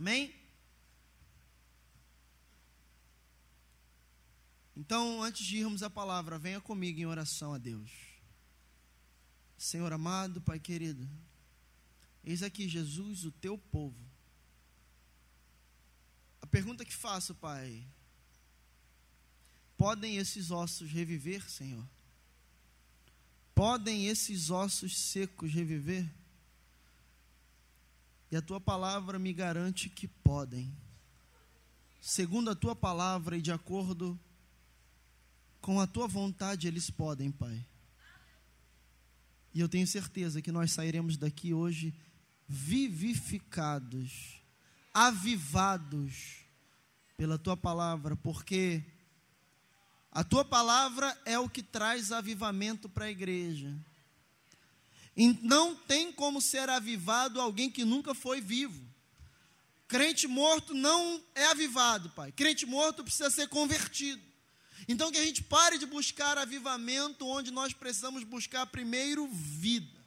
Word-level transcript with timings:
Amém? 0.00 0.34
Então, 4.74 5.22
antes 5.22 5.44
de 5.44 5.58
irmos 5.58 5.82
à 5.82 5.90
palavra, 5.90 6.38
venha 6.38 6.58
comigo 6.58 6.98
em 6.98 7.04
oração 7.04 7.52
a 7.52 7.58
Deus. 7.58 7.90
Senhor 9.58 9.92
amado, 9.92 10.40
Pai 10.40 10.58
querido, 10.58 11.06
eis 12.24 12.42
aqui 12.42 12.66
Jesus, 12.66 13.26
o 13.26 13.30
teu 13.30 13.58
povo. 13.58 14.02
A 16.40 16.46
pergunta 16.46 16.82
que 16.82 16.96
faço, 16.96 17.34
Pai, 17.34 17.86
podem 19.76 20.16
esses 20.16 20.50
ossos 20.50 20.90
reviver, 20.90 21.46
Senhor? 21.50 21.86
Podem 23.54 24.06
esses 24.06 24.48
ossos 24.48 24.96
secos 24.96 25.52
reviver? 25.52 26.10
E 28.30 28.36
a 28.36 28.42
tua 28.42 28.60
palavra 28.60 29.18
me 29.18 29.32
garante 29.32 29.88
que 29.88 30.06
podem. 30.06 30.72
Segundo 32.00 32.50
a 32.50 32.54
tua 32.54 32.76
palavra 32.76 33.36
e 33.36 33.42
de 33.42 33.52
acordo 33.52 34.18
com 35.60 35.80
a 35.80 35.86
tua 35.86 36.06
vontade, 36.06 36.66
eles 36.68 36.90
podem, 36.90 37.30
Pai. 37.30 37.66
E 39.52 39.60
eu 39.60 39.68
tenho 39.68 39.86
certeza 39.86 40.40
que 40.40 40.52
nós 40.52 40.72
sairemos 40.72 41.16
daqui 41.16 41.52
hoje 41.52 41.92
vivificados, 42.48 44.40
avivados 44.94 46.44
pela 47.16 47.38
tua 47.38 47.56
palavra, 47.56 48.16
porque 48.16 48.82
a 50.10 50.24
tua 50.24 50.44
palavra 50.44 51.16
é 51.24 51.38
o 51.38 51.48
que 51.48 51.62
traz 51.62 52.10
avivamento 52.12 52.88
para 52.88 53.04
a 53.06 53.10
igreja. 53.10 53.76
E 55.20 55.38
não 55.42 55.76
tem 55.76 56.10
como 56.10 56.40
ser 56.40 56.70
avivado 56.70 57.42
alguém 57.42 57.70
que 57.70 57.84
nunca 57.84 58.14
foi 58.14 58.40
vivo. 58.40 58.82
Crente 59.86 60.26
morto 60.26 60.72
não 60.72 61.22
é 61.34 61.44
avivado, 61.44 62.08
pai. 62.08 62.32
Crente 62.32 62.64
morto 62.64 63.04
precisa 63.04 63.28
ser 63.28 63.46
convertido. 63.48 64.22
Então 64.88 65.12
que 65.12 65.18
a 65.18 65.22
gente 65.22 65.42
pare 65.42 65.76
de 65.76 65.84
buscar 65.84 66.38
avivamento 66.38 67.26
onde 67.26 67.50
nós 67.50 67.74
precisamos 67.74 68.24
buscar 68.24 68.64
primeiro 68.68 69.28
vida. 69.28 70.02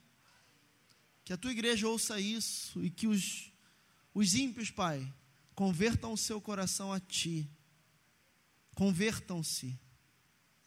Que 1.24 1.32
a 1.32 1.38
tua 1.38 1.52
igreja 1.52 1.88
ouça 1.88 2.20
isso 2.20 2.84
e 2.84 2.90
que 2.90 3.06
os, 3.06 3.52
os 4.16 4.34
ímpios, 4.34 4.72
pai, 4.72 5.08
convertam 5.54 6.12
o 6.12 6.18
seu 6.18 6.42
coração 6.42 6.92
a 6.92 7.00
ti. 7.00 7.48
Convertam-se 8.74 9.80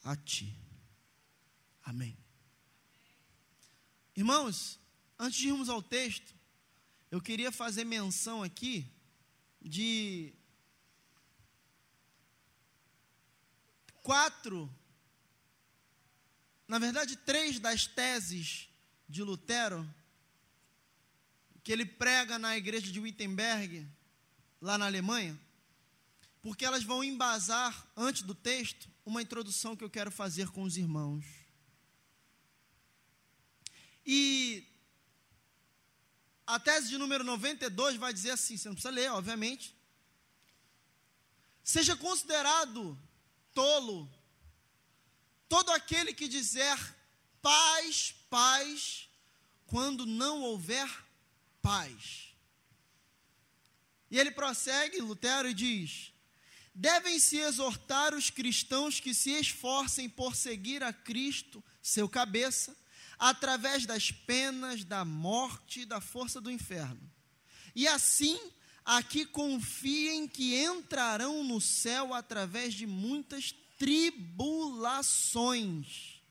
a 0.05 0.15
ti. 0.15 0.57
Amém. 1.83 2.17
Irmãos, 4.17 4.81
antes 5.19 5.39
de 5.39 5.49
irmos 5.49 5.69
ao 5.69 5.83
texto, 5.83 6.35
eu 7.11 7.21
queria 7.21 7.53
fazer 7.53 7.85
menção 7.85 8.43
aqui 8.43 8.91
de 9.61 10.33
quatro, 14.03 14.75
na 16.67 16.79
verdade, 16.79 17.15
três 17.15 17.59
das 17.59 17.87
teses 17.87 18.71
de 19.07 19.23
Lutero, 19.23 19.87
que 21.63 21.71
ele 21.71 21.85
prega 21.85 22.39
na 22.39 22.57
igreja 22.57 22.91
de 22.91 22.99
Wittenberg, 22.99 23.87
lá 24.63 24.79
na 24.79 24.87
Alemanha, 24.87 25.39
porque 26.41 26.65
elas 26.65 26.85
vão 26.85 27.05
embasar, 27.05 27.87
antes 27.95 28.23
do 28.23 28.35
texto, 28.35 28.89
uma 29.05 29.21
introdução 29.21 29.77
que 29.77 29.85
eu 29.85 29.91
quero 29.91 30.11
fazer 30.11 30.49
com 30.49 30.63
os 30.63 30.79
irmãos. 30.79 31.36
E 34.07 34.65
a 36.47 36.61
tese 36.61 36.89
de 36.89 36.97
número 36.97 37.25
92 37.25 37.97
vai 37.97 38.13
dizer 38.13 38.31
assim: 38.31 38.57
você 38.57 38.69
não 38.69 38.75
precisa 38.75 38.95
ler, 38.95 39.11
obviamente. 39.11 39.75
Seja 41.65 41.97
considerado 41.97 42.97
tolo 43.53 44.09
todo 45.49 45.71
aquele 45.73 46.15
que 46.15 46.29
dizer 46.29 46.79
paz, 47.43 48.15
paz, 48.31 49.09
quando 49.67 50.07
não 50.07 50.43
houver 50.43 50.89
paz. 51.61 52.35
E 54.09 54.19
ele 54.19 54.31
prossegue, 54.31 55.01
Lutero, 55.01 55.49
e 55.49 55.55
diz: 55.55 56.13
devem-se 56.73 57.39
exortar 57.39 58.15
os 58.15 58.31
cristãos 58.31 59.01
que 59.01 59.13
se 59.13 59.31
esforcem 59.31 60.09
por 60.09 60.37
seguir 60.37 60.83
a 60.85 60.93
Cristo, 60.93 61.65
seu 61.83 62.09
cabeça, 62.09 62.77
através 63.19 63.87
das 63.87 64.11
penas, 64.11 64.85
da 64.85 65.03
morte 65.05 65.81
e 65.81 65.87
da 65.87 66.01
força 66.01 66.41
do 66.41 66.51
inferno. 66.51 67.13
E 67.75 67.89
assim, 67.89 68.39
aqui 68.85 69.27
confiem 69.27 70.29
que 70.29 70.63
entrarão 70.63 71.43
no 71.45 71.61
céu 71.61 72.15
através 72.15 72.75
de 72.75 72.87
muitas 72.87 73.53
tribulações, 73.79 76.23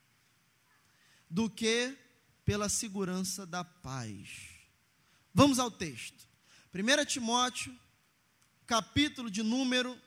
do 1.30 1.50
que 1.50 1.98
pela 2.44 2.68
segurança 2.70 3.46
da 3.46 3.64
paz. 3.64 4.50
Vamos 5.34 5.60
ao 5.60 5.72
texto. 5.72 6.26
1 6.74 7.06
Timóteo, 7.06 7.78
capítulo 8.66 9.30
de 9.30 9.44
número 9.44 10.02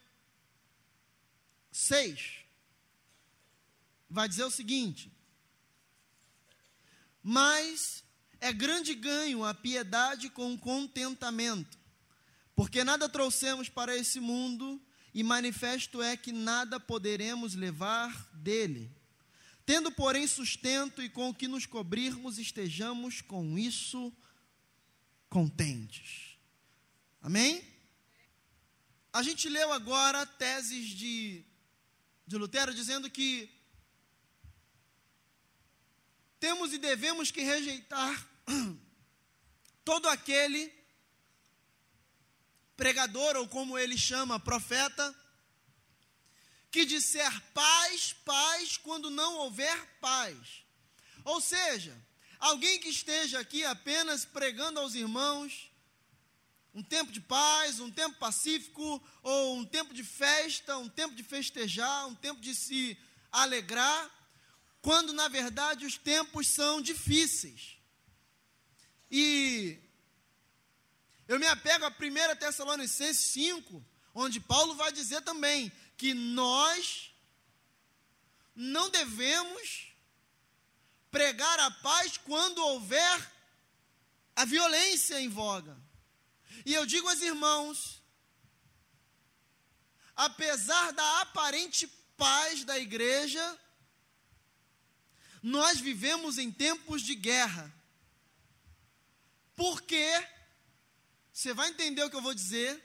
6, 1.70 2.38
vai 4.08 4.26
dizer 4.28 4.44
o 4.44 4.50
seguinte: 4.50 5.12
Mas 7.30 8.02
é 8.40 8.50
grande 8.54 8.94
ganho 8.94 9.44
a 9.44 9.52
piedade 9.52 10.30
com 10.30 10.56
contentamento, 10.56 11.78
porque 12.56 12.82
nada 12.82 13.06
trouxemos 13.06 13.68
para 13.68 13.94
esse 13.94 14.18
mundo, 14.18 14.80
e 15.12 15.22
manifesto 15.22 16.00
é 16.00 16.16
que 16.16 16.32
nada 16.32 16.80
poderemos 16.80 17.54
levar 17.54 18.10
dele. 18.32 18.90
Tendo, 19.66 19.92
porém, 19.92 20.26
sustento 20.26 21.02
e 21.02 21.10
com 21.10 21.28
o 21.28 21.34
que 21.34 21.46
nos 21.46 21.66
cobrirmos, 21.66 22.38
estejamos 22.38 23.20
com 23.20 23.58
isso 23.58 24.10
contentes. 25.28 26.38
Amém? 27.20 27.62
A 29.12 29.22
gente 29.22 29.50
leu 29.50 29.70
agora 29.70 30.24
teses 30.24 30.88
de 30.88 31.44
de 32.26 32.36
Lutero, 32.36 32.72
dizendo 32.72 33.10
que 33.10 33.50
temos 36.40 36.72
e 36.72 36.78
devemos 36.78 37.30
que 37.30 37.42
rejeitar 37.42 38.28
todo 39.84 40.08
aquele 40.08 40.72
pregador, 42.76 43.36
ou 43.36 43.48
como 43.48 43.76
ele 43.76 43.98
chama, 43.98 44.38
profeta, 44.38 45.14
que 46.70 46.84
disser 46.84 47.42
paz, 47.52 48.14
paz, 48.24 48.76
quando 48.76 49.10
não 49.10 49.38
houver 49.38 49.86
paz. 50.00 50.64
Ou 51.24 51.40
seja, 51.40 51.96
alguém 52.38 52.78
que 52.78 52.88
esteja 52.88 53.40
aqui 53.40 53.64
apenas 53.64 54.24
pregando 54.24 54.78
aos 54.78 54.94
irmãos 54.94 55.68
um 56.74 56.82
tempo 56.82 57.10
de 57.10 57.20
paz, 57.20 57.80
um 57.80 57.90
tempo 57.90 58.16
pacífico, 58.18 59.02
ou 59.22 59.56
um 59.56 59.64
tempo 59.64 59.92
de 59.92 60.04
festa, 60.04 60.78
um 60.78 60.88
tempo 60.88 61.14
de 61.14 61.24
festejar, 61.24 62.06
um 62.06 62.14
tempo 62.14 62.40
de 62.40 62.54
se 62.54 62.96
alegrar, 63.32 64.08
quando 64.88 65.12
na 65.12 65.28
verdade 65.28 65.84
os 65.84 65.98
tempos 65.98 66.48
são 66.48 66.80
difíceis. 66.80 67.76
E 69.10 69.78
eu 71.28 71.38
me 71.38 71.46
apego 71.46 71.84
a 71.84 71.90
1 71.90 72.36
Tessalonicenses 72.36 73.32
5, 73.32 73.84
onde 74.14 74.40
Paulo 74.40 74.74
vai 74.76 74.90
dizer 74.90 75.20
também 75.20 75.70
que 75.94 76.14
nós 76.14 77.14
não 78.56 78.88
devemos 78.88 79.92
pregar 81.10 81.60
a 81.60 81.70
paz 81.70 82.16
quando 82.16 82.64
houver 82.64 83.32
a 84.34 84.46
violência 84.46 85.20
em 85.20 85.28
voga. 85.28 85.76
E 86.64 86.72
eu 86.72 86.86
digo 86.86 87.10
aos 87.10 87.20
irmãos, 87.20 88.02
apesar 90.16 90.94
da 90.94 91.20
aparente 91.20 91.86
paz 92.16 92.64
da 92.64 92.78
igreja, 92.78 93.60
nós 95.42 95.80
vivemos 95.80 96.38
em 96.38 96.50
tempos 96.50 97.02
de 97.02 97.14
guerra. 97.14 97.72
Por 99.54 99.82
quê? 99.82 100.26
Você 101.32 101.52
vai 101.54 101.68
entender 101.68 102.02
o 102.02 102.10
que 102.10 102.16
eu 102.16 102.22
vou 102.22 102.34
dizer. 102.34 102.82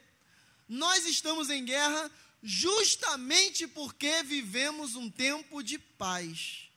Nós 0.68 1.06
estamos 1.06 1.50
em 1.50 1.64
guerra 1.66 2.12
justamente 2.42 3.68
porque 3.68 4.22
vivemos 4.24 4.96
um 4.96 5.10
tempo 5.10 5.64
de 5.64 5.78
paz, 5.78 6.70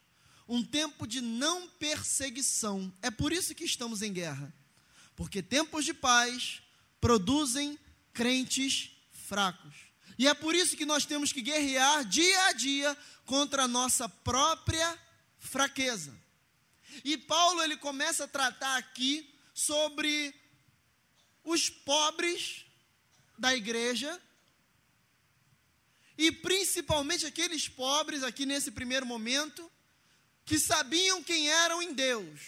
um 0.49 0.63
tempo 0.63 1.07
de 1.07 1.21
não 1.21 1.69
perseguição. 1.69 2.93
É 3.03 3.11
por 3.11 3.33
isso 3.33 3.55
que 3.55 3.65
estamos 3.65 4.03
em 4.03 4.13
guerra. 4.13 4.55
Porque 5.15 5.43
tempos 5.43 5.85
de 5.85 5.95
paz 5.95 6.63
produzem 7.01 7.79
crentes 8.13 8.91
fracos. 9.11 9.75
E 10.19 10.27
é 10.27 10.35
por 10.35 10.55
isso 10.55 10.77
que 10.77 10.87
nós 10.87 11.05
temos 11.05 11.33
que 11.33 11.43
guerrear 11.43 12.05
dia 12.05 12.47
a 12.47 12.53
dia 12.53 12.97
contra 13.25 13.65
a 13.65 13.69
nossa 13.69 14.09
própria 14.09 14.99
fraqueza. 15.47 16.15
E 17.05 17.17
Paulo 17.17 17.63
ele 17.63 17.77
começa 17.77 18.25
a 18.25 18.29
tratar 18.29 18.77
aqui 18.77 19.33
sobre 19.55 20.35
os 21.45 21.71
pobres 21.71 22.65
da 23.39 23.55
igreja, 23.55 24.21
e 26.19 26.33
principalmente 26.33 27.27
aqueles 27.27 27.69
pobres, 27.69 28.23
aqui 28.23 28.47
nesse 28.47 28.71
primeiro 28.71 29.05
momento, 29.05 29.71
que 30.45 30.59
sabiam 30.59 31.23
quem 31.23 31.51
eram 31.51 31.83
em 31.83 31.93
Deus. 31.93 32.41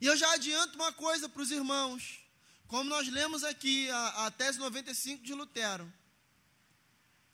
E 0.00 0.06
eu 0.06 0.16
já 0.16 0.32
adianto 0.32 0.76
uma 0.76 0.92
coisa 0.92 1.28
para 1.28 1.42
os 1.42 1.50
irmãos, 1.50 2.20
como 2.66 2.88
nós 2.88 3.08
lemos 3.08 3.42
aqui 3.42 3.90
a, 3.90 4.26
a 4.26 4.30
tese 4.30 4.58
95 4.58 5.22
de 5.24 5.34
Lutero, 5.34 5.92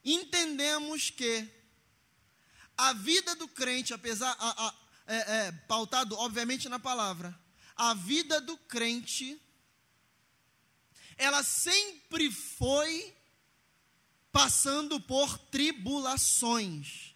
entendemos 0.05 1.11
que 1.11 1.49
a 2.89 2.95
vida 2.95 3.35
do 3.35 3.47
crente, 3.47 3.93
apesar, 3.93 4.35
a, 4.39 4.67
a, 4.67 4.75
é, 5.07 5.17
é, 5.17 5.53
pautado 5.69 6.17
obviamente 6.17 6.67
na 6.67 6.79
palavra, 6.79 7.39
a 7.77 7.93
vida 7.93 8.41
do 8.41 8.57
crente, 8.57 9.41
ela 11.19 11.43
sempre 11.43 12.31
foi 12.31 13.15
passando 14.33 14.99
por 14.99 15.37
tribulações. 15.37 17.15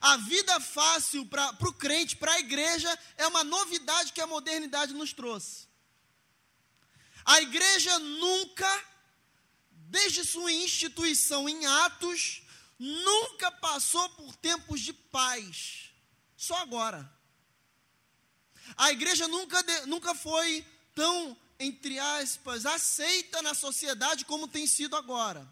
A 0.00 0.16
vida 0.16 0.58
fácil 0.60 1.26
para 1.26 1.54
o 1.68 1.74
crente, 1.74 2.16
para 2.16 2.32
a 2.32 2.40
igreja, 2.40 2.98
é 3.18 3.26
uma 3.26 3.44
novidade 3.44 4.14
que 4.14 4.20
a 4.22 4.26
modernidade 4.26 4.94
nos 4.94 5.12
trouxe. 5.12 5.68
A 7.22 7.42
igreja 7.42 7.98
nunca, 7.98 8.84
desde 9.70 10.24
sua 10.24 10.50
instituição 10.50 11.46
em 11.46 11.66
Atos, 11.66 12.42
nunca 12.82 13.48
passou 13.52 14.08
por 14.10 14.34
tempos 14.36 14.80
de 14.80 14.92
paz. 14.92 15.92
Só 16.36 16.56
agora. 16.56 17.08
A 18.76 18.90
igreja 18.90 19.28
nunca, 19.28 19.62
nunca 19.86 20.14
foi 20.14 20.66
tão, 20.92 21.36
entre 21.60 21.98
aspas, 21.98 22.66
aceita 22.66 23.40
na 23.40 23.54
sociedade 23.54 24.24
como 24.24 24.48
tem 24.48 24.66
sido 24.66 24.96
agora. 24.96 25.46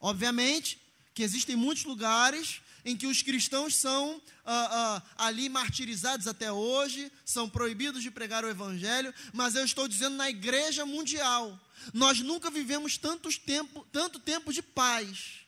Obviamente 0.00 0.80
que 1.12 1.22
existem 1.22 1.56
muitos 1.56 1.84
lugares 1.84 2.60
em 2.84 2.96
que 2.96 3.06
os 3.06 3.22
cristãos 3.22 3.76
são 3.76 4.20
ah, 4.44 5.02
ah, 5.16 5.26
ali 5.26 5.48
martirizados 5.48 6.28
até 6.28 6.52
hoje, 6.52 7.10
são 7.24 7.48
proibidos 7.48 8.02
de 8.02 8.10
pregar 8.10 8.44
o 8.44 8.48
evangelho, 8.48 9.14
mas 9.32 9.54
eu 9.54 9.64
estou 9.64 9.88
dizendo 9.88 10.16
na 10.16 10.28
igreja 10.28 10.84
mundial, 10.84 11.58
nós 11.92 12.20
nunca 12.20 12.50
vivemos 12.50 12.98
tantos 12.98 13.38
tempo, 13.38 13.86
tanto 13.90 14.18
tempo 14.18 14.52
de 14.52 14.60
paz. 14.60 15.43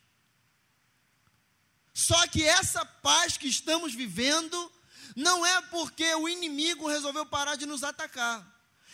Só 1.96 2.26
que 2.26 2.44
essa 2.44 2.84
paz 2.84 3.38
que 3.38 3.48
estamos 3.48 3.94
vivendo 3.94 4.70
não 5.16 5.46
é 5.46 5.62
porque 5.62 6.14
o 6.16 6.28
inimigo 6.28 6.86
resolveu 6.86 7.24
parar 7.24 7.56
de 7.56 7.64
nos 7.64 7.82
atacar. 7.82 8.46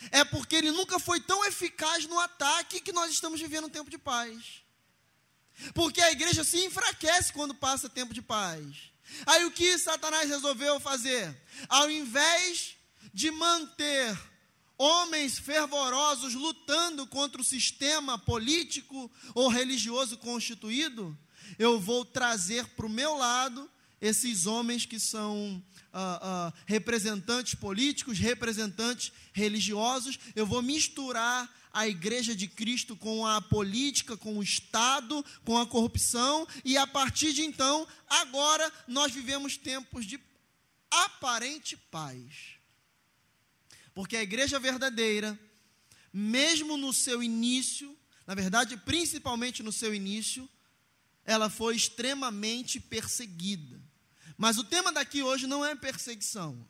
É 0.09 0.23
porque 0.23 0.55
ele 0.55 0.71
nunca 0.71 0.97
foi 0.97 1.19
tão 1.19 1.43
eficaz 1.43 2.05
no 2.05 2.17
ataque 2.17 2.79
que 2.79 2.93
nós 2.93 3.11
estamos 3.11 3.41
vivendo 3.41 3.65
um 3.65 3.69
tempo 3.69 3.89
de 3.89 3.97
paz. 3.97 4.63
Porque 5.73 5.99
a 6.01 6.13
igreja 6.13 6.45
se 6.45 6.63
enfraquece 6.63 7.33
quando 7.33 7.53
passa 7.53 7.89
tempo 7.89 8.13
de 8.13 8.21
paz. 8.21 8.63
Aí 9.25 9.43
o 9.43 9.51
que 9.51 9.77
Satanás 9.77 10.29
resolveu 10.29 10.79
fazer? 10.79 11.37
Ao 11.67 11.91
invés 11.91 12.77
de 13.13 13.29
manter 13.31 14.17
homens 14.77 15.37
fervorosos 15.37 16.33
lutando 16.35 17.05
contra 17.07 17.41
o 17.41 17.43
sistema 17.43 18.17
político 18.17 19.11
ou 19.35 19.49
religioso 19.49 20.17
constituído, 20.17 21.17
eu 21.57 21.79
vou 21.79 22.05
trazer 22.05 22.65
para 22.69 22.85
o 22.85 22.89
meu 22.89 23.15
lado 23.15 23.69
esses 24.01 24.45
homens 24.45 24.85
que 24.85 24.99
são 24.99 25.63
uh, 25.93 26.49
uh, 26.49 26.53
representantes 26.65 27.55
políticos, 27.55 28.19
representantes 28.19 29.13
religiosos, 29.31 30.19
eu 30.35 30.45
vou 30.45 30.61
misturar 30.61 31.49
a 31.71 31.87
igreja 31.87 32.35
de 32.35 32.47
Cristo 32.47 32.95
com 32.95 33.25
a 33.25 33.41
política, 33.41 34.15
com 34.15 34.37
o 34.37 34.43
Estado, 34.43 35.25
com 35.43 35.57
a 35.57 35.65
corrupção, 35.65 36.47
e 36.63 36.77
a 36.77 36.85
partir 36.85 37.33
de 37.33 37.41
então, 37.41 37.87
agora 38.07 38.71
nós 38.87 39.11
vivemos 39.11 39.57
tempos 39.57 40.05
de 40.05 40.19
aparente 40.91 41.75
paz. 41.75 42.59
Porque 43.93 44.15
a 44.15 44.21
igreja 44.21 44.59
verdadeira, 44.59 45.39
mesmo 46.11 46.77
no 46.77 46.93
seu 46.93 47.23
início, 47.23 47.97
na 48.27 48.35
verdade, 48.35 48.77
principalmente 48.77 49.63
no 49.63 49.71
seu 49.71 49.95
início, 49.95 50.47
ela 51.25 51.49
foi 51.49 51.75
extremamente 51.75 52.79
perseguida. 52.79 53.81
Mas 54.37 54.57
o 54.57 54.63
tema 54.63 54.91
daqui 54.91 55.21
hoje 55.21 55.47
não 55.47 55.63
é 55.63 55.75
perseguição. 55.75 56.67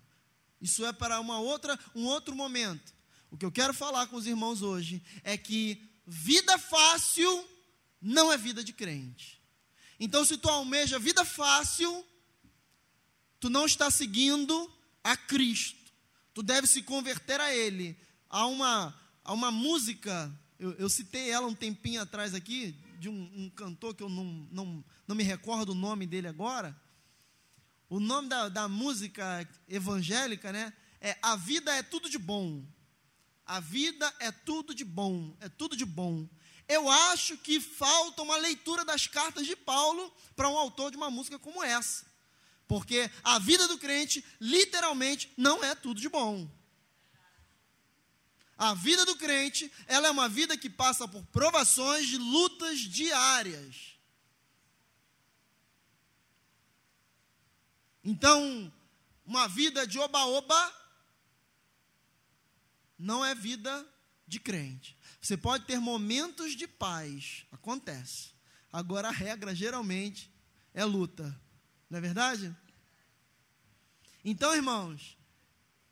Isso 0.62 0.86
é 0.86 0.94
para 0.94 1.20
uma 1.20 1.40
outra, 1.40 1.78
um 1.96 2.06
outro 2.06 2.36
momento. 2.36 2.94
O 3.30 3.38
que 3.38 3.46
eu 3.46 3.52
quero 3.52 3.74
falar 3.74 4.08
com 4.08 4.16
os 4.16 4.28
irmãos 4.28 4.62
hoje 4.62 5.04
é 5.24 5.38
que 5.38 5.82
vida 6.06 6.58
fácil 6.58 7.48
não 8.02 8.32
é 8.32 8.38
vida 8.38 8.64
de 8.64 8.74
crente. 8.74 9.42
Então, 10.00 10.24
se 10.26 10.38
tu 10.38 10.50
almeja 10.50 11.00
vida 11.00 11.24
fácil, 11.24 12.06
tu 13.40 13.50
não 13.50 13.66
está 13.66 13.90
seguindo 13.90 14.72
a 15.04 15.16
Cristo. 15.16 15.92
Tu 16.34 16.44
deve 16.44 16.68
se 16.68 16.82
converter 16.84 17.40
a 17.40 17.54
Ele. 17.54 17.98
Há 18.30 18.46
uma, 18.46 18.94
há 19.24 19.34
uma 19.34 19.52
música, 19.52 20.32
eu, 20.60 20.74
eu 20.74 20.90
citei 20.90 21.30
ela 21.30 21.48
um 21.48 21.56
tempinho 21.56 22.02
atrás 22.02 22.34
aqui, 22.34 22.76
de 23.04 23.10
um, 23.10 23.32
um, 23.36 23.50
cantor 23.50 23.94
que 23.94 24.02
eu 24.02 24.08
não, 24.08 24.48
não, 24.50 24.86
não 25.06 25.16
me 25.16 25.24
recordo 25.24 25.74
o 25.74 25.76
nome 25.76 26.08
dele 26.08 26.28
agora. 26.28 26.74
O 27.90 28.00
nome 28.00 28.30
da, 28.30 28.48
da 28.48 28.68
música 28.70 29.48
evangélica, 29.68 30.54
né? 30.54 30.74
É 31.02 31.18
A 31.22 31.36
Vida 31.36 31.72
é 31.76 31.84
Tudo 31.84 32.10
de 32.10 32.18
Bom. 32.18 32.66
A 33.46 33.60
vida 33.60 34.12
é 34.22 34.32
tudo 34.32 34.74
de 34.74 34.86
bom, 34.86 35.36
é 35.42 35.50
tudo 35.50 35.76
de 35.76 35.84
bom. 35.84 36.26
Eu 36.66 36.90
acho 36.90 37.38
que 37.38 37.60
falta 37.60 38.22
uma 38.22 38.38
leitura 38.38 38.86
das 38.86 39.06
cartas 39.06 39.46
de 39.46 39.54
Paulo 39.54 40.10
para 40.34 40.48
um 40.48 40.58
autor 40.58 40.92
de 40.92 40.96
uma 40.96 41.12
música 41.12 41.38
como 41.38 41.62
essa. 41.62 42.06
Porque 42.70 43.12
a 43.22 43.38
vida 43.40 43.68
do 43.68 43.78
crente, 43.78 44.24
literalmente, 44.40 45.30
não 45.36 45.62
é 45.62 45.76
tudo 45.76 46.00
de 46.00 46.08
bom. 46.08 46.50
A 48.64 48.74
vida 48.74 49.06
do 49.06 49.18
crente, 49.18 49.70
ela 49.88 50.08
é 50.08 50.12
uma 50.12 50.30
vida 50.30 50.58
que 50.58 50.70
passa 50.70 51.06
por 51.06 51.22
provações 51.26 52.08
de 52.08 52.18
lutas 52.18 52.80
diárias. 52.80 54.00
Então, 58.02 58.72
uma 59.26 59.50
vida 59.50 59.86
de 59.86 60.00
oba-oba 60.00 60.74
não 62.98 63.26
é 63.26 63.36
vida 63.36 63.86
de 64.26 64.40
crente. 64.40 64.98
Você 65.20 65.36
pode 65.36 65.66
ter 65.66 65.78
momentos 65.82 66.56
de 66.56 66.66
paz, 66.66 67.46
acontece. 67.52 68.30
Agora 68.72 69.10
a 69.10 69.12
regra 69.12 69.54
geralmente 69.54 70.34
é 70.74 70.86
luta, 70.86 71.38
não 71.90 71.98
é 71.98 72.02
verdade? 72.02 72.56
Então, 74.24 74.56
irmãos, 74.56 75.18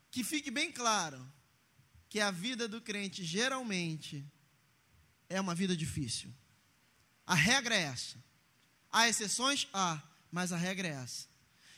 que 0.10 0.24
fique 0.24 0.50
bem 0.50 0.72
claro 0.72 1.22
que 2.12 2.20
a 2.20 2.30
vida 2.30 2.68
do 2.68 2.82
crente 2.82 3.24
geralmente 3.24 4.22
é 5.30 5.40
uma 5.40 5.56
vida 5.56 5.78
difícil. 5.78 6.30
A 7.26 7.34
regra 7.34 7.74
é 7.74 7.84
essa. 7.84 8.22
Há 8.92 9.08
exceções? 9.08 9.66
Há, 9.74 10.04
mas 10.30 10.52
a 10.52 10.58
regra 10.58 10.90
é 10.90 10.92
essa. 10.92 11.26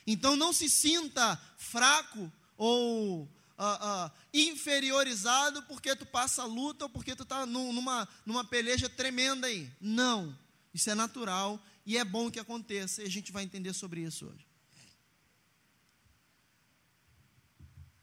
Então 0.04 0.34
não 0.34 0.52
se 0.52 0.68
sinta 0.68 1.40
fraco 1.56 2.32
ou 2.56 3.22
uh, 3.22 3.28
uh, 3.28 4.10
inferiorizado 4.32 5.62
porque 5.62 5.94
tu 5.94 6.04
passa 6.04 6.44
luta 6.44 6.86
ou 6.86 6.90
porque 6.90 7.14
tu 7.14 7.22
está 7.22 7.46
numa, 7.46 8.08
numa 8.26 8.44
peleja 8.44 8.88
tremenda 8.88 9.46
aí. 9.46 9.70
Não. 9.80 10.36
Isso 10.74 10.90
é 10.90 10.96
natural 10.96 11.64
e 11.86 11.96
é 11.96 12.04
bom 12.04 12.28
que 12.28 12.40
aconteça. 12.40 13.04
E 13.04 13.06
a 13.06 13.10
gente 13.10 13.30
vai 13.30 13.44
entender 13.44 13.72
sobre 13.72 14.00
isso 14.00 14.26
hoje. 14.26 14.44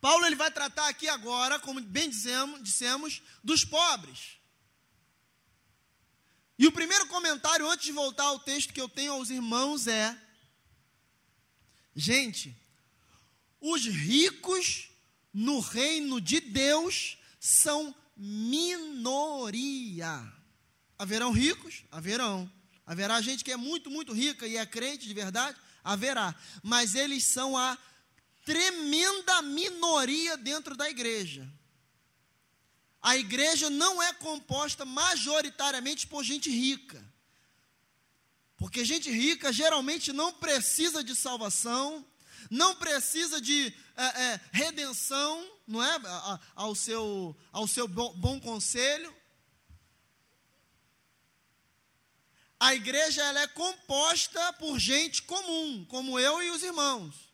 Paulo 0.02 0.26
ele 0.26 0.36
vai 0.36 0.50
tratar 0.50 0.90
aqui 0.90 1.08
agora, 1.08 1.60
como 1.60 1.80
bem 1.80 2.10
dizemos, 2.10 2.64
dissemos, 2.64 3.22
dos 3.44 3.64
pobres. 3.64 4.40
E 6.58 6.66
o 6.66 6.72
primeiro 6.72 7.08
comentário, 7.08 7.70
antes 7.70 7.86
de 7.86 7.92
voltar 7.92 8.24
ao 8.24 8.40
texto 8.40 8.74
que 8.74 8.82
eu 8.82 8.90
tenho 8.90 9.14
aos 9.14 9.30
irmãos, 9.30 9.86
é: 9.86 10.20
gente, 11.96 12.58
os 13.60 13.86
ricos 13.86 14.90
no 15.32 15.60
reino 15.60 16.20
de 16.20 16.40
Deus 16.40 17.20
são 17.40 17.96
minoria. 18.18 20.34
Haverão 20.98 21.32
ricos? 21.32 21.84
Haverão. 21.92 22.52
Haverá 22.86 23.22
gente 23.22 23.44
que 23.44 23.52
é 23.52 23.58
muito, 23.58 23.90
muito 23.90 24.14
rica 24.14 24.48
e 24.48 24.58
é 24.58 24.66
crente 24.66 25.08
de 25.08 25.14
verdade? 25.14 25.58
Haverá. 25.84 26.36
Mas 26.64 26.96
eles 26.96 27.24
são 27.24 27.58
a 27.58 27.78
tremenda 28.46 29.42
minoria 29.42 30.38
dentro 30.38 30.76
da 30.76 30.90
igreja. 30.90 31.48
A 33.02 33.18
igreja 33.18 33.70
não 33.70 34.02
é 34.02 34.14
composta 34.14 34.86
majoritariamente 34.86 36.06
por 36.06 36.24
gente 36.24 36.50
rica. 36.50 37.04
Porque 38.58 38.86
gente 38.86 39.10
rica 39.10 39.52
geralmente 39.52 40.14
não 40.14 40.32
precisa 40.34 41.04
de 41.04 41.16
salvação, 41.16 42.06
não 42.50 42.76
precisa 42.76 43.42
de 43.42 43.74
é, 43.98 44.04
é, 44.04 44.42
redenção, 44.52 45.52
não 45.66 45.84
é? 45.84 45.96
A, 45.96 46.40
ao 46.54 46.76
seu, 46.76 47.36
ao 47.52 47.68
seu 47.68 47.88
bom, 47.88 48.14
bom 48.14 48.40
conselho. 48.40 49.12
A 52.60 52.76
igreja 52.76 53.24
ela 53.24 53.42
é 53.42 53.48
composta 53.48 54.54
por 54.54 54.78
gente 54.78 55.24
comum, 55.24 55.84
como 55.86 56.20
eu 56.20 56.44
e 56.44 56.52
os 56.52 56.62
irmãos. 56.62 57.31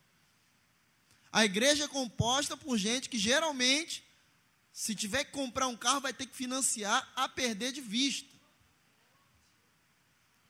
A 1.32 1.46
igreja 1.46 1.86
é 1.86 1.88
composta 1.88 2.56
por 2.56 2.78
gente 2.78 3.10
que 3.10 3.18
geralmente, 3.18 4.04
se 4.72 4.96
tiver 4.96 5.24
que 5.26 5.32
comprar 5.32 5.68
um 5.68 5.76
carro, 5.76 6.02
vai 6.02 6.14
ter 6.14 6.26
que 6.26 6.36
financiar 6.36 7.12
a 7.16 7.28
perder 7.28 7.72
de 7.72 7.82
vista. 7.82 8.38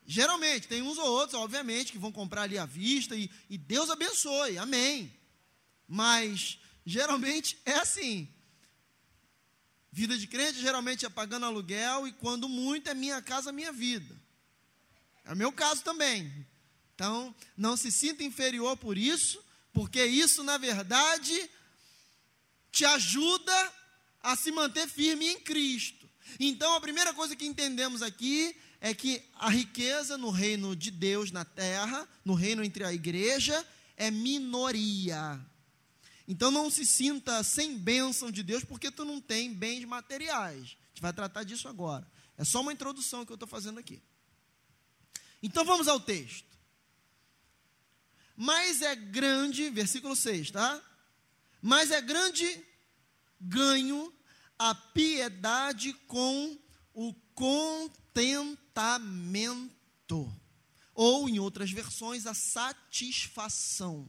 Geralmente, 0.06 0.68
tem 0.70 0.82
uns 0.82 0.98
ou 0.98 1.06
outros, 1.06 1.34
obviamente, 1.34 1.92
que 1.92 1.98
vão 1.98 2.12
comprar 2.12 2.44
ali 2.44 2.58
à 2.58 2.66
vista 2.66 3.16
e, 3.16 3.30
e 3.50 3.58
Deus 3.58 3.90
abençoe, 3.90 4.58
amém. 4.58 5.14
Mas, 5.86 6.58
geralmente, 6.86 7.58
é 7.66 7.74
assim. 7.74 8.28
Vida 9.92 10.18
de 10.18 10.28
crente 10.28 10.62
geralmente 10.62 11.06
é 11.06 11.10
pagando 11.10 11.46
aluguel 11.46 12.08
e 12.08 12.12
quando 12.14 12.48
muito 12.48 12.90
é 12.90 12.94
minha 12.94 13.22
casa, 13.22 13.52
minha 13.52 13.74
vida. 13.74 14.16
É 15.26 15.34
o 15.34 15.36
meu 15.36 15.52
caso 15.52 15.84
também. 15.84 16.46
Então, 16.96 17.36
não 17.58 17.76
se 17.76 17.92
sinta 17.92 18.24
inferior 18.24 18.78
por 18.78 18.98
isso, 18.98 19.44
porque 19.78 20.04
isso, 20.04 20.44
na 20.44 20.58
verdade, 20.58 21.48
te 22.72 22.84
ajuda 22.84 23.74
a 24.24 24.36
se 24.36 24.52
manter 24.52 24.88
firme 24.88 25.28
em 25.28 25.40
Cristo. 25.40 26.10
Então, 26.40 26.74
a 26.74 26.82
primeira 26.82 27.14
coisa 27.14 27.36
que 27.36 27.46
entendemos 27.46 28.02
aqui 28.02 28.58
é 28.82 28.92
que 28.96 29.22
a 29.36 29.52
riqueza 29.52 30.18
no 30.18 30.32
reino 30.32 30.76
de 30.76 30.90
Deus 30.90 31.30
na 31.30 31.46
terra, 31.46 32.10
no 32.26 32.34
reino 32.34 32.64
entre 32.64 32.84
a 32.86 32.92
igreja, 32.92 33.64
é 33.96 34.10
minoria. 34.10 35.40
Então 36.28 36.50
não 36.50 36.72
se 36.72 36.84
sinta 36.84 37.44
sem 37.44 37.78
bênção 37.78 38.32
de 38.32 38.42
Deus 38.42 38.64
porque 38.64 38.90
tu 38.90 39.06
não 39.06 39.22
tem 39.22 39.54
bens 39.54 39.86
materiais. 39.86 40.62
A 40.64 40.88
gente 40.90 41.02
vai 41.02 41.14
tratar 41.14 41.44
disso 41.44 41.68
agora. 41.68 42.12
É 42.36 42.44
só 42.44 42.62
uma 42.62 42.74
introdução 42.74 43.24
que 43.24 43.32
eu 43.32 43.36
estou 43.36 43.48
fazendo 43.48 43.80
aqui. 43.80 44.02
Então 45.44 45.64
vamos 45.64 45.88
ao 45.88 46.00
texto. 46.00 46.47
Mas 48.40 48.84
é 48.84 48.96
grande, 48.96 49.68
versículo 49.72 50.16
6, 50.16 50.52
tá? 50.52 50.80
Mas 51.60 51.90
é 51.90 52.00
grande 52.00 52.64
ganho 53.42 54.14
a 54.60 54.76
piedade 54.76 55.92
com 56.08 56.56
o 56.94 57.16
contentamento. 57.34 60.32
Ou, 60.94 61.28
em 61.28 61.40
outras 61.40 61.72
versões, 61.72 62.28
a 62.28 62.36
satisfação. 62.36 64.08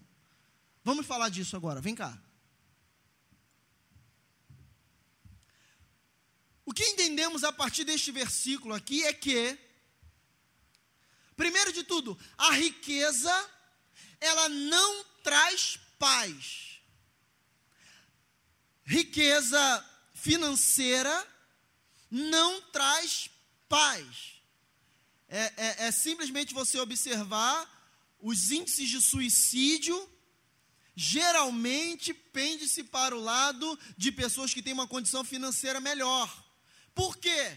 Vamos 0.85 1.06
falar 1.06 1.30
disso 1.30 1.56
agora, 1.56 1.80
vem 1.80 1.94
cá. 1.94 2.23
O 6.66 6.75
que 6.75 6.85
entendemos 6.85 7.44
a 7.44 7.52
partir 7.52 7.85
deste 7.85 8.12
versículo 8.12 8.75
aqui 8.75 9.04
é 9.04 9.12
que, 9.14 9.58
primeiro 11.35 11.73
de 11.73 11.82
tudo, 11.82 12.18
a 12.37 12.52
riqueza, 12.52 13.32
ela 14.20 14.48
não 14.48 15.04
traz 15.22 15.78
paz. 15.98 16.80
Riqueza 18.84 19.84
financeira 20.14 21.26
não 22.10 22.60
traz 22.72 23.30
paz. 23.68 24.40
É, 25.28 25.52
é, 25.56 25.87
é 25.87 25.90
simplesmente 25.90 26.54
você 26.54 26.78
observar 26.78 27.68
os 28.20 28.50
índices 28.50 28.88
de 28.88 29.00
suicídio 29.00 30.08
geralmente 30.96 32.12
pende-se 32.12 32.82
para 32.82 33.16
o 33.16 33.20
lado 33.20 33.78
de 33.96 34.10
pessoas 34.10 34.52
que 34.52 34.62
têm 34.62 34.72
uma 34.72 34.88
condição 34.88 35.22
financeira 35.22 35.80
melhor. 35.80 36.44
Por 36.92 37.16
quê? 37.16 37.56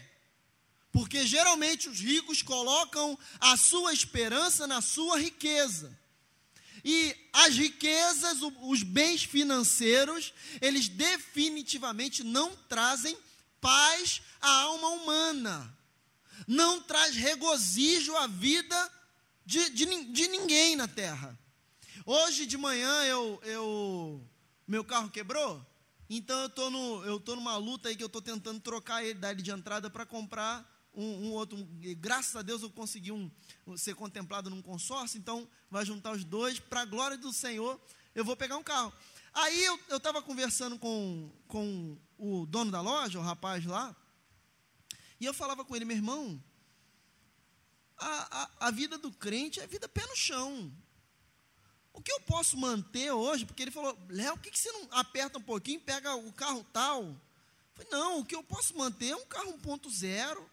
Porque 0.92 1.26
geralmente 1.26 1.88
os 1.88 1.98
ricos 1.98 2.40
colocam 2.42 3.18
a 3.40 3.56
sua 3.56 3.92
esperança 3.92 4.66
na 4.68 4.80
sua 4.80 5.18
riqueza. 5.18 5.98
E 6.84 7.14
as 7.32 7.56
riquezas, 7.56 8.38
os 8.62 8.82
bens 8.82 9.22
financeiros, 9.22 10.34
eles 10.60 10.88
definitivamente 10.88 12.24
não 12.24 12.56
trazem 12.68 13.16
paz 13.60 14.20
à 14.40 14.50
alma 14.62 14.88
humana. 14.88 15.78
Não 16.46 16.80
traz 16.80 17.14
regozijo 17.14 18.16
à 18.16 18.26
vida 18.26 18.92
de, 19.46 19.70
de, 19.70 20.04
de 20.04 20.28
ninguém 20.28 20.74
na 20.74 20.88
terra. 20.88 21.38
Hoje 22.04 22.46
de 22.46 22.56
manhã 22.58 23.04
eu, 23.04 23.40
eu 23.44 24.20
meu 24.66 24.84
carro 24.84 25.08
quebrou, 25.08 25.64
então 26.10 26.38
eu 26.40 26.50
tô 26.50 26.68
no, 26.68 27.04
eu 27.04 27.20
tô 27.20 27.36
numa 27.36 27.56
luta 27.56 27.88
aí 27.88 27.96
que 27.96 28.02
eu 28.02 28.08
estou 28.08 28.20
tentando 28.20 28.58
trocar 28.60 29.04
ele, 29.04 29.14
dar 29.14 29.30
ele 29.30 29.42
de 29.42 29.52
entrada 29.52 29.88
para 29.88 30.04
comprar 30.04 30.68
um, 30.94 31.28
um 31.28 31.32
outro. 31.32 31.56
Um, 31.56 31.66
graças 31.98 32.34
a 32.34 32.42
Deus 32.42 32.62
eu 32.62 32.70
consegui 32.70 33.12
um, 33.12 33.30
ser 33.76 33.94
contemplado 33.94 34.50
num 34.50 34.62
consórcio, 34.62 35.18
então 35.18 35.48
vai 35.70 35.84
juntar 35.84 36.12
os 36.12 36.24
dois 36.24 36.58
para 36.58 36.82
a 36.82 36.84
glória 36.84 37.16
do 37.16 37.32
Senhor. 37.32 37.80
Eu 38.14 38.24
vou 38.24 38.36
pegar 38.36 38.56
um 38.56 38.62
carro. 38.62 38.92
Aí 39.32 39.64
eu 39.64 39.96
estava 39.96 40.20
conversando 40.20 40.78
com, 40.78 41.30
com 41.48 41.96
o 42.18 42.44
dono 42.46 42.70
da 42.70 42.80
loja, 42.80 43.18
o 43.18 43.22
rapaz 43.22 43.64
lá, 43.64 43.96
e 45.22 45.24
eu 45.24 45.32
falava 45.32 45.64
com 45.64 45.76
ele, 45.76 45.84
meu 45.84 45.96
irmão, 45.96 46.42
a, 47.96 48.42
a, 48.42 48.50
a 48.66 48.70
vida 48.72 48.98
do 48.98 49.12
crente 49.12 49.60
é 49.60 49.66
vida 49.68 49.88
pé 49.88 50.04
no 50.06 50.16
chão. 50.16 50.72
O 51.92 52.02
que 52.02 52.10
eu 52.10 52.20
posso 52.22 52.56
manter 52.56 53.12
hoje? 53.12 53.46
Porque 53.46 53.62
ele 53.62 53.70
falou, 53.70 53.96
Léo, 54.08 54.34
por 54.34 54.42
que, 54.42 54.50
que 54.50 54.58
você 54.58 54.72
não 54.72 54.88
aperta 54.90 55.38
um 55.38 55.42
pouquinho, 55.42 55.80
pega 55.80 56.14
o 56.16 56.32
carro 56.32 56.66
tal? 56.72 57.04
Eu 57.04 57.20
falei, 57.74 57.90
não, 57.92 58.18
o 58.18 58.24
que 58.24 58.34
eu 58.34 58.42
posso 58.42 58.76
manter 58.76 59.10
é 59.10 59.16
um 59.16 59.26
carro 59.26 59.56
1.0. 59.58 60.44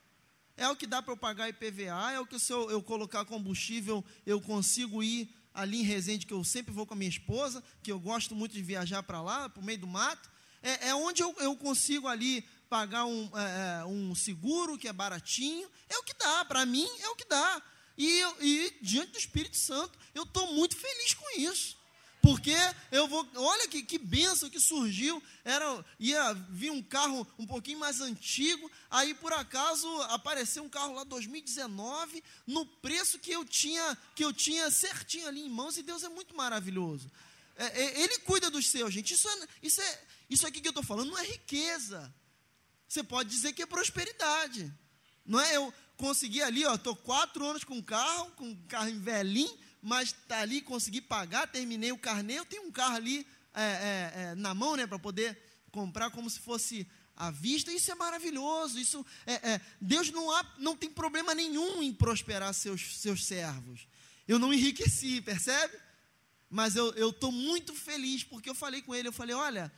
É 0.60 0.68
o 0.68 0.75
que 0.75 0.86
dá 0.86 1.01
para 1.01 1.13
eu 1.13 1.18
pagar 1.18 1.48
IPVA, 1.48 2.12
é 2.12 2.20
o 2.20 2.25
que 2.25 2.38
se 2.38 2.51
eu, 2.51 2.70
eu 2.70 2.84
colocar 2.84 3.24
combustível, 3.24 4.04
eu 4.25 4.42
consigo 4.42 5.01
ir 5.01 5.34
ali 5.54 5.80
em 5.80 5.84
Resende, 5.84 6.25
que 6.25 6.34
eu 6.34 6.44
sempre 6.44 6.74
vou 6.74 6.86
com 6.86 6.94
a 6.94 6.98
minha 6.98 7.10
esposa, 7.10 7.63
que 7.82 7.89
eu 7.89 7.98
gosto 7.98 8.36
muito 8.36 8.51
de 8.51 8.62
viajar 8.62 9.01
para 9.01 9.22
lá, 9.22 9.48
para 9.48 9.62
o 9.62 9.63
meio 9.63 9.80
do 9.80 9.88
mato. 9.88 10.30
É, 10.62 10.89
é 10.89 10.96
onde 10.96 11.24
eu, 11.24 11.34
eu, 11.39 11.56
consigo 11.56 12.10
ali 12.10 12.46
pagar 12.70 13.06
um, 13.06 13.32
é, 13.34 13.80
é, 13.80 13.86
um 13.86 14.13
seguro 14.13 14.78
que 14.78 14.89
é 14.89 14.92
baratinho. 14.92 15.66
É 15.88 15.98
o 15.98 16.04
que 16.04 16.13
dá, 16.20 16.44
para 16.44 16.66
mim 16.66 16.89
é 17.04 17.08
o 17.08 17.16
que 17.16 17.25
dá. 17.25 17.62
E, 17.98 18.22
e 18.42 18.78
diante 18.82 19.13
do 19.13 19.18
Espírito 19.18 19.56
Santo, 19.56 19.98
eu 20.13 20.24
estou 20.24 20.54
muito 20.54 20.75
feliz 20.75 21.13
com 21.13 21.39
isso. 21.39 21.79
Porque 22.22 22.56
eu 22.92 23.08
vou, 23.08 23.28
olha 23.36 23.68
que, 23.68 23.82
que 23.82 23.98
benção 23.98 24.50
que 24.50 24.60
surgiu. 24.60 25.24
Era, 25.44 25.86
ia 25.98 26.34
vir 26.50 26.72
um 26.72 26.82
carro 26.82 27.26
um 27.38 27.46
pouquinho 27.46 27.80
mais 27.80 28.02
antigo, 28.02 28.70
aí 28.90 29.14
por 29.14 29.32
acaso 29.32 29.88
apareceu 30.04 30.64
um 30.64 30.70
carro 30.70 30.94
lá 30.94 31.04
2019, 31.06 32.24
no 32.46 32.66
preço 32.66 33.20
que 33.20 33.32
eu 33.32 33.46
tinha, 33.46 33.98
que 34.16 34.24
eu 34.24 34.34
tinha 34.34 34.70
certinho 34.70 35.28
ali 35.28 35.42
em 35.42 35.50
mãos, 35.50 35.78
e 35.78 35.84
Deus 35.84 36.04
é 36.04 36.10
muito 36.10 36.36
maravilhoso. 36.36 37.10
É, 37.56 37.66
é, 37.66 38.02
ele 38.02 38.20
cuida 38.20 38.50
dos 38.50 38.68
seus, 38.70 38.94
gente. 38.94 39.14
Isso, 39.14 39.28
é, 39.28 39.48
isso, 39.62 39.82
é, 39.82 40.02
isso 40.30 40.48
aqui 40.48 40.62
que 40.62 40.68
eu 40.68 40.72
estou 40.72 40.84
falando 40.84 41.12
não 41.12 41.18
é 41.18 41.26
riqueza. 41.26 42.14
Você 42.88 43.04
pode 43.04 43.30
dizer 43.30 43.54
que 43.54 43.62
é 43.62 43.66
prosperidade. 43.66 44.74
Não 45.26 45.40
é 45.40 45.56
eu, 45.56 45.74
consegui 45.98 46.42
ali, 46.42 46.66
ó, 46.66 46.76
estou 46.76 46.96
quatro 46.96 47.46
anos 47.46 47.64
com 47.64 47.84
carro, 47.84 48.32
com 48.32 48.46
um 48.46 48.56
carro 48.68 48.90
velhinho, 49.00 49.60
mas 49.82 50.12
tá 50.28 50.40
ali, 50.40 50.62
consegui 50.62 51.02
pagar, 51.02 51.48
terminei 51.48 51.92
o 51.92 51.98
carnê, 51.98 52.40
eu 52.40 52.46
tenho 52.46 52.64
um 52.64 52.72
carro 52.72 52.96
ali 52.96 53.26
é, 53.54 53.62
é, 53.62 54.14
é, 54.16 54.36
na 54.36 54.54
mão, 54.54 54.76
né, 54.76 54.86
para 54.86 55.00
poder 55.00 55.38
comprar 55.72 56.12
como 56.12 56.30
se 56.30 56.40
fosse 56.40 56.88
à 57.16 57.32
vista, 57.32 57.72
isso 57.72 57.92
é 57.92 57.96
maravilhoso, 57.96 58.80
isso 58.80 59.06
é, 59.26 59.34
é, 59.52 59.62
Deus 59.80 60.10
não, 60.12 60.32
há, 60.32 60.46
não 60.58 60.76
tem 60.76 60.90
problema 60.90 61.34
nenhum 61.34 61.82
em 61.84 61.94
prosperar 61.94 62.54
seus, 62.54 63.00
seus 63.00 63.26
servos, 63.26 63.88
eu 64.28 64.38
não 64.38 64.54
enriqueci, 64.54 65.22
percebe? 65.22 65.76
Mas 66.50 66.76
eu 66.76 67.10
estou 67.10 67.32
muito 67.32 67.76
feliz, 67.76 68.24
porque 68.24 68.50
eu 68.50 68.56
falei 68.56 68.82
com 68.82 68.94
ele, 68.96 69.08
eu 69.08 69.14
falei, 69.14 69.36
olha, 69.36 69.72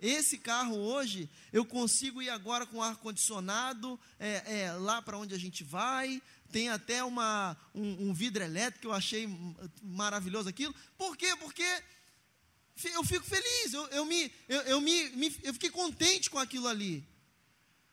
esse 0.00 0.38
carro 0.38 0.76
hoje, 0.76 1.28
eu 1.52 1.64
consigo 1.64 2.22
ir 2.22 2.30
agora 2.30 2.64
com 2.64 2.82
ar-condicionado 2.82 3.98
é, 4.18 4.60
é, 4.60 4.72
lá 4.72 5.02
para 5.02 5.18
onde 5.18 5.34
a 5.34 5.38
gente 5.38 5.64
vai. 5.64 6.22
Tem 6.50 6.68
até 6.70 7.04
uma, 7.04 7.56
um, 7.74 8.08
um, 8.08 8.14
vidro 8.14 8.42
elétrico, 8.42 8.88
eu 8.88 8.92
achei 8.92 9.28
maravilhoso 9.82 10.48
aquilo. 10.48 10.74
Por 10.96 11.16
quê? 11.16 11.36
Porque 11.36 11.64
eu 12.84 13.04
fico 13.04 13.24
feliz, 13.24 13.72
eu, 13.72 13.86
eu, 13.88 14.04
me, 14.04 14.32
eu, 14.48 14.60
eu, 14.62 14.80
me, 14.80 15.10
me, 15.10 15.36
eu 15.42 15.52
fiquei 15.52 15.70
contente 15.70 16.30
com 16.30 16.38
aquilo 16.38 16.66
ali. 16.66 17.06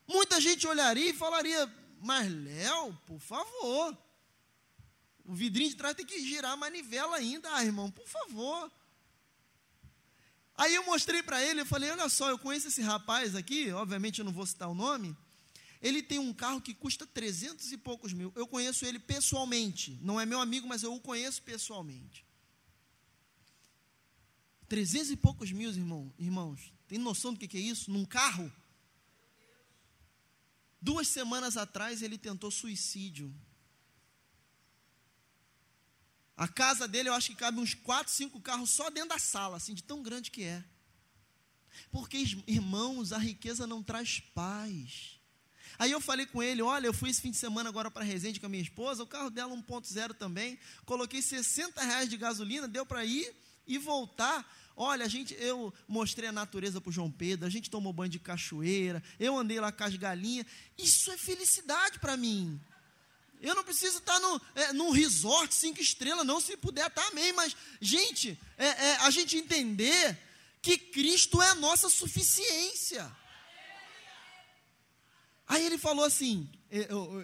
Muita 0.08 0.40
gente 0.40 0.66
olharia 0.66 1.10
e 1.10 1.14
falaria, 1.14 1.70
mas 2.00 2.32
Léo, 2.32 2.94
por 3.06 3.20
favor. 3.20 3.96
O 5.24 5.34
vidrinho 5.34 5.70
de 5.70 5.76
trás 5.76 5.94
tem 5.94 6.06
que 6.06 6.20
girar 6.20 6.52
a 6.52 6.56
manivela 6.56 7.16
ainda, 7.16 7.52
ah, 7.52 7.64
irmão, 7.64 7.90
por 7.90 8.06
favor. 8.06 8.70
Aí 10.56 10.74
eu 10.74 10.84
mostrei 10.84 11.22
para 11.22 11.42
ele, 11.42 11.60
eu 11.60 11.66
falei, 11.66 11.90
olha 11.90 12.08
só, 12.08 12.30
eu 12.30 12.38
conheço 12.38 12.68
esse 12.68 12.80
rapaz 12.80 13.34
aqui, 13.34 13.70
obviamente 13.72 14.20
eu 14.20 14.24
não 14.24 14.32
vou 14.32 14.46
citar 14.46 14.68
o 14.68 14.74
nome, 14.74 15.14
ele 15.82 16.02
tem 16.02 16.18
um 16.18 16.32
carro 16.32 16.60
que 16.60 16.74
custa 16.74 17.06
300 17.06 17.72
e 17.72 17.76
poucos 17.76 18.12
mil. 18.12 18.32
Eu 18.34 18.46
conheço 18.46 18.84
ele 18.84 18.98
pessoalmente, 18.98 19.98
não 20.02 20.20
é 20.20 20.26
meu 20.26 20.40
amigo, 20.40 20.66
mas 20.66 20.82
eu 20.82 20.94
o 20.94 21.00
conheço 21.00 21.42
pessoalmente. 21.42 22.24
300 24.68 25.10
e 25.12 25.16
poucos 25.16 25.52
mil, 25.52 25.70
irmão, 25.70 26.12
irmãos, 26.18 26.72
tem 26.88 26.98
noção 26.98 27.32
do 27.32 27.38
que, 27.38 27.56
é 27.56 27.60
isso? 27.60 27.90
Num 27.90 28.04
carro? 28.04 28.52
Duas 30.80 31.08
semanas 31.08 31.56
atrás 31.56 32.02
ele 32.02 32.18
tentou 32.18 32.50
suicídio. 32.50 33.34
A 36.36 36.46
casa 36.46 36.86
dele, 36.86 37.08
eu 37.08 37.14
acho 37.14 37.30
que 37.30 37.36
cabe 37.36 37.58
uns 37.58 37.74
4, 37.74 38.12
5 38.12 38.40
carros 38.40 38.70
só 38.70 38.90
dentro 38.90 39.10
da 39.10 39.18
sala, 39.18 39.56
assim, 39.56 39.72
de 39.72 39.82
tão 39.82 40.02
grande 40.02 40.30
que 40.30 40.42
é. 40.42 40.62
Porque, 41.90 42.18
irmãos, 42.46 43.12
a 43.12 43.18
riqueza 43.18 43.66
não 43.66 43.82
traz 43.82 44.20
paz. 44.20 45.15
Aí 45.78 45.90
eu 45.90 46.00
falei 46.00 46.26
com 46.26 46.42
ele: 46.42 46.62
olha, 46.62 46.86
eu 46.86 46.94
fui 46.94 47.10
esse 47.10 47.20
fim 47.20 47.30
de 47.30 47.36
semana 47.36 47.68
agora 47.68 47.90
para 47.90 48.04
Resende 48.04 48.40
com 48.40 48.46
a 48.46 48.48
minha 48.48 48.62
esposa, 48.62 49.02
o 49.02 49.06
carro 49.06 49.30
dela 49.30 49.54
1.0 49.54 50.14
também, 50.14 50.58
coloquei 50.84 51.22
60 51.22 51.82
reais 51.82 52.08
de 52.08 52.16
gasolina, 52.16 52.68
deu 52.68 52.86
para 52.86 53.04
ir 53.04 53.34
e 53.66 53.78
voltar. 53.78 54.46
Olha, 54.76 55.06
a 55.06 55.08
gente, 55.08 55.34
eu 55.38 55.72
mostrei 55.88 56.28
a 56.28 56.32
natureza 56.32 56.80
para 56.80 56.90
o 56.90 56.92
João 56.92 57.10
Pedro, 57.10 57.46
a 57.46 57.50
gente 57.50 57.70
tomou 57.70 57.92
banho 57.92 58.10
de 58.10 58.18
cachoeira, 58.18 59.02
eu 59.18 59.36
andei 59.36 59.58
lá 59.58 59.72
com 59.72 59.84
as 59.84 59.96
galinhas. 59.96 60.46
Isso 60.76 61.10
é 61.10 61.16
felicidade 61.16 61.98
para 61.98 62.16
mim. 62.16 62.60
Eu 63.40 63.54
não 63.54 63.64
preciso 63.64 63.98
estar 63.98 64.18
no, 64.20 64.40
é, 64.54 64.72
num 64.72 64.90
resort 64.90 65.54
cinco 65.54 65.80
estrelas, 65.80 66.26
não, 66.26 66.40
se 66.40 66.56
puder, 66.56 66.90
tá 66.90 67.06
amém. 67.08 67.32
Mas, 67.32 67.56
gente, 67.80 68.38
é, 68.56 68.66
é, 68.66 68.96
a 68.96 69.10
gente 69.10 69.36
entender 69.36 70.18
que 70.60 70.76
Cristo 70.76 71.40
é 71.40 71.50
a 71.50 71.54
nossa 71.54 71.88
suficiência. 71.88 73.10
Aí 75.46 75.64
ele 75.64 75.78
falou 75.78 76.04
assim, 76.04 76.48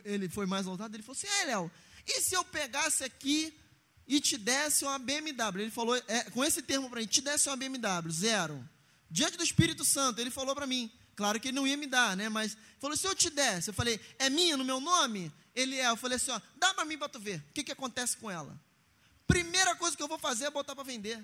ele 0.05 0.29
foi 0.29 0.47
mais 0.47 0.67
voltado, 0.67 0.95
ele 0.95 1.03
falou 1.03 1.17
assim, 1.19 1.27
é, 1.43 1.45
Léo, 1.47 1.71
e 2.07 2.21
se 2.21 2.35
eu 2.35 2.45
pegasse 2.45 3.03
aqui 3.05 3.53
e 4.07 4.21
te 4.21 4.37
desse 4.37 4.85
uma 4.85 4.99
BMW? 4.99 5.63
Ele 5.63 5.71
falou, 5.71 5.97
é, 6.07 6.31
com 6.31 6.45
esse 6.45 6.63
termo 6.63 6.89
para 6.89 7.01
mim, 7.01 7.07
te 7.07 7.21
desse 7.21 7.49
uma 7.49 7.57
BMW, 7.57 8.11
zero. 8.11 8.69
Diante 9.11 9.37
do 9.37 9.45
Espírito 9.45 9.85
Santo, 9.85 10.21
ele 10.21 10.31
falou 10.31 10.55
para 10.55 10.67
mim, 10.67 10.91
claro 11.17 11.39
que 11.41 11.49
ele 11.49 11.57
não 11.57 11.67
ia 11.67 11.77
me 11.77 11.87
dar, 11.87 12.17
né? 12.17 12.29
Mas 12.29 12.57
falou, 12.79 12.97
se 12.97 13.07
eu 13.07 13.15
te 13.15 13.29
desse, 13.29 13.71
eu 13.71 13.75
falei, 13.75 14.01
é 14.19 14.31
minha 14.31 14.57
no 14.57 14.65
meu 14.65 14.81
nome? 14.81 15.33
Ele 15.55 15.77
é, 15.79 15.89
eu 15.89 15.97
falei 15.97 16.17
assim, 16.17 16.31
ó, 16.31 16.41
dá 16.57 16.73
para 16.75 16.85
mim 16.85 16.97
para 16.97 17.09
tu 17.09 17.19
ver, 17.19 17.39
o 17.39 17.53
que, 17.53 17.65
que 17.65 17.73
acontece 17.73 18.17
com 18.17 18.31
ela? 18.31 18.59
Primeira 19.27 19.75
coisa 19.77 19.97
que 19.97 20.03
eu 20.03 20.09
vou 20.09 20.19
fazer 20.19 20.47
é 20.47 20.51
botar 20.51 20.75
para 20.75 20.85
vender. 20.85 21.23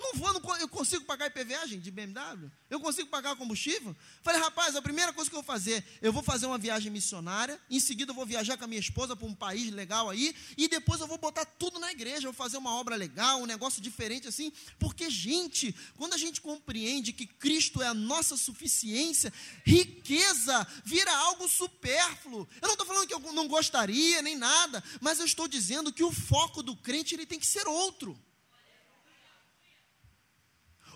Não 0.00 0.14
vou, 0.14 0.32
não, 0.32 0.56
eu 0.56 0.66
consigo 0.66 1.04
pagar 1.04 1.26
IPVA, 1.26 1.66
gente, 1.66 1.82
de 1.82 1.90
BMW? 1.90 2.50
Eu 2.70 2.80
consigo 2.80 3.10
pagar 3.10 3.36
combustível? 3.36 3.94
Falei, 4.22 4.40
rapaz, 4.40 4.74
a 4.74 4.80
primeira 4.80 5.12
coisa 5.12 5.28
que 5.28 5.36
eu 5.36 5.42
vou 5.42 5.46
fazer, 5.46 5.84
eu 6.00 6.10
vou 6.10 6.22
fazer 6.22 6.46
uma 6.46 6.56
viagem 6.56 6.90
missionária, 6.90 7.60
em 7.68 7.78
seguida 7.78 8.10
eu 8.10 8.14
vou 8.14 8.24
viajar 8.24 8.56
com 8.56 8.64
a 8.64 8.66
minha 8.66 8.80
esposa 8.80 9.14
para 9.14 9.26
um 9.26 9.34
país 9.34 9.70
legal 9.70 10.08
aí, 10.08 10.34
e 10.56 10.68
depois 10.68 11.02
eu 11.02 11.06
vou 11.06 11.18
botar 11.18 11.44
tudo 11.44 11.78
na 11.78 11.92
igreja, 11.92 12.22
vou 12.28 12.32
fazer 12.32 12.56
uma 12.56 12.74
obra 12.76 12.96
legal, 12.96 13.42
um 13.42 13.46
negócio 13.46 13.82
diferente 13.82 14.26
assim, 14.26 14.50
porque, 14.78 15.10
gente, 15.10 15.74
quando 15.98 16.14
a 16.14 16.18
gente 16.18 16.40
compreende 16.40 17.12
que 17.12 17.26
Cristo 17.26 17.82
é 17.82 17.88
a 17.88 17.94
nossa 17.94 18.38
suficiência, 18.38 19.30
riqueza 19.66 20.66
vira 20.82 21.14
algo 21.14 21.46
supérfluo. 21.46 22.48
Eu 22.62 22.68
não 22.68 22.72
estou 22.72 22.86
falando 22.86 23.06
que 23.06 23.12
eu 23.12 23.20
não 23.34 23.46
gostaria, 23.46 24.22
nem 24.22 24.34
nada, 24.34 24.82
mas 24.98 25.18
eu 25.18 25.26
estou 25.26 25.46
dizendo 25.46 25.92
que 25.92 26.02
o 26.02 26.10
foco 26.10 26.62
do 26.62 26.74
crente 26.74 27.14
ele 27.14 27.26
tem 27.26 27.38
que 27.38 27.46
ser 27.46 27.68
outro. 27.68 28.18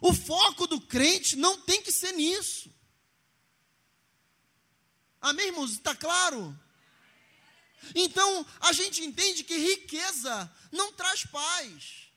O 0.05 0.13
foco 0.13 0.67
do 0.67 0.79
crente 0.79 1.35
não 1.35 1.59
tem 1.63 1.81
que 1.81 1.91
ser 1.91 2.13
nisso. 2.13 2.71
Amém, 5.19 5.47
irmãos? 5.47 5.71
Está 5.71 5.95
claro? 5.95 6.55
Então, 7.95 8.47
a 8.61 8.71
gente 8.75 9.03
entende 9.03 9.43
que 9.43 9.57
riqueza 9.57 10.55
não 10.71 10.93
traz 10.93 11.25
paz. 11.25 12.11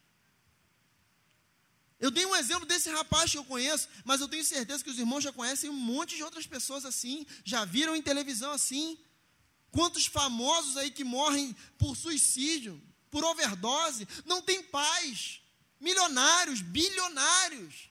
Eu 1.98 2.12
dei 2.12 2.25
um 2.25 2.36
exemplo 2.36 2.65
desse 2.65 2.89
rapaz 2.89 3.32
que 3.32 3.38
eu 3.38 3.46
conheço, 3.46 3.88
mas 4.03 4.20
eu 4.20 4.27
tenho 4.27 4.44
certeza 4.44 4.84
que 4.84 4.89
os 4.89 5.00
irmãos 5.00 5.24
já 5.24 5.32
conhecem 5.32 5.70
um 5.70 5.74
monte 5.74 6.17
de 6.17 6.24
outras 6.24 6.46
pessoas 6.46 6.84
assim, 6.84 7.25
já 7.46 7.63
viram 7.63 7.96
em 7.96 8.01
televisão 8.01 8.51
assim. 8.51 9.00
Quantos 9.72 10.06
famosos 10.06 10.75
aí 10.75 10.91
que 10.91 11.06
morrem 11.06 11.56
por 11.77 11.96
suicídio, 11.96 12.84
por 13.10 13.23
overdose, 13.23 14.06
não 14.26 14.41
tem 14.41 14.62
paz 14.62 15.39
milionários, 15.80 16.62
bilionários. 16.62 17.90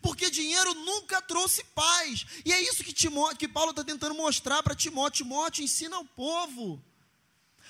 Porque 0.00 0.30
dinheiro 0.30 0.74
nunca 0.74 1.20
trouxe 1.22 1.62
paz. 1.64 2.26
E 2.44 2.52
é 2.52 2.60
isso 2.62 2.82
que, 2.82 2.92
Timóteo, 2.92 3.38
que 3.38 3.48
Paulo 3.48 3.70
está 3.70 3.84
tentando 3.84 4.14
mostrar 4.14 4.62
para 4.62 4.74
Timóteo. 4.74 5.24
Timóteo 5.24 5.64
ensina 5.64 5.96
ao 5.96 6.04
povo. 6.04 6.82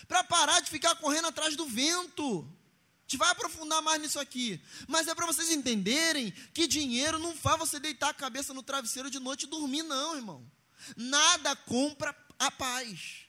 Para 0.07 0.23
parar 0.25 0.61
de 0.61 0.71
ficar 0.71 0.95
correndo 0.97 1.29
atrás 1.29 1.57
do 1.57 1.67
vento. 1.67 2.41
A 2.41 3.03
gente 3.07 3.19
vai 3.19 3.31
aprofundar 3.31 3.83
mais 3.83 4.01
nisso 4.01 4.19
aqui. 4.19 4.61
Mas 4.89 5.09
é 5.09 5.15
para 5.15 5.27
vocês 5.27 5.51
entenderem 5.51 6.31
que 6.53 6.67
dinheiro 6.67 7.19
não 7.19 7.35
faz 7.37 7.59
você 7.59 7.79
deitar 7.79 8.11
a 8.11 8.15
cabeça 8.15 8.55
no 8.55 8.63
travesseiro 8.63 9.11
de 9.11 9.19
noite 9.19 9.45
e 9.45 9.49
dormir, 9.49 9.83
não, 9.83 10.17
irmão. 10.17 10.51
Nada 10.97 11.55
compra 11.57 12.17
a 12.39 12.51
paz. 12.51 13.27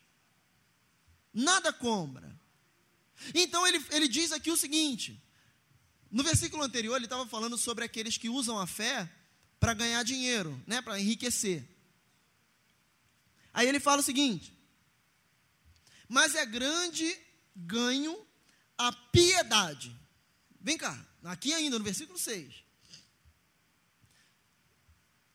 Nada 1.33 1.73
compra. 1.73 2.33
Então 3.33 3.65
ele, 3.65 3.83
ele 3.91 4.07
diz 4.07 4.31
aqui 4.31 4.51
o 4.51 4.57
seguinte: 4.57 5.21
no 6.11 6.23
versículo 6.23 6.63
anterior 6.63 6.95
ele 6.95 7.05
estava 7.05 7.25
falando 7.25 7.57
sobre 7.57 7.83
aqueles 7.83 8.17
que 8.17 8.29
usam 8.29 8.59
a 8.59 8.67
fé 8.67 9.09
para 9.59 9.73
ganhar 9.73 10.03
dinheiro, 10.03 10.61
né, 10.67 10.81
para 10.81 10.99
enriquecer. 10.99 11.67
Aí 13.53 13.67
ele 13.67 13.79
fala 13.79 14.01
o 14.01 14.05
seguinte: 14.05 14.53
mas 16.07 16.35
é 16.35 16.45
grande 16.45 17.17
ganho 17.55 18.25
a 18.77 18.91
piedade. 18.91 19.95
Vem 20.59 20.77
cá, 20.77 21.05
aqui 21.23 21.53
ainda 21.53 21.77
no 21.77 21.85
versículo 21.85 22.17
6. 22.17 22.63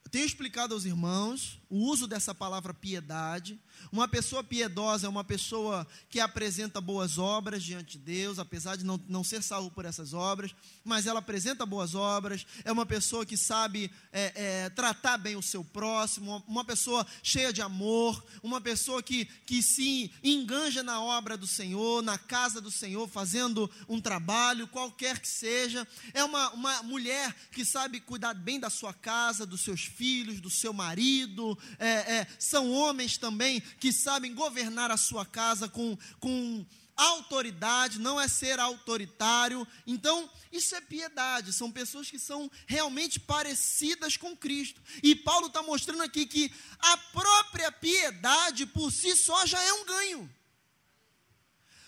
Eu 0.05 0.11
tenho 0.11 0.27
explicado 0.27 0.75
aos 0.75 0.85
irmãos 0.85 1.60
o 1.71 1.79
uso 1.79 2.09
dessa 2.09 2.35
palavra 2.35 2.75
piedade, 2.75 3.59
uma 3.93 4.09
pessoa 4.09 4.43
piedosa 4.43 5.07
é 5.07 5.09
uma 5.09 5.23
pessoa 5.23 5.87
que 6.09 6.19
apresenta 6.19 6.81
boas 6.81 7.17
obras 7.17 7.63
diante 7.63 7.97
de 7.97 8.05
Deus, 8.05 8.41
apesar 8.41 8.77
de 8.77 8.85
não, 8.85 9.01
não 9.09 9.23
ser 9.23 9.41
salvo 9.41 9.71
por 9.71 9.85
essas 9.85 10.13
obras, 10.13 10.53
mas 10.85 11.07
ela 11.07 11.21
apresenta 11.21 11.65
boas 11.65 11.95
obras, 11.95 12.45
é 12.65 12.73
uma 12.73 12.85
pessoa 12.85 13.25
que 13.25 13.37
sabe 13.37 13.89
é, 14.13 14.33
é, 14.65 14.71
tratar 14.71 15.17
bem 15.17 15.37
o 15.37 15.43
seu 15.43 15.63
próximo, 15.63 16.43
uma 16.49 16.65
pessoa 16.65 17.07
cheia 17.23 17.53
de 17.53 17.63
amor, 17.63 18.23
uma 18.43 18.61
pessoa 18.61 19.01
que, 19.01 19.27
que 19.47 19.63
se 19.63 20.13
enganja 20.25 20.83
na 20.83 21.01
obra 21.01 21.37
do 21.37 21.47
Senhor, 21.47 22.03
na 22.03 22.19
casa 22.19 22.61
do 22.61 22.71
Senhor, 22.71 23.09
fazendo 23.09 23.71
um 23.89 24.01
trabalho, 24.01 24.67
qualquer 24.67 25.21
que 25.21 25.29
seja, 25.29 25.87
é 26.13 26.25
uma, 26.25 26.51
uma 26.51 26.83
mulher 26.83 27.33
que 27.53 27.65
sabe 27.65 28.01
cuidar 28.01 28.35
bem 28.35 28.59
da 28.59 28.71
sua 28.71 28.93
casa, 28.93 29.47
dos 29.47 29.61
seus 29.61 29.85
filhos, 29.85 30.41
do 30.41 30.51
seu 30.51 30.73
marido, 30.73 31.57
é, 31.79 31.89
é 31.89 32.27
são 32.39 32.71
homens 32.73 33.17
também 33.17 33.61
que 33.79 33.93
sabem 33.93 34.35
governar 34.35 34.91
a 34.91 34.97
sua 34.97 35.25
casa 35.25 35.69
com, 35.69 35.97
com 36.19 36.65
autoridade, 37.01 37.99
não 37.99 38.21
é 38.21 38.29
ser 38.29 38.61
autoritário. 38.61 39.67
Então, 39.87 40.31
isso 40.53 40.75
é 40.75 40.81
piedade, 40.81 41.53
são 41.53 41.71
pessoas 41.71 42.11
que 42.11 42.19
são 42.19 42.51
realmente 42.67 43.19
parecidas 43.19 44.17
com 44.17 44.37
Cristo. 44.37 44.81
E 45.03 45.15
Paulo 45.15 45.47
está 45.47 45.63
mostrando 45.63 46.03
aqui 46.03 46.27
que 46.27 46.53
a 46.79 46.97
própria 46.97 47.73
piedade 47.73 48.67
por 48.67 48.93
si 48.93 49.17
só 49.17 49.47
já 49.47 49.63
é 49.63 49.73
um 49.73 49.85
ganho. 49.85 50.35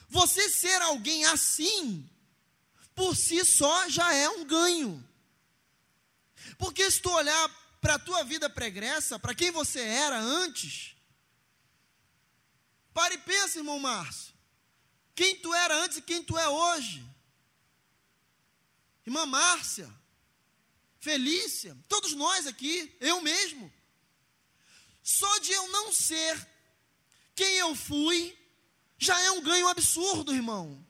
Você 0.09 0.49
ser 0.49 0.81
alguém 0.83 1.25
assim, 1.27 2.09
por 2.95 3.17
si 3.17 3.45
só 3.45 3.89
já 3.89 4.15
é 4.15 4.29
um 4.29 4.45
ganho. 4.45 5.03
Porque 6.59 6.91
se 6.91 7.01
tu 7.01 7.11
olhar 7.11 7.62
para 7.83 7.97
a 7.97 7.99
tua 7.99 8.25
vida 8.25 8.49
pregressa, 8.49 9.18
para 9.18 9.35
quem 9.35 9.51
você 9.51 9.81
era 9.81 10.18
antes, 10.18 10.92
Pare 12.92 13.14
e 13.14 13.18
pense, 13.18 13.59
irmão 13.59 13.79
Márcio. 13.79 14.35
Quem 15.14 15.37
tu 15.37 15.53
era 15.55 15.75
antes 15.77 15.99
e 15.99 16.03
quem 16.03 16.23
tu 16.23 16.38
é 16.38 16.49
hoje. 16.49 17.05
Irmã 19.07 19.27
Márcia, 19.27 19.92
Felícia, 21.01 21.77
todos 21.88 22.12
nós 22.14 22.47
aqui, 22.47 22.95
eu 23.01 23.21
mesmo. 23.21 23.73
Só 25.03 25.38
de 25.38 25.53
eu 25.53 25.68
não 25.68 25.92
ser 25.92 26.49
quem 27.35 27.57
eu 27.57 27.75
fui, 27.75 28.38
já 28.99 29.18
é 29.21 29.31
um 29.33 29.42
ganho 29.42 29.68
absurdo, 29.68 30.35
irmão. 30.35 30.87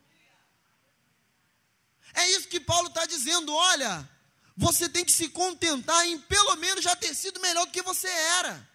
É 2.15 2.31
isso 2.33 2.49
que 2.49 2.61
Paulo 2.61 2.89
está 2.89 3.07
dizendo: 3.07 3.55
olha, 3.55 4.09
você 4.57 4.89
tem 4.89 5.05
que 5.05 5.13
se 5.13 5.29
contentar 5.29 6.07
em 6.07 6.19
pelo 6.19 6.57
menos 6.57 6.85
já 6.85 6.95
ter 6.95 7.15
sido 7.15 7.41
melhor 7.41 7.67
do 7.67 7.73
que 7.73 7.83
você 7.83 8.09
era. 8.09 8.69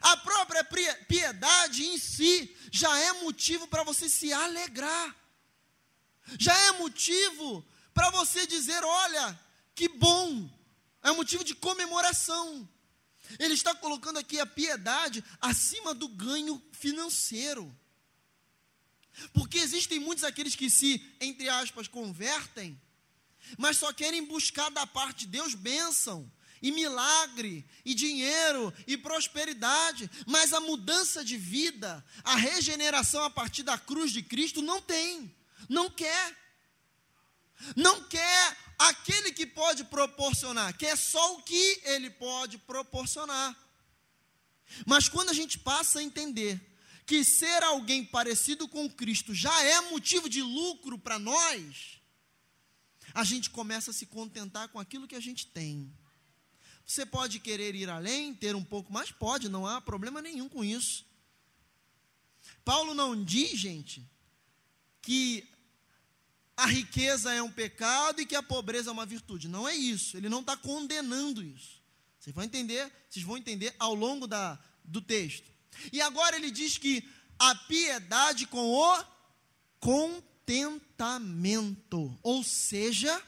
A 0.00 0.16
própria 0.18 0.64
piedade 1.08 1.84
em 1.84 1.98
si 1.98 2.54
já 2.70 2.96
é 2.98 3.12
motivo 3.14 3.66
para 3.66 3.82
você 3.82 4.08
se 4.08 4.32
alegrar. 4.32 5.16
Já 6.38 6.56
é 6.56 6.72
motivo 6.72 7.64
para 7.92 8.10
você 8.10 8.46
dizer: 8.46 8.82
olha, 8.84 9.40
que 9.74 9.88
bom. 9.88 10.48
É 11.02 11.10
motivo 11.12 11.42
de 11.42 11.54
comemoração. 11.54 12.68
Ele 13.38 13.54
está 13.54 13.74
colocando 13.74 14.18
aqui 14.18 14.38
a 14.38 14.46
piedade 14.46 15.24
acima 15.40 15.94
do 15.94 16.08
ganho 16.08 16.62
financeiro. 16.72 17.74
Porque 19.32 19.58
existem 19.58 19.98
muitos 19.98 20.24
aqueles 20.24 20.54
que 20.54 20.70
se, 20.70 21.02
entre 21.20 21.48
aspas, 21.48 21.88
convertem, 21.88 22.80
mas 23.58 23.76
só 23.76 23.92
querem 23.92 24.24
buscar 24.24 24.70
da 24.70 24.86
parte 24.86 25.20
de 25.20 25.26
Deus 25.28 25.54
bênção 25.54 26.30
e 26.62 26.70
milagre, 26.70 27.64
e 27.84 27.94
dinheiro, 27.94 28.72
e 28.86 28.96
prosperidade, 28.96 30.10
mas 30.26 30.52
a 30.52 30.60
mudança 30.60 31.24
de 31.24 31.36
vida, 31.36 32.04
a 32.22 32.36
regeneração 32.36 33.24
a 33.24 33.30
partir 33.30 33.62
da 33.62 33.78
cruz 33.78 34.12
de 34.12 34.22
Cristo 34.22 34.60
não 34.60 34.80
tem, 34.80 35.34
não 35.68 35.90
quer. 35.90 36.38
Não 37.76 38.02
quer 38.04 38.56
aquele 38.78 39.32
que 39.32 39.46
pode 39.46 39.84
proporcionar, 39.84 40.76
quer 40.76 40.96
só 40.96 41.34
o 41.34 41.42
que 41.42 41.80
ele 41.84 42.08
pode 42.08 42.56
proporcionar. 42.58 43.54
Mas 44.86 45.08
quando 45.08 45.30
a 45.30 45.34
gente 45.34 45.58
passa 45.58 45.98
a 45.98 46.02
entender 46.02 46.60
que 47.04 47.24
ser 47.24 47.62
alguém 47.62 48.04
parecido 48.04 48.66
com 48.68 48.88
Cristo 48.88 49.34
já 49.34 49.62
é 49.62 49.80
motivo 49.90 50.28
de 50.28 50.42
lucro 50.42 50.98
para 50.98 51.18
nós, 51.18 51.99
a 53.14 53.24
gente 53.24 53.50
começa 53.50 53.90
a 53.90 53.94
se 53.94 54.06
contentar 54.06 54.68
com 54.68 54.78
aquilo 54.78 55.06
que 55.06 55.16
a 55.16 55.20
gente 55.20 55.46
tem. 55.46 55.92
Você 56.84 57.06
pode 57.06 57.38
querer 57.38 57.74
ir 57.74 57.88
além, 57.88 58.34
ter 58.34 58.56
um 58.56 58.64
pouco 58.64 58.92
mais? 58.92 59.10
Pode, 59.10 59.48
não 59.48 59.66
há 59.66 59.80
problema 59.80 60.20
nenhum 60.20 60.48
com 60.48 60.64
isso. 60.64 61.06
Paulo 62.64 62.94
não 62.94 63.22
diz, 63.22 63.58
gente, 63.58 64.04
que 65.02 65.48
a 66.56 66.66
riqueza 66.66 67.32
é 67.32 67.42
um 67.42 67.50
pecado 67.50 68.20
e 68.20 68.26
que 68.26 68.34
a 68.34 68.42
pobreza 68.42 68.90
é 68.90 68.92
uma 68.92 69.06
virtude. 69.06 69.48
Não 69.48 69.68
é 69.68 69.74
isso. 69.74 70.16
Ele 70.16 70.28
não 70.28 70.40
está 70.40 70.56
condenando 70.56 71.42
isso. 71.42 71.80
Vocês 72.18 72.34
vão 72.34 72.44
entender, 72.44 72.92
vocês 73.08 73.24
vão 73.24 73.38
entender 73.38 73.74
ao 73.78 73.94
longo 73.94 74.26
da, 74.26 74.58
do 74.84 75.00
texto. 75.00 75.50
E 75.92 76.00
agora 76.00 76.36
ele 76.36 76.50
diz 76.50 76.76
que 76.76 77.08
a 77.38 77.54
piedade 77.54 78.46
com 78.46 78.68
o 78.68 80.22
contentamento. 80.50 82.18
Ou 82.22 82.42
seja, 82.42 83.22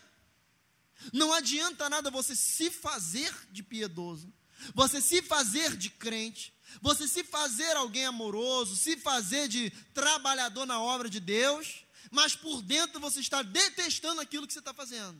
não 1.12 1.32
adianta 1.32 1.88
nada 1.88 2.10
você 2.10 2.34
se 2.34 2.70
fazer 2.70 3.32
de 3.50 3.62
piedoso, 3.62 4.32
você 4.74 5.00
se 5.00 5.22
fazer 5.22 5.76
de 5.76 5.90
crente, 5.90 6.52
você 6.80 7.06
se 7.06 7.22
fazer 7.22 7.76
alguém 7.76 8.04
amoroso, 8.04 8.76
se 8.76 8.96
fazer 8.96 9.46
de 9.48 9.70
trabalhador 9.94 10.66
na 10.66 10.80
obra 10.80 11.08
de 11.08 11.20
Deus, 11.20 11.84
mas 12.10 12.34
por 12.34 12.60
dentro 12.62 13.00
você 13.00 13.20
está 13.20 13.42
detestando 13.42 14.20
aquilo 14.20 14.46
que 14.46 14.52
você 14.52 14.58
está 14.58 14.74
fazendo. 14.74 15.18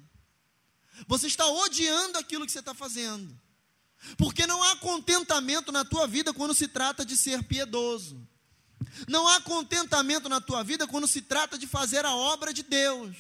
Você 1.06 1.26
está 1.26 1.46
odiando 1.46 2.18
aquilo 2.18 2.44
que 2.44 2.52
você 2.52 2.58
está 2.58 2.74
fazendo. 2.74 3.40
Porque 4.18 4.46
não 4.46 4.62
há 4.62 4.76
contentamento 4.76 5.70
na 5.70 5.84
tua 5.84 6.06
vida 6.08 6.34
quando 6.34 6.52
se 6.52 6.66
trata 6.66 7.04
de 7.04 7.16
ser 7.16 7.44
piedoso. 7.44 8.28
Não 9.08 9.26
há 9.28 9.40
contentamento 9.40 10.28
na 10.28 10.40
tua 10.40 10.62
vida 10.62 10.86
quando 10.86 11.06
se 11.06 11.22
trata 11.22 11.58
de 11.58 11.66
fazer 11.66 12.04
a 12.04 12.14
obra 12.14 12.52
de 12.52 12.62
Deus. 12.62 13.16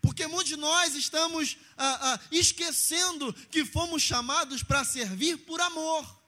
Porque 0.00 0.26
muitos 0.26 0.48
de 0.48 0.56
nós 0.56 0.94
estamos 0.94 1.56
ah, 1.76 2.14
ah, 2.14 2.20
esquecendo 2.30 3.32
que 3.50 3.64
fomos 3.64 4.02
chamados 4.02 4.62
para 4.62 4.84
servir 4.84 5.38
por 5.38 5.60
amor. 5.60 6.18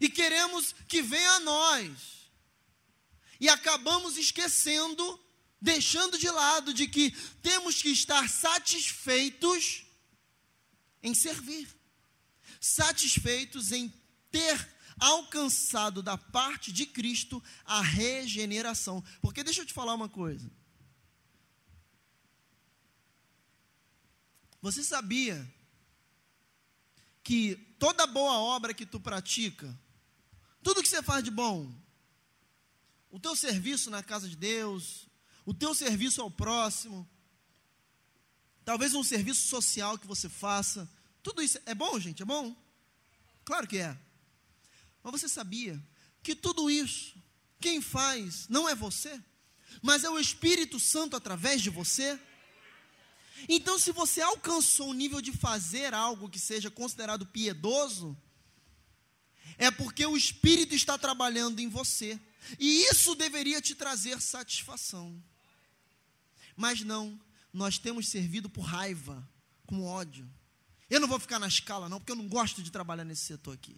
E 0.00 0.08
queremos 0.08 0.74
que 0.86 1.02
venha 1.02 1.32
a 1.32 1.40
nós. 1.40 1.90
E 3.40 3.48
acabamos 3.48 4.16
esquecendo, 4.16 5.20
deixando 5.60 6.18
de 6.18 6.30
lado 6.30 6.72
de 6.72 6.86
que 6.86 7.10
temos 7.42 7.82
que 7.82 7.90
estar 7.90 8.28
satisfeitos 8.28 9.84
em 11.02 11.14
servir, 11.14 11.68
satisfeitos 12.60 13.72
em 13.72 13.92
ter 14.30 14.78
alcançado 14.98 16.02
da 16.02 16.18
parte 16.18 16.72
de 16.72 16.86
Cristo 16.86 17.42
a 17.64 17.80
regeneração. 17.80 19.02
Porque 19.20 19.44
deixa 19.44 19.62
eu 19.62 19.66
te 19.66 19.72
falar 19.72 19.94
uma 19.94 20.08
coisa. 20.08 20.50
Você 24.60 24.82
sabia 24.82 25.48
que 27.22 27.56
toda 27.78 28.06
boa 28.06 28.38
obra 28.38 28.74
que 28.74 28.84
tu 28.84 28.98
pratica, 28.98 29.78
tudo 30.62 30.82
que 30.82 30.88
você 30.88 31.02
faz 31.02 31.22
de 31.22 31.30
bom, 31.30 31.72
o 33.10 33.20
teu 33.20 33.36
serviço 33.36 33.90
na 33.90 34.02
casa 34.02 34.28
de 34.28 34.36
Deus, 34.36 35.06
o 35.46 35.54
teu 35.54 35.74
serviço 35.74 36.20
ao 36.20 36.30
próximo, 36.30 37.08
talvez 38.64 38.94
um 38.94 39.04
serviço 39.04 39.48
social 39.48 39.96
que 39.96 40.06
você 40.06 40.28
faça, 40.28 40.90
tudo 41.28 41.42
isso 41.42 41.58
é 41.66 41.74
bom, 41.74 42.00
gente? 42.00 42.22
É 42.22 42.24
bom? 42.24 42.56
Claro 43.44 43.68
que 43.68 43.76
é. 43.76 43.94
Mas 45.02 45.20
você 45.20 45.28
sabia 45.28 45.78
que 46.22 46.34
tudo 46.34 46.70
isso, 46.70 47.14
quem 47.60 47.82
faz 47.82 48.48
não 48.48 48.66
é 48.66 48.74
você, 48.74 49.22
mas 49.82 50.04
é 50.04 50.10
o 50.10 50.18
Espírito 50.18 50.80
Santo 50.80 51.16
através 51.16 51.60
de 51.60 51.68
você? 51.68 52.18
Então, 53.46 53.78
se 53.78 53.92
você 53.92 54.22
alcançou 54.22 54.88
o 54.88 54.94
nível 54.94 55.20
de 55.20 55.30
fazer 55.30 55.92
algo 55.92 56.30
que 56.30 56.38
seja 56.38 56.70
considerado 56.70 57.26
piedoso, 57.26 58.16
é 59.58 59.70
porque 59.70 60.06
o 60.06 60.16
Espírito 60.16 60.74
está 60.74 60.96
trabalhando 60.96 61.60
em 61.60 61.68
você. 61.68 62.18
E 62.58 62.84
isso 62.86 63.14
deveria 63.14 63.60
te 63.60 63.74
trazer 63.74 64.18
satisfação. 64.22 65.22
Mas 66.56 66.80
não, 66.80 67.20
nós 67.52 67.76
temos 67.76 68.08
servido 68.08 68.48
por 68.48 68.62
raiva, 68.62 69.28
com 69.66 69.84
ódio. 69.84 70.26
Eu 70.88 71.00
não 71.00 71.08
vou 71.08 71.18
ficar 71.18 71.38
na 71.38 71.48
escala, 71.48 71.88
não, 71.88 71.98
porque 71.98 72.12
eu 72.12 72.16
não 72.16 72.28
gosto 72.28 72.62
de 72.62 72.70
trabalhar 72.70 73.04
nesse 73.04 73.22
setor 73.22 73.54
aqui. 73.54 73.76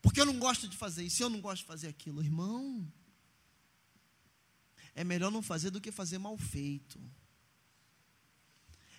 Porque 0.00 0.20
eu 0.20 0.26
não 0.26 0.38
gosto 0.38 0.66
de 0.68 0.76
fazer 0.76 1.04
isso, 1.04 1.22
eu 1.22 1.28
não 1.28 1.40
gosto 1.40 1.62
de 1.62 1.66
fazer 1.66 1.88
aquilo. 1.88 2.22
Irmão, 2.22 2.90
é 4.94 5.04
melhor 5.04 5.30
não 5.30 5.42
fazer 5.42 5.70
do 5.70 5.80
que 5.80 5.92
fazer 5.92 6.18
mal 6.18 6.36
feito 6.38 7.00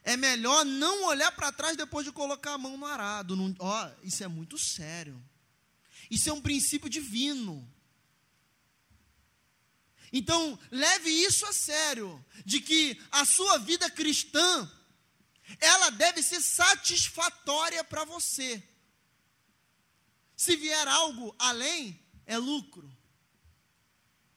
é 0.03 0.17
melhor 0.17 0.65
não 0.65 1.05
olhar 1.05 1.31
para 1.31 1.51
trás 1.51 1.77
depois 1.77 2.05
de 2.05 2.11
colocar 2.11 2.53
a 2.53 2.57
mão 2.57 2.77
no 2.77 2.85
arado. 2.85 3.37
Ó, 3.59 3.91
isso 4.03 4.23
é 4.23 4.27
muito 4.27 4.57
sério. 4.57 5.23
Isso 6.09 6.29
é 6.29 6.33
um 6.33 6.41
princípio 6.41 6.89
divino. 6.89 7.71
Então, 10.11 10.57
leve 10.71 11.09
isso 11.09 11.45
a 11.45 11.53
sério, 11.53 12.25
de 12.43 12.59
que 12.59 12.99
a 13.11 13.23
sua 13.25 13.59
vida 13.59 13.87
cristã, 13.91 14.71
ela 15.59 15.89
deve 15.89 16.21
ser 16.21 16.41
satisfatória 16.41 17.83
para 17.83 18.03
você. 18.03 18.61
Se 20.35 20.55
vier 20.55 20.87
algo 20.87 21.35
além, 21.37 21.99
é 22.25 22.37
lucro. 22.37 22.89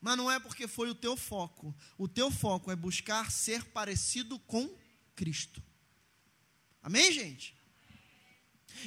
Mas 0.01 0.17
não 0.17 0.31
é 0.31 0.41
porque 0.41 0.67
foi 0.67 0.91
o 0.91 0.95
teu 0.95 1.17
foco. 1.17 1.75
O 1.97 2.09
teu 2.09 2.31
foco 2.31 2.71
é 2.73 2.77
buscar 2.77 3.31
ser 3.31 3.65
parecido 3.67 4.39
com 4.41 4.69
Cristo. 5.15 5.63
Amém, 6.83 7.13
gente? 7.13 7.57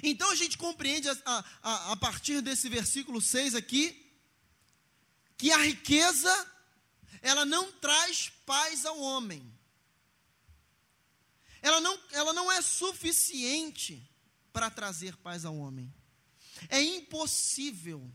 Então 0.04 0.30
a 0.30 0.36
gente 0.36 0.58
compreende 0.58 1.08
a, 1.08 1.46
a, 1.62 1.92
a 1.94 1.96
partir 1.96 2.42
desse 2.42 2.68
versículo 2.68 3.22
6 3.22 3.56
aqui, 3.56 4.14
que 5.38 5.52
a 5.52 5.58
riqueza, 5.58 6.52
ela 7.22 7.46
não 7.46 7.72
traz 7.74 8.30
paz 8.46 8.86
ao 8.86 9.00
homem. 9.00 9.55
Ela 11.66 11.82
não, 11.82 12.00
ela 12.12 12.32
não 12.32 12.52
é 12.52 12.62
suficiente 12.62 14.08
para 14.54 14.70
trazer 14.70 15.18
paz 15.18 15.46
ao 15.46 15.58
homem. 15.58 15.92
É 16.70 16.80
impossível 16.80 18.08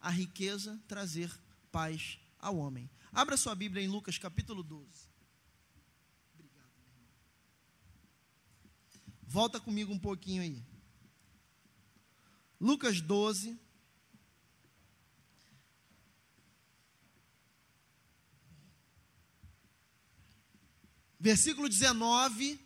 a 0.00 0.08
riqueza 0.08 0.80
trazer 0.86 1.36
paz 1.72 2.16
ao 2.38 2.56
homem. 2.56 2.88
Abra 3.12 3.36
sua 3.36 3.56
Bíblia 3.56 3.82
em 3.82 3.88
Lucas 3.88 4.18
capítulo 4.18 4.62
12. 4.62 4.86
Volta 9.24 9.58
comigo 9.58 9.92
um 9.92 9.98
pouquinho 9.98 10.40
aí. 10.40 10.64
Lucas 12.60 13.00
12. 13.00 13.58
Versículo 21.24 21.70
19. 21.70 22.60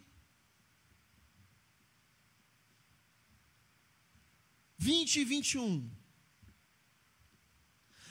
20 4.76 5.20
e 5.20 5.24
21. 5.24 5.88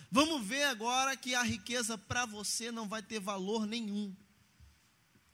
Vamos 0.10 0.48
ver 0.48 0.64
agora 0.64 1.18
que 1.18 1.36
a 1.36 1.44
riqueza 1.44 1.98
para 1.98 2.26
você 2.26 2.72
não 2.72 2.88
vai 2.88 3.04
ter 3.04 3.20
valor 3.20 3.68
nenhum 3.68 4.16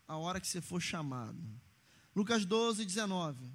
a 0.08 0.18
hora 0.18 0.42
que 0.42 0.48
você 0.48 0.60
for 0.60 0.82
chamado. 0.82 1.40
Lucas 2.16 2.44
12, 2.44 2.84
19. 2.84 3.54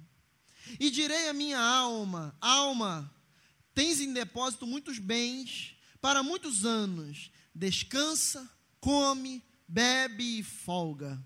E 0.79 0.89
direi 0.89 1.27
à 1.27 1.33
minha 1.33 1.59
alma: 1.59 2.33
Alma, 2.39 3.13
tens 3.75 3.99
em 3.99 4.13
depósito 4.13 4.65
muitos 4.65 4.97
bens 4.97 5.75
para 5.99 6.23
muitos 6.23 6.63
anos. 6.63 7.29
Descansa, 7.53 8.49
come, 8.79 9.43
bebe 9.67 10.39
e 10.39 10.43
folga. 10.43 11.21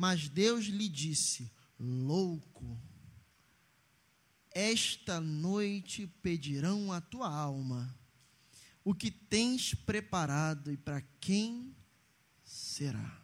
Mas 0.00 0.30
Deus 0.30 0.64
lhe 0.64 0.88
disse: 0.88 1.52
Louco, 1.78 2.80
esta 4.50 5.20
noite 5.20 6.06
pedirão 6.22 6.90
a 6.90 7.02
tua 7.02 7.28
alma 7.28 7.94
o 8.82 8.94
que 8.94 9.10
tens 9.10 9.74
preparado 9.74 10.72
e 10.72 10.76
para 10.78 11.02
quem 11.20 11.76
será. 12.42 13.22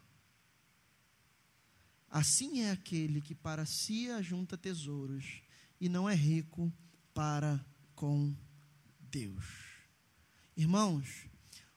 Assim 2.11 2.61
é 2.61 2.73
aquele 2.73 3.23
que 3.23 3.35
para 3.35 3.65
si 3.65 4.11
ajunta 4.11 4.59
tesouros 4.59 5.41
e 5.81 5.89
não 5.89 6.07
é 6.07 6.15
rico 6.15 6.71
para 7.15 7.65
com 7.95 8.37
Deus. 9.01 9.47
Irmãos, 10.55 11.27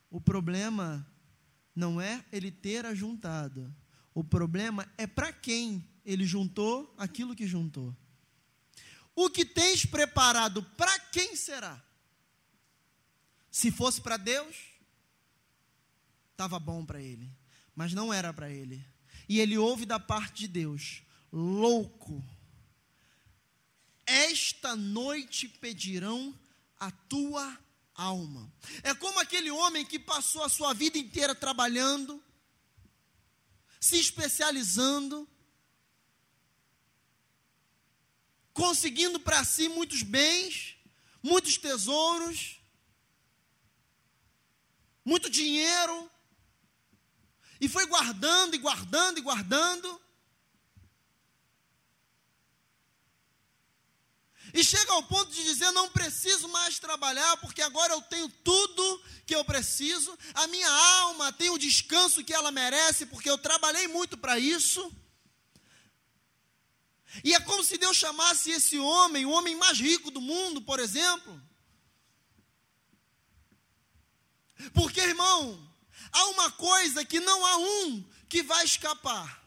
o 0.09 0.19
problema 0.19 1.09
não 1.73 2.01
é 2.01 2.25
ele 2.33 2.51
ter 2.51 2.85
ajuntado, 2.85 3.73
o 4.13 4.23
problema 4.23 4.91
é 4.97 5.05
para 5.05 5.31
quem 5.31 5.87
ele 6.05 6.25
juntou 6.25 6.93
aquilo 6.97 7.35
que 7.35 7.47
juntou. 7.47 7.95
O 9.15 9.29
que 9.29 9.45
tens 9.45 9.85
preparado 9.85 10.63
para 10.77 10.97
quem 10.99 11.35
será? 11.35 11.83
Se 13.51 13.71
fosse 13.71 14.01
para 14.01 14.17
Deus, 14.17 14.55
estava 16.31 16.59
bom 16.59 16.85
para 16.85 17.01
ele, 17.01 17.29
mas 17.75 17.93
não 17.93 18.13
era 18.13 18.33
para 18.33 18.49
ele. 18.49 18.83
E 19.27 19.39
ele 19.39 19.57
ouve 19.57 19.85
da 19.85 19.99
parte 19.99 20.39
de 20.39 20.47
Deus: 20.47 21.03
louco, 21.31 22.23
esta 24.05 24.75
noite 24.75 25.47
pedirão 25.47 26.33
a 26.79 26.89
tua 26.89 27.59
alma. 27.93 28.51
É 28.81 28.93
como 28.95 29.19
aquele 29.19 29.51
homem 29.51 29.85
que 29.85 29.99
passou 29.99 30.43
a 30.43 30.49
sua 30.49 30.73
vida 30.73 30.97
inteira 30.97 31.35
trabalhando, 31.35 32.23
se 33.79 33.97
especializando, 33.97 35.27
conseguindo 38.53 39.19
para 39.19 39.43
si 39.45 39.69
muitos 39.69 40.03
bens, 40.03 40.75
muitos 41.23 41.57
tesouros, 41.57 42.59
muito 45.05 45.29
dinheiro, 45.29 46.11
e 47.61 47.67
foi 47.67 47.85
guardando 47.85 48.55
e 48.55 48.57
guardando 48.57 49.17
e 49.17 49.21
guardando. 49.21 50.01
E 54.53 54.63
chega 54.63 54.91
ao 54.93 55.03
ponto 55.03 55.31
de 55.31 55.43
dizer: 55.43 55.71
não 55.71 55.89
preciso 55.89 56.47
mais 56.49 56.79
trabalhar, 56.79 57.37
porque 57.37 57.61
agora 57.61 57.93
eu 57.93 58.01
tenho 58.01 58.29
tudo 58.43 59.03
que 59.25 59.35
eu 59.35 59.45
preciso, 59.45 60.17
a 60.33 60.47
minha 60.47 60.69
alma 60.69 61.31
tem 61.31 61.49
o 61.49 61.57
descanso 61.57 62.23
que 62.23 62.33
ela 62.33 62.51
merece, 62.51 63.05
porque 63.05 63.29
eu 63.29 63.37
trabalhei 63.37 63.87
muito 63.87 64.17
para 64.17 64.39
isso. 64.39 64.91
E 67.23 67.33
é 67.33 67.39
como 67.39 67.63
se 67.63 67.77
Deus 67.77 67.97
chamasse 67.97 68.51
esse 68.51 68.77
homem, 68.77 69.25
o 69.25 69.31
homem 69.31 69.55
mais 69.55 69.79
rico 69.79 70.11
do 70.11 70.21
mundo, 70.21 70.61
por 70.61 70.79
exemplo. 70.79 71.41
Porque, 74.73 74.99
irmão, 74.99 75.71
há 76.11 76.25
uma 76.27 76.51
coisa 76.51 77.05
que 77.05 77.19
não 77.19 77.45
há 77.45 77.57
um 77.57 78.03
que 78.27 78.43
vai 78.43 78.65
escapar: 78.65 79.43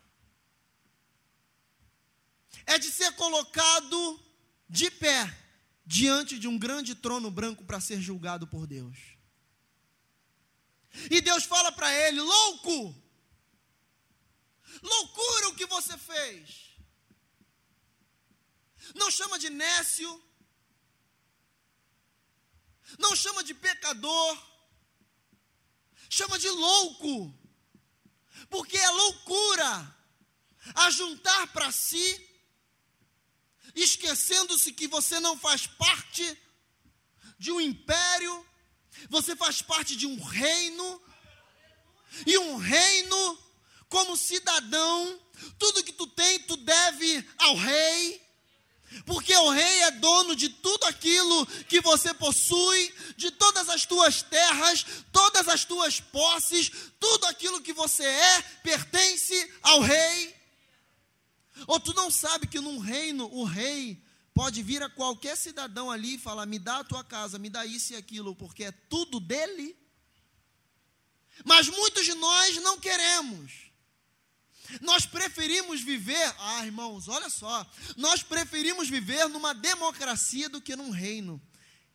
é 2.67 2.79
de 2.79 2.91
ser 2.91 3.13
colocado 3.13 4.21
de 4.69 4.91
pé 4.91 5.39
diante 5.85 6.39
de 6.39 6.49
um 6.49 6.59
grande 6.59 6.95
trono 6.95 7.31
branco 7.31 7.65
para 7.65 7.81
ser 7.81 8.01
julgado 8.01 8.47
por 8.47 8.67
Deus. 8.67 8.99
E 11.11 11.21
Deus 11.21 11.45
fala 11.45 11.73
para 11.73 11.93
ele: 11.93 12.21
louco, 12.21 12.95
loucura 14.83 15.49
o 15.49 15.55
que 15.55 15.67
você 15.67 15.97
fez. 15.99 16.73
Não 18.95 19.11
chama 19.11 19.39
de 19.39 19.49
nécio, 19.49 20.23
não 22.99 23.15
chama 23.15 23.43
de 23.45 23.55
pecador, 23.55 24.53
chama 26.11 26.39
de 26.39 26.49
louco, 26.49 27.39
porque 28.51 28.77
é 28.77 28.91
loucura 28.91 29.97
ajuntar 30.75 31.53
para 31.53 31.71
si 31.73 32.32
esquecendo-se 33.75 34.73
que 34.73 34.87
você 34.89 35.19
não 35.21 35.37
faz 35.39 35.67
parte 35.67 36.39
de 37.39 37.51
um 37.51 37.61
império, 37.61 38.47
você 39.09 39.35
faz 39.35 39.63
parte 39.63 39.97
de 39.97 40.07
um 40.07 40.23
reino, 40.23 41.03
e 42.27 42.37
um 42.39 42.57
reino, 42.57 43.39
como 43.89 44.17
cidadão, 44.17 45.21
tudo 45.59 45.83
que 45.83 45.93
tu 45.93 46.07
tem, 46.07 46.39
tu 46.41 46.57
deve 46.57 47.27
ao 47.39 47.57
rei, 47.57 48.23
porque 49.07 49.35
o 49.35 49.51
rei 49.51 49.83
é 49.85 49.91
dono 49.93 50.37
de 50.37 50.49
tudo 50.49 50.85
aquilo 50.85 51.47
que 51.65 51.81
você 51.81 52.13
possui, 52.13 52.95
de 53.17 53.31
todas 53.31 53.69
as 53.69 53.87
tuas 53.87 54.23
terras, 54.23 54.85
todas 55.11 55.49
as 55.49 55.65
tuas 55.65 56.01
posses, 56.01 56.71
tudo 57.01 57.27
aquilo 57.27 57.63
que 57.63 57.73
você 57.73 58.05
é 58.05 58.43
pertence 58.63 59.55
ao 59.63 59.81
rei. 59.81 60.42
Ou 61.67 61.79
tu 61.79 61.95
não 61.95 62.11
sabe 62.11 62.47
que 62.47 62.61
num 62.61 62.79
reino, 62.79 63.27
o 63.33 63.45
rei 63.45 64.03
pode 64.35 64.63
vir 64.63 64.83
a 64.83 64.91
qualquer 64.91 65.37
cidadão 65.37 65.91
ali 65.91 66.15
e 66.15 66.19
falar: 66.19 66.47
me 66.47 66.59
dá 66.59 66.79
a 66.79 66.85
tua 66.85 67.05
casa, 67.05 67.39
me 67.39 67.51
dá 67.51 67.65
isso 67.67 67.93
e 67.93 67.97
aquilo, 67.97 68.35
porque 68.35 68.65
é 68.65 68.73
tudo 68.73 69.21
dele? 69.21 69.77
Mas 71.45 71.69
muitos 71.69 72.05
de 72.05 72.15
nós 72.15 72.57
não 72.57 72.79
queremos. 72.79 73.73
Nós 74.81 75.05
preferimos 75.05 75.83
viver, 75.83 76.35
ah, 76.39 76.65
irmãos, 76.65 77.09
olha 77.09 77.29
só, 77.29 77.67
nós 77.97 78.23
preferimos 78.23 78.89
viver 78.89 79.29
numa 79.29 79.53
democracia 79.53 80.49
do 80.49 80.61
que 80.61 80.77
num 80.77 80.91
reino. 80.91 81.41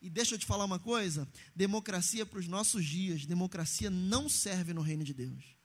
E 0.00 0.08
deixa 0.08 0.34
eu 0.34 0.38
te 0.38 0.46
falar 0.46 0.64
uma 0.64 0.78
coisa: 0.78 1.28
democracia 1.54 2.24
para 2.24 2.38
os 2.38 2.46
nossos 2.46 2.84
dias, 2.84 3.26
democracia 3.26 3.90
não 3.90 4.28
serve 4.28 4.72
no 4.72 4.82
reino 4.82 5.02
de 5.02 5.12
Deus. 5.12 5.57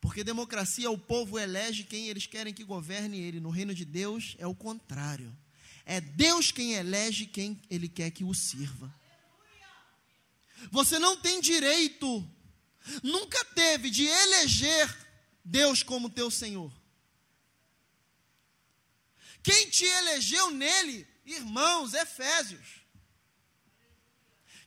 Porque 0.00 0.22
democracia, 0.22 0.90
o 0.90 0.98
povo 0.98 1.38
elege 1.38 1.84
quem 1.84 2.08
eles 2.08 2.26
querem 2.26 2.54
que 2.54 2.64
governe 2.64 3.20
ele. 3.20 3.40
No 3.40 3.50
reino 3.50 3.74
de 3.74 3.84
Deus 3.84 4.36
é 4.38 4.46
o 4.46 4.54
contrário. 4.54 5.36
É 5.84 6.00
Deus 6.00 6.52
quem 6.52 6.74
elege 6.74 7.26
quem 7.26 7.60
ele 7.68 7.88
quer 7.88 8.10
que 8.10 8.24
o 8.24 8.34
sirva. 8.34 8.94
Você 10.70 10.98
não 10.98 11.16
tem 11.16 11.40
direito, 11.40 12.28
nunca 13.02 13.44
teve, 13.46 13.90
de 13.90 14.06
eleger 14.06 15.08
Deus 15.44 15.82
como 15.82 16.10
teu 16.10 16.30
Senhor. 16.30 16.72
Quem 19.42 19.70
te 19.70 19.84
elegeu 19.84 20.50
nele, 20.50 21.06
irmãos, 21.24 21.94
Efésios. 21.94 22.82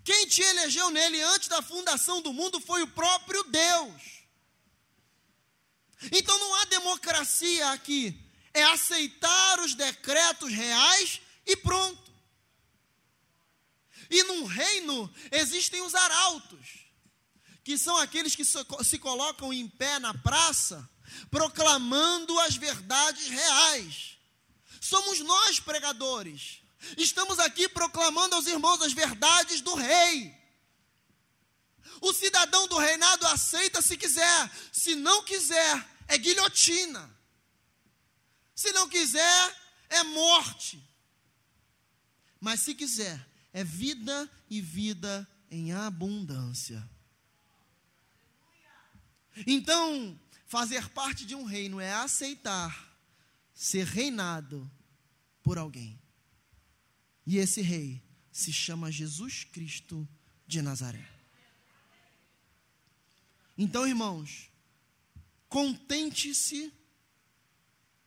Quem 0.03 0.27
te 0.27 0.41
elegeu 0.41 0.89
nele 0.89 1.21
antes 1.21 1.47
da 1.47 1.61
fundação 1.61 2.21
do 2.21 2.33
mundo 2.33 2.59
foi 2.59 2.81
o 2.81 2.87
próprio 2.87 3.43
Deus. 3.43 4.20
Então 6.11 6.37
não 6.39 6.55
há 6.55 6.65
democracia 6.65 7.71
aqui. 7.71 8.17
É 8.53 8.63
aceitar 8.63 9.59
os 9.59 9.75
decretos 9.75 10.51
reais 10.51 11.21
e 11.45 11.55
pronto. 11.55 12.11
E 14.09 14.23
num 14.23 14.45
reino 14.45 15.13
existem 15.31 15.81
os 15.81 15.95
arautos, 15.95 16.85
que 17.63 17.77
são 17.77 17.95
aqueles 17.97 18.35
que 18.35 18.43
se 18.43 18.99
colocam 18.99 19.53
em 19.53 19.67
pé 19.69 19.99
na 19.99 20.13
praça, 20.13 20.89
proclamando 21.29 22.37
as 22.41 22.57
verdades 22.57 23.27
reais. 23.27 24.17
Somos 24.81 25.19
nós, 25.19 25.61
pregadores. 25.61 26.61
Estamos 26.97 27.39
aqui 27.39 27.69
proclamando 27.69 28.35
aos 28.35 28.47
irmãos 28.47 28.81
as 28.81 28.91
verdades 28.91 29.61
do 29.61 29.75
rei. 29.75 30.35
O 32.01 32.11
cidadão 32.11 32.67
do 32.67 32.77
reinado 32.77 33.25
aceita 33.27 33.81
se 33.81 33.95
quiser, 33.95 34.51
se 34.73 34.95
não 34.95 35.23
quiser, 35.23 35.87
é 36.11 36.17
guilhotina. 36.17 37.09
Se 38.53 38.73
não 38.73 38.89
quiser, 38.89 39.57
é 39.89 40.03
morte. 40.03 40.83
Mas 42.39 42.59
se 42.59 42.75
quiser, 42.75 43.25
é 43.53 43.63
vida 43.63 44.29
e 44.49 44.59
vida 44.59 45.25
em 45.49 45.71
abundância. 45.71 46.87
Então, 49.47 50.19
fazer 50.47 50.89
parte 50.89 51.25
de 51.25 51.33
um 51.33 51.45
reino 51.45 51.79
é 51.79 51.93
aceitar 51.93 52.93
ser 53.53 53.85
reinado 53.85 54.69
por 55.41 55.57
alguém. 55.57 55.97
E 57.25 57.37
esse 57.37 57.61
rei 57.61 58.03
se 58.33 58.51
chama 58.51 58.91
Jesus 58.91 59.45
Cristo 59.45 60.05
de 60.45 60.61
Nazaré. 60.61 61.09
Então, 63.57 63.87
irmãos, 63.87 64.50
Contente-se 65.51 66.71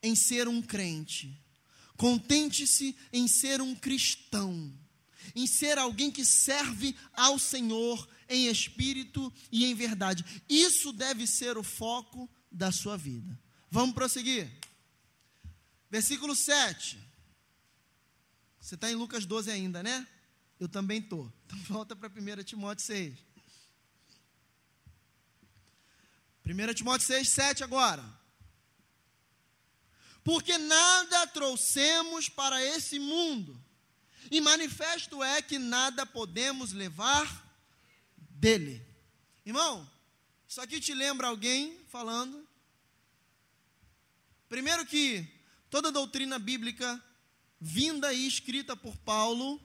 em 0.02 0.16
ser 0.16 0.48
um 0.48 0.62
crente. 0.62 1.38
Contente-se 1.94 2.96
em 3.12 3.28
ser 3.28 3.60
um 3.60 3.74
cristão. 3.74 4.72
Em 5.34 5.46
ser 5.46 5.76
alguém 5.76 6.10
que 6.10 6.24
serve 6.24 6.96
ao 7.12 7.38
Senhor 7.38 8.08
em 8.30 8.46
espírito 8.46 9.30
e 9.52 9.66
em 9.66 9.74
verdade. 9.74 10.24
Isso 10.48 10.90
deve 10.90 11.26
ser 11.26 11.58
o 11.58 11.62
foco 11.62 12.30
da 12.50 12.72
sua 12.72 12.96
vida. 12.96 13.38
Vamos 13.70 13.94
prosseguir. 13.94 14.50
Versículo 15.90 16.34
7. 16.34 16.98
Você 18.58 18.74
está 18.74 18.90
em 18.90 18.94
Lucas 18.94 19.26
12 19.26 19.50
ainda, 19.50 19.82
né? 19.82 20.08
Eu 20.58 20.66
também 20.66 21.00
estou. 21.00 21.30
Então 21.44 21.58
volta 21.68 21.94
para 21.94 22.08
1 22.08 22.42
Timóteo 22.42 22.86
6. 22.86 23.33
1 26.44 26.74
Timóteo 26.74 27.06
6, 27.06 27.28
7 27.28 27.64
agora. 27.64 28.04
porque 30.24 30.56
nada 30.56 31.26
trouxemos 31.26 32.30
para 32.30 32.64
esse 32.64 32.98
mundo, 32.98 33.62
e 34.30 34.40
manifesto 34.40 35.22
é 35.22 35.42
que 35.42 35.58
nada 35.58 36.06
podemos 36.06 36.72
levar 36.72 37.44
dele. 38.16 38.82
Irmão, 39.44 39.86
isso 40.48 40.62
aqui 40.62 40.80
te 40.80 40.94
lembra 40.94 41.26
alguém 41.28 41.78
falando? 41.90 42.48
Primeiro 44.48 44.86
que 44.86 45.28
toda 45.68 45.92
doutrina 45.92 46.38
bíblica 46.38 46.98
vinda 47.60 48.14
e 48.14 48.26
escrita 48.26 48.74
por 48.74 48.96
Paulo, 48.98 49.60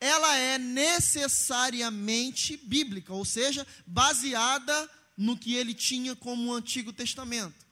ela 0.00 0.36
é 0.36 0.58
necessariamente 0.58 2.56
bíblica, 2.56 3.12
ou 3.12 3.24
seja, 3.24 3.64
baseada 3.86 4.90
no 5.18 5.36
que 5.36 5.54
ele 5.54 5.74
tinha 5.74 6.14
como 6.14 6.50
o 6.50 6.54
Antigo 6.54 6.92
Testamento. 6.92 7.66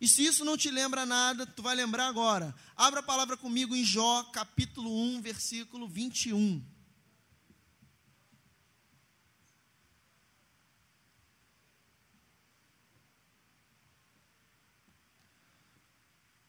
E 0.00 0.08
se 0.08 0.24
isso 0.24 0.44
não 0.44 0.56
te 0.56 0.70
lembra 0.70 1.06
nada, 1.06 1.46
tu 1.46 1.62
vai 1.62 1.76
lembrar 1.76 2.08
agora. 2.08 2.52
Abra 2.76 2.98
a 2.98 3.02
palavra 3.02 3.36
comigo 3.36 3.76
em 3.76 3.84
Jó, 3.84 4.24
capítulo 4.24 4.90
1, 4.92 5.22
versículo 5.22 5.86
21. 5.86 6.62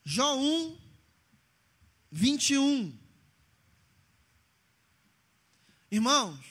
Jó 0.04 0.36
1, 0.36 0.78
21. 2.10 2.98
Irmãos, 5.90 6.44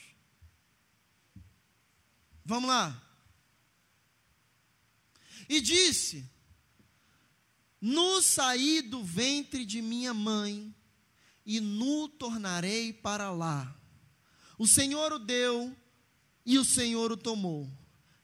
vamos 2.46 2.70
lá. 2.70 3.05
E 5.48 5.62
disse: 5.62 6.30
Nu 7.80 8.22
saí 8.22 8.82
do 8.82 9.04
ventre 9.04 9.66
de 9.66 9.82
minha 9.82 10.14
mãe, 10.14 10.74
e 11.46 11.60
nu 11.60 12.08
tornarei 12.08 12.92
para 12.92 13.32
lá. 13.32 13.76
O 14.58 14.66
Senhor 14.66 15.14
o 15.14 15.20
deu, 15.20 15.76
e 16.46 16.58
o 16.58 16.66
Senhor 16.66 17.12
o 17.12 17.18
tomou. 17.18 17.70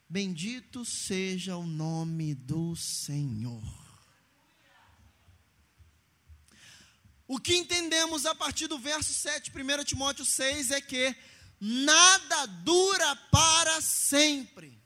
Bendito 0.08 0.84
seja 0.84 1.56
o 1.56 1.66
nome 1.66 2.36
do 2.36 2.76
Senhor. 2.76 3.82
O 7.28 7.40
que 7.40 7.56
entendemos 7.56 8.26
a 8.26 8.36
partir 8.36 8.68
do 8.68 8.78
verso 8.78 9.14
7, 9.14 9.52
1 9.52 9.84
Timóteo 9.86 10.26
6, 10.26 10.72
é 10.72 10.82
que 10.82 11.16
nada 11.62 12.46
dura 12.46 13.16
para 13.32 13.80
sempre. 13.80 14.81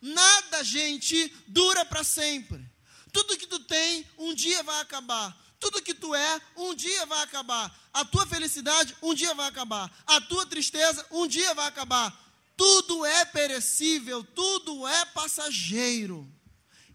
Nada, 0.00 0.62
gente, 0.62 1.32
dura 1.46 1.84
para 1.84 2.04
sempre. 2.04 2.64
Tudo 3.12 3.36
que 3.36 3.46
tu 3.46 3.58
tem, 3.60 4.06
um 4.18 4.34
dia 4.34 4.62
vai 4.62 4.80
acabar. 4.80 5.36
Tudo 5.58 5.82
que 5.82 5.94
tu 5.94 6.14
é, 6.14 6.40
um 6.56 6.74
dia 6.74 7.04
vai 7.06 7.22
acabar. 7.22 7.76
A 7.92 8.04
tua 8.04 8.26
felicidade, 8.26 8.96
um 9.02 9.12
dia 9.12 9.34
vai 9.34 9.48
acabar. 9.48 9.92
A 10.06 10.20
tua 10.20 10.46
tristeza, 10.46 11.04
um 11.10 11.26
dia 11.26 11.52
vai 11.54 11.66
acabar. 11.66 12.16
Tudo 12.56 13.04
é 13.04 13.24
perecível, 13.24 14.24
tudo 14.24 14.86
é 14.86 15.04
passageiro, 15.06 16.28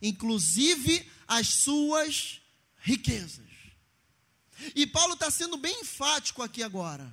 inclusive 0.01 1.09
as 1.27 1.47
suas 1.47 2.41
riquezas. 2.79 3.47
E 4.75 4.85
Paulo 4.85 5.13
está 5.13 5.31
sendo 5.31 5.57
bem 5.57 5.81
enfático 5.81 6.41
aqui 6.41 6.61
agora. 6.61 7.11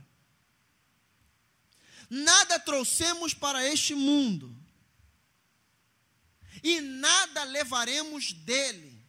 Nada 2.08 2.58
trouxemos 2.58 3.34
para 3.34 3.64
este 3.64 3.94
mundo, 3.94 4.52
e 6.62 6.80
nada 6.80 7.44
levaremos 7.44 8.32
dele. 8.32 9.00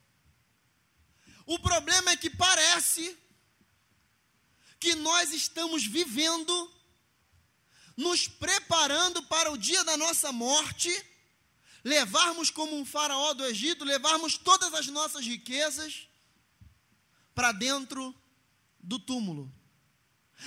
O 1.45 1.59
problema 1.59 2.11
é 2.11 2.17
que 2.17 2.29
parece 2.29 3.17
que 4.79 4.95
nós 4.95 5.31
estamos 5.31 5.85
vivendo, 5.85 6.73
nos 7.95 8.27
preparando 8.27 9.21
para 9.23 9.51
o 9.51 9.57
dia 9.57 9.83
da 9.83 9.95
nossa 9.97 10.31
morte, 10.31 10.89
levarmos 11.83 12.49
como 12.49 12.75
um 12.75 12.85
faraó 12.85 13.33
do 13.33 13.45
Egito, 13.45 13.83
levarmos 13.83 14.37
todas 14.37 14.73
as 14.73 14.87
nossas 14.87 15.25
riquezas 15.25 16.07
para 17.35 17.51
dentro 17.51 18.15
do 18.79 18.99
túmulo. 18.99 19.53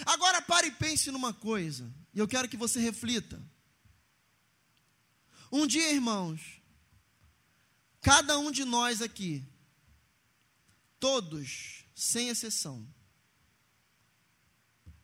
Agora 0.06 0.42
pare 0.42 0.68
e 0.68 0.72
pense 0.72 1.10
numa 1.10 1.32
coisa, 1.32 1.92
e 2.12 2.18
eu 2.18 2.26
quero 2.26 2.48
que 2.48 2.56
você 2.56 2.80
reflita. 2.80 3.40
Um 5.52 5.66
dia, 5.66 5.92
irmãos, 5.92 6.40
cada 8.04 8.38
um 8.38 8.52
de 8.52 8.64
nós 8.64 9.02
aqui 9.02 9.44
Todos, 11.04 11.84
sem 11.94 12.30
exceção. 12.30 12.88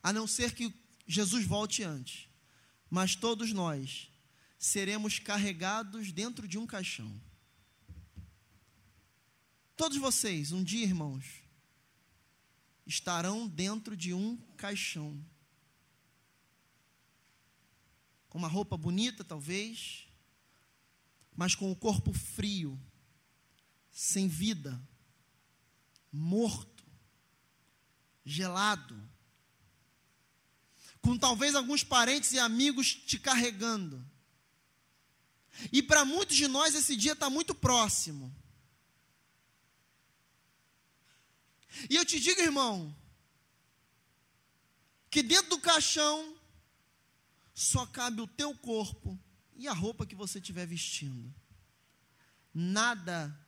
A 0.03 0.15
não 0.15 0.27
ser 0.27 0.55
que 0.55 0.75
Jesus 1.07 1.45
volte 1.45 1.83
antes. 1.83 2.27
Mas 2.89 3.15
todos 3.15 3.53
nós 3.53 4.11
seremos 4.59 5.19
carregados 5.19 6.11
dentro 6.11 6.49
de 6.49 6.57
um 6.57 6.67
caixão. 6.67 7.21
Todos 9.77 9.99
vocês, 9.99 10.53
um 10.53 10.65
dia, 10.65 10.85
irmãos, 10.85 11.43
estarão 12.87 13.47
dentro 13.47 13.95
de 13.95 14.15
um 14.15 14.39
caixão. 14.57 15.23
Com 18.31 18.39
uma 18.39 18.49
roupa 18.49 18.79
bonita, 18.79 19.23
talvez, 19.23 20.09
mas 21.37 21.55
com 21.55 21.71
o 21.71 21.77
corpo 21.77 22.15
frio, 22.15 22.81
sem 23.91 24.29
vida 24.29 24.81
morto, 26.13 26.85
gelado, 28.25 29.01
com 31.01 31.17
talvez 31.17 31.55
alguns 31.55 31.83
parentes 31.83 32.33
e 32.33 32.39
amigos 32.39 32.95
te 32.95 33.19
carregando. 33.19 34.05
E 35.73 35.83
para 35.83 36.05
muitos 36.05 36.37
de 36.37 36.47
nós 36.47 36.75
esse 36.75 36.97
dia 36.97 37.13
está 37.13 37.31
muito 37.31 37.55
próximo. 37.55 38.35
E 41.89 41.97
eu 41.97 42.05
te 42.05 42.21
digo, 42.21 42.41
irmão, 42.41 42.95
que 45.11 45.23
dentro 45.23 45.51
do 45.51 45.61
caixão 45.61 46.37
só 47.55 47.87
cabe 47.87 48.21
o 48.21 48.27
teu 48.27 48.55
corpo 48.57 49.19
e 49.57 49.67
a 49.67 49.73
roupa 49.73 50.07
que 50.07 50.15
você 50.15 50.39
estiver 50.39 50.67
vestindo. 50.67 51.35
Nada 52.53 53.39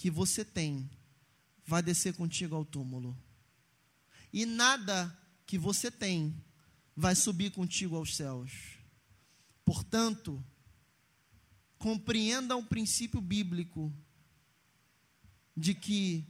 que 0.00 0.10
você 0.10 0.42
tem 0.42 0.90
vai 1.66 1.82
descer 1.82 2.14
contigo 2.14 2.56
ao 2.56 2.64
túmulo. 2.64 3.14
E 4.32 4.46
nada 4.46 5.14
que 5.44 5.58
você 5.58 5.90
tem 5.90 6.42
vai 6.96 7.14
subir 7.14 7.50
contigo 7.50 7.96
aos 7.96 8.16
céus. 8.16 8.78
Portanto, 9.62 10.42
compreenda 11.76 12.56
o 12.56 12.64
princípio 12.64 13.20
bíblico 13.20 13.92
de 15.54 15.74
que 15.74 16.26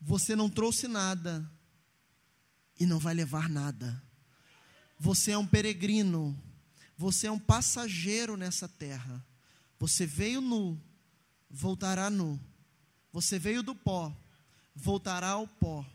você 0.00 0.36
não 0.36 0.48
trouxe 0.48 0.86
nada 0.86 1.50
e 2.78 2.86
não 2.86 3.00
vai 3.00 3.12
levar 3.12 3.48
nada. 3.48 4.00
Você 5.00 5.32
é 5.32 5.38
um 5.38 5.48
peregrino, 5.48 6.40
você 6.96 7.26
é 7.26 7.32
um 7.32 7.40
passageiro 7.40 8.36
nessa 8.36 8.68
terra. 8.68 9.26
Você 9.80 10.06
veio 10.06 10.40
nu, 10.40 10.80
voltará 11.50 12.08
nu. 12.08 12.40
Você 13.14 13.38
veio 13.38 13.62
do 13.62 13.76
pó, 13.76 14.12
voltará 14.74 15.28
ao 15.28 15.46
pó. 15.46 15.86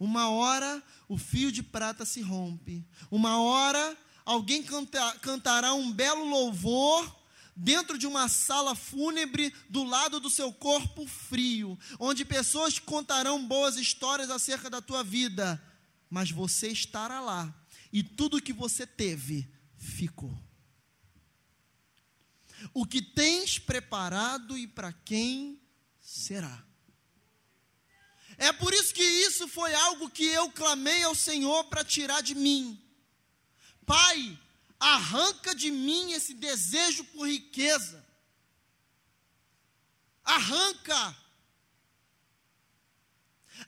Uma 0.00 0.30
hora 0.30 0.82
o 1.08 1.16
fio 1.16 1.52
de 1.52 1.62
prata 1.62 2.04
se 2.04 2.20
rompe. 2.20 2.84
Uma 3.08 3.40
hora 3.40 3.96
alguém 4.24 4.64
canta, 4.64 5.12
cantará 5.20 5.74
um 5.74 5.92
belo 5.92 6.24
louvor 6.24 7.16
dentro 7.54 7.96
de 7.96 8.04
uma 8.04 8.26
sala 8.26 8.74
fúnebre 8.74 9.54
do 9.70 9.84
lado 9.84 10.18
do 10.18 10.28
seu 10.28 10.52
corpo 10.52 11.06
frio, 11.06 11.78
onde 12.00 12.24
pessoas 12.24 12.80
contarão 12.80 13.46
boas 13.46 13.76
histórias 13.76 14.28
acerca 14.28 14.68
da 14.68 14.82
tua 14.82 15.04
vida, 15.04 15.62
mas 16.10 16.32
você 16.32 16.66
estará 16.66 17.20
lá 17.20 17.54
e 17.92 18.02
tudo 18.02 18.42
que 18.42 18.52
você 18.52 18.84
teve 18.84 19.48
ficou. 19.78 20.36
O 22.74 22.84
que 22.84 23.00
tens 23.00 23.56
preparado 23.56 24.58
e 24.58 24.66
para 24.66 24.92
quem 24.92 25.60
será? 26.06 26.64
É 28.38 28.52
por 28.52 28.72
isso 28.72 28.94
que 28.94 29.02
isso 29.02 29.48
foi 29.48 29.74
algo 29.74 30.08
que 30.08 30.24
eu 30.24 30.50
clamei 30.52 31.02
ao 31.02 31.14
Senhor 31.14 31.64
para 31.64 31.84
tirar 31.84 32.22
de 32.22 32.34
mim. 32.34 32.80
Pai, 33.84 34.38
arranca 34.78 35.54
de 35.54 35.70
mim 35.70 36.12
esse 36.12 36.34
desejo 36.34 37.02
por 37.06 37.28
riqueza. 37.28 38.04
Arranca. 40.22 41.16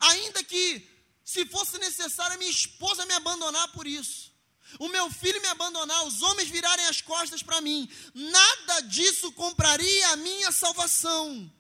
Ainda 0.01 0.45
que, 0.45 0.86
se 1.24 1.45
fosse 1.47 1.78
necessário, 1.78 2.34
a 2.34 2.39
minha 2.39 2.51
esposa 2.51 3.07
me 3.07 3.14
abandonar 3.14 3.72
por 3.72 3.86
isso, 3.86 4.30
o 4.78 4.89
meu 4.89 5.11
filho 5.11 5.41
me 5.41 5.49
abandonar, 5.49 6.07
os 6.07 6.20
homens 6.22 6.51
virarem 6.51 6.86
as 6.86 7.01
costas 7.01 7.43
para 7.43 7.61
mim, 7.61 7.91
nada 8.14 8.80
disso 8.80 9.32
compraria 9.32 10.09
a 10.11 10.16
minha 10.16 10.53
salvação. 10.53 11.51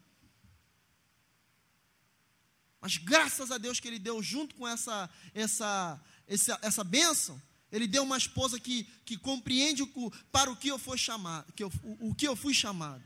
Mas 2.80 2.96
graças 2.96 3.50
a 3.50 3.58
Deus 3.58 3.80
que 3.80 3.88
ele 3.88 3.98
deu 3.98 4.22
junto 4.22 4.54
com 4.54 4.66
essa 4.66 5.10
essa 5.34 6.00
essa, 6.26 6.58
essa 6.62 6.84
bênção, 6.84 7.40
ele 7.72 7.86
deu 7.86 8.02
uma 8.02 8.18
esposa 8.18 8.60
que, 8.60 8.84
que 9.04 9.16
compreende 9.16 9.82
o, 9.82 10.10
para 10.30 10.50
o 10.50 10.56
que 10.56 10.68
eu 10.68 10.78
fui 10.78 10.98
chamado, 10.98 11.52
que 11.52 11.64
eu, 11.64 11.72
o, 11.82 12.10
o 12.10 12.14
que 12.14 12.28
eu 12.28 12.36
fui 12.36 12.54
chamado. 12.54 13.02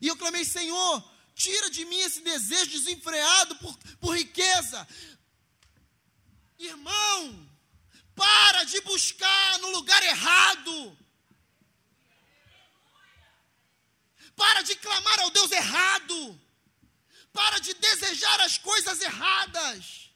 E 0.00 0.06
eu 0.06 0.16
clamei, 0.16 0.44
Senhor, 0.44 1.12
tira 1.34 1.70
de 1.70 1.84
mim 1.84 1.98
esse 1.98 2.22
desejo 2.22 2.70
desenfreado 2.70 3.56
por, 3.56 3.76
por 3.98 4.16
riqueza. 4.16 4.86
Irmão, 6.58 7.48
para 8.14 8.64
de 8.64 8.80
buscar 8.82 9.58
no 9.58 9.70
lugar 9.70 10.02
errado. 10.02 10.96
Para 14.40 14.62
de 14.62 14.74
clamar 14.76 15.20
ao 15.20 15.30
Deus 15.30 15.52
errado. 15.52 16.40
Para 17.30 17.58
de 17.58 17.74
desejar 17.74 18.40
as 18.40 18.56
coisas 18.56 18.98
erradas. 19.02 20.10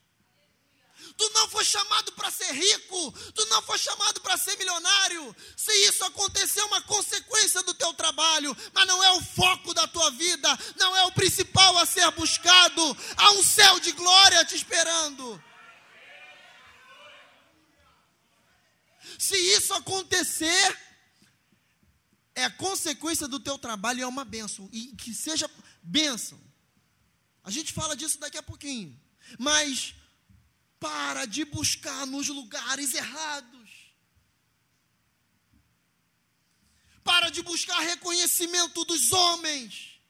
Tu 1.18 1.30
não 1.34 1.46
foi 1.48 1.64
chamado 1.64 2.10
para 2.12 2.30
ser 2.30 2.50
rico, 2.52 3.12
tu 3.34 3.44
não 3.46 3.60
foi 3.62 3.78
chamado 3.78 4.22
para 4.22 4.38
ser 4.38 4.56
milionário. 4.56 5.36
Se 5.54 5.72
isso 5.88 6.02
acontecer, 6.06 6.60
é 6.60 6.64
uma 6.64 6.80
consequência 6.80 7.62
do 7.62 7.74
teu 7.74 7.92
trabalho, 7.92 8.56
mas 8.72 8.86
não 8.86 9.04
é 9.04 9.10
o 9.12 9.20
foco 9.20 9.74
da 9.74 9.86
tua 9.86 10.10
vida, 10.12 10.48
não 10.76 10.96
é 10.96 11.02
o 11.04 11.12
principal 11.12 11.76
a 11.76 11.84
ser 11.84 12.10
buscado. 12.12 12.96
Há 13.18 13.30
um 13.32 13.44
céu 13.44 13.78
de 13.78 13.92
glória 13.92 14.44
te 14.46 14.56
esperando. 14.56 15.44
Se 19.18 19.36
isso 19.36 19.74
acontecer, 19.74 20.83
é 22.34 22.50
consequência 22.50 23.28
do 23.28 23.38
teu 23.38 23.56
trabalho 23.58 24.00
e 24.00 24.02
é 24.02 24.06
uma 24.06 24.24
bênção. 24.24 24.68
E 24.72 24.88
que 24.96 25.14
seja 25.14 25.50
bênção. 25.82 26.40
A 27.42 27.50
gente 27.50 27.72
fala 27.72 27.94
disso 27.94 28.18
daqui 28.18 28.36
a 28.36 28.42
pouquinho. 28.42 28.98
Mas 29.38 29.94
para 30.80 31.26
de 31.26 31.44
buscar 31.44 32.06
nos 32.06 32.28
lugares 32.28 32.92
errados. 32.94 33.70
Para 37.04 37.30
de 37.30 37.42
buscar 37.42 37.78
reconhecimento 37.80 38.84
dos 38.84 39.12
homens. 39.12 40.00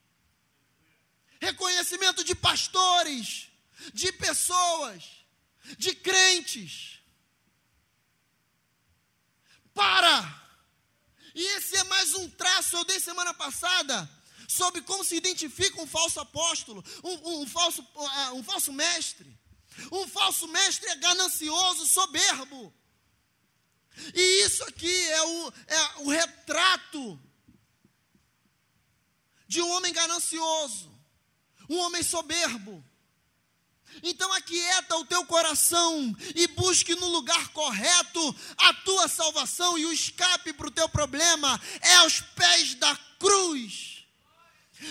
Reconhecimento 1.40 2.24
de 2.24 2.34
pastores, 2.34 3.48
de 3.92 4.10
pessoas, 4.12 5.04
de 5.76 5.94
crentes. 5.94 7.00
Para! 9.74 10.43
E 11.34 11.42
esse 11.56 11.76
é 11.76 11.84
mais 11.84 12.14
um 12.14 12.28
traço, 12.30 12.76
eu 12.76 12.84
dei 12.84 13.00
semana 13.00 13.34
passada, 13.34 14.08
sobre 14.48 14.82
como 14.82 15.04
se 15.04 15.16
identifica 15.16 15.80
um 15.80 15.86
falso 15.86 16.20
apóstolo, 16.20 16.84
um, 17.02 17.42
um 17.42 17.46
falso, 17.46 17.82
uh, 17.82 18.34
um 18.34 18.42
falso 18.42 18.72
mestre. 18.72 19.36
Um 19.90 20.06
falso 20.06 20.46
mestre 20.48 20.88
é 20.90 20.96
ganancioso, 20.96 21.86
soberbo. 21.86 22.72
E 24.14 24.44
isso 24.44 24.62
aqui 24.64 25.08
é 25.10 25.22
o, 25.22 25.52
é 25.66 26.02
o 26.02 26.08
retrato 26.08 27.20
de 29.46 29.60
um 29.60 29.70
homem 29.70 29.92
ganancioso, 29.92 30.92
um 31.68 31.78
homem 31.78 32.02
soberbo. 32.02 32.84
Então 34.02 34.32
aquieta 34.32 34.96
o 34.96 35.04
teu 35.04 35.24
coração 35.26 36.14
e 36.34 36.46
busque 36.48 36.94
no 36.94 37.08
lugar 37.08 37.48
correto 37.48 38.36
a 38.56 38.74
tua 38.74 39.08
salvação 39.08 39.78
e 39.78 39.86
o 39.86 39.92
escape 39.92 40.52
para 40.52 40.68
o 40.68 40.70
teu 40.70 40.88
problema 40.88 41.60
é 41.80 41.94
aos 41.96 42.20
pés 42.20 42.74
da 42.74 42.96
cruz. 43.18 44.04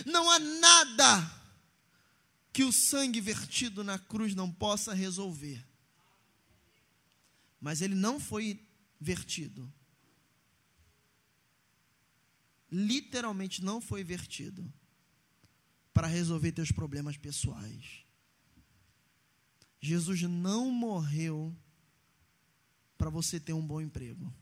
Não 0.06 0.30
há 0.30 0.39
nada 0.39 1.43
que 2.51 2.64
o 2.64 2.72
sangue 2.72 3.20
vertido 3.20 3.84
na 3.84 3.97
cruz 3.97 4.36
não 4.36 4.51
possa 4.51 4.93
resolver. 4.93 5.66
Mas 7.60 7.82
ele 7.82 7.95
não 7.95 8.20
foi 8.20 8.60
vertido. 8.99 9.72
Literalmente 12.72 13.64
não 13.64 13.80
foi 13.80 14.04
vertido 14.04 14.72
para 15.93 16.08
resolver 16.08 16.51
teus 16.51 16.72
problemas 16.72 17.18
pessoais. 17.18 18.03
Jesus 19.84 20.21
não 20.21 20.71
morreu 20.71 21.53
para 22.97 23.09
você 23.09 23.38
ter 23.38 23.51
um 23.51 23.67
bom 23.67 23.81
emprego. 23.81 24.34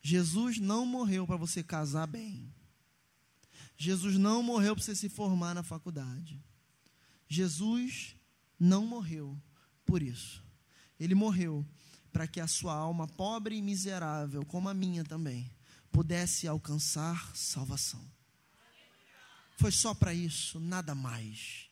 Jesus 0.00 0.60
não 0.60 0.86
morreu 0.86 1.26
para 1.26 1.36
você 1.36 1.60
casar 1.60 2.06
bem. 2.06 2.54
Jesus 3.76 4.16
não 4.16 4.40
morreu 4.40 4.76
para 4.76 4.84
você 4.84 4.94
se 4.94 5.08
formar 5.08 5.56
na 5.56 5.64
faculdade. 5.64 6.40
Jesus 7.26 8.14
não 8.60 8.86
morreu 8.86 9.36
por 9.84 10.00
isso. 10.00 10.40
Ele 11.00 11.16
morreu 11.16 11.66
para 12.12 12.28
que 12.28 12.38
a 12.38 12.46
sua 12.46 12.74
alma 12.74 13.08
pobre 13.08 13.56
e 13.56 13.62
miserável, 13.62 14.46
como 14.46 14.68
a 14.68 14.74
minha 14.74 15.02
também, 15.02 15.50
pudesse 15.90 16.46
alcançar 16.46 17.34
salvação. 17.34 18.08
Foi 19.56 19.72
só 19.72 19.92
para 19.92 20.14
isso, 20.14 20.60
nada 20.60 20.94
mais. 20.94 21.71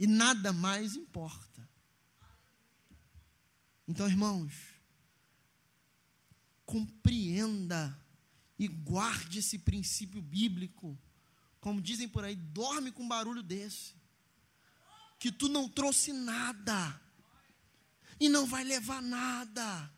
E 0.00 0.06
nada 0.06 0.52
mais 0.52 0.96
importa. 0.96 1.68
Então, 3.86 4.08
irmãos, 4.08 4.52
compreenda 6.64 7.96
e 8.58 8.66
guarde 8.66 9.38
esse 9.38 9.60
princípio 9.60 10.20
bíblico 10.20 10.98
como 11.60 11.80
dizem 11.80 12.08
por 12.08 12.24
aí, 12.24 12.34
dorme 12.34 12.90
com 12.90 13.02
um 13.02 13.08
barulho 13.08 13.42
desse. 13.42 13.94
Que 15.18 15.30
tu 15.30 15.48
não 15.48 15.68
trouxe 15.68 16.12
nada. 16.12 17.00
E 18.18 18.28
não 18.28 18.46
vai 18.46 18.64
levar 18.64 19.02
nada. 19.02 19.92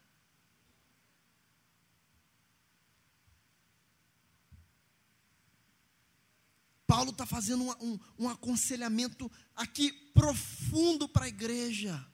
Paulo 6.95 7.11
está 7.11 7.25
fazendo 7.25 7.65
um, 7.65 7.71
um, 7.81 7.99
um 8.19 8.29
aconselhamento 8.29 9.33
aqui 9.57 9.91
profundo 10.13 11.09
para 11.09 11.25
a 11.25 11.29
igreja. 11.29 12.07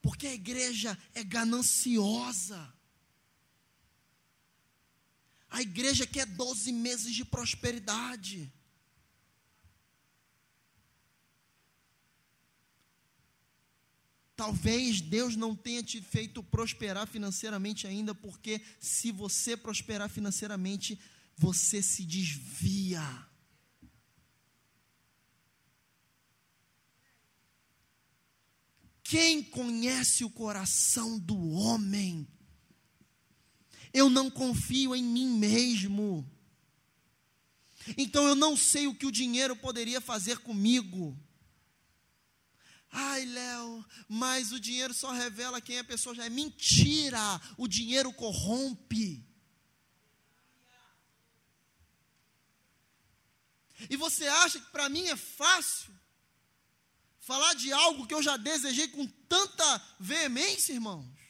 Porque 0.00 0.28
a 0.28 0.34
igreja 0.34 0.96
é 1.14 1.24
gananciosa. 1.24 2.72
A 5.50 5.62
igreja 5.62 6.06
quer 6.06 6.26
12 6.26 6.70
meses 6.70 7.12
de 7.12 7.24
prosperidade. 7.24 8.52
Talvez 14.36 15.00
Deus 15.00 15.34
não 15.34 15.56
tenha 15.56 15.82
te 15.82 16.00
feito 16.00 16.40
prosperar 16.40 17.08
financeiramente 17.08 17.88
ainda, 17.88 18.14
porque 18.14 18.60
se 18.78 19.10
você 19.10 19.56
prosperar 19.56 20.08
financeiramente, 20.08 21.00
você 21.36 21.82
se 21.82 22.04
desvia. 22.04 23.02
Quem 29.02 29.42
conhece 29.42 30.24
o 30.24 30.30
coração 30.30 31.18
do 31.18 31.36
homem 31.50 32.26
eu 33.94 34.10
não 34.10 34.28
confio 34.28 34.94
em 34.94 35.04
mim 35.04 35.38
mesmo. 35.38 36.28
Então 37.96 38.26
eu 38.26 38.34
não 38.34 38.56
sei 38.56 38.88
o 38.88 38.94
que 38.94 39.06
o 39.06 39.12
dinheiro 39.12 39.54
poderia 39.54 40.00
fazer 40.00 40.38
comigo. 40.38 41.16
Ai, 42.90 43.24
Léo, 43.24 43.84
mas 44.08 44.50
o 44.50 44.58
dinheiro 44.58 44.92
só 44.92 45.12
revela 45.12 45.60
quem 45.60 45.78
a 45.78 45.84
pessoa 45.84 46.14
já 46.14 46.24
é. 46.24 46.28
Mentira! 46.28 47.40
O 47.56 47.68
dinheiro 47.68 48.12
corrompe. 48.12 49.24
E 53.88 53.96
você 53.96 54.26
acha 54.26 54.60
que 54.60 54.70
para 54.70 54.88
mim 54.88 55.06
é 55.06 55.16
fácil 55.16 55.92
falar 57.20 57.54
de 57.54 57.72
algo 57.72 58.06
que 58.06 58.14
eu 58.14 58.22
já 58.22 58.36
desejei 58.36 58.88
com 58.88 59.06
tanta 59.06 59.82
veemência, 59.98 60.72
irmãos? 60.72 61.24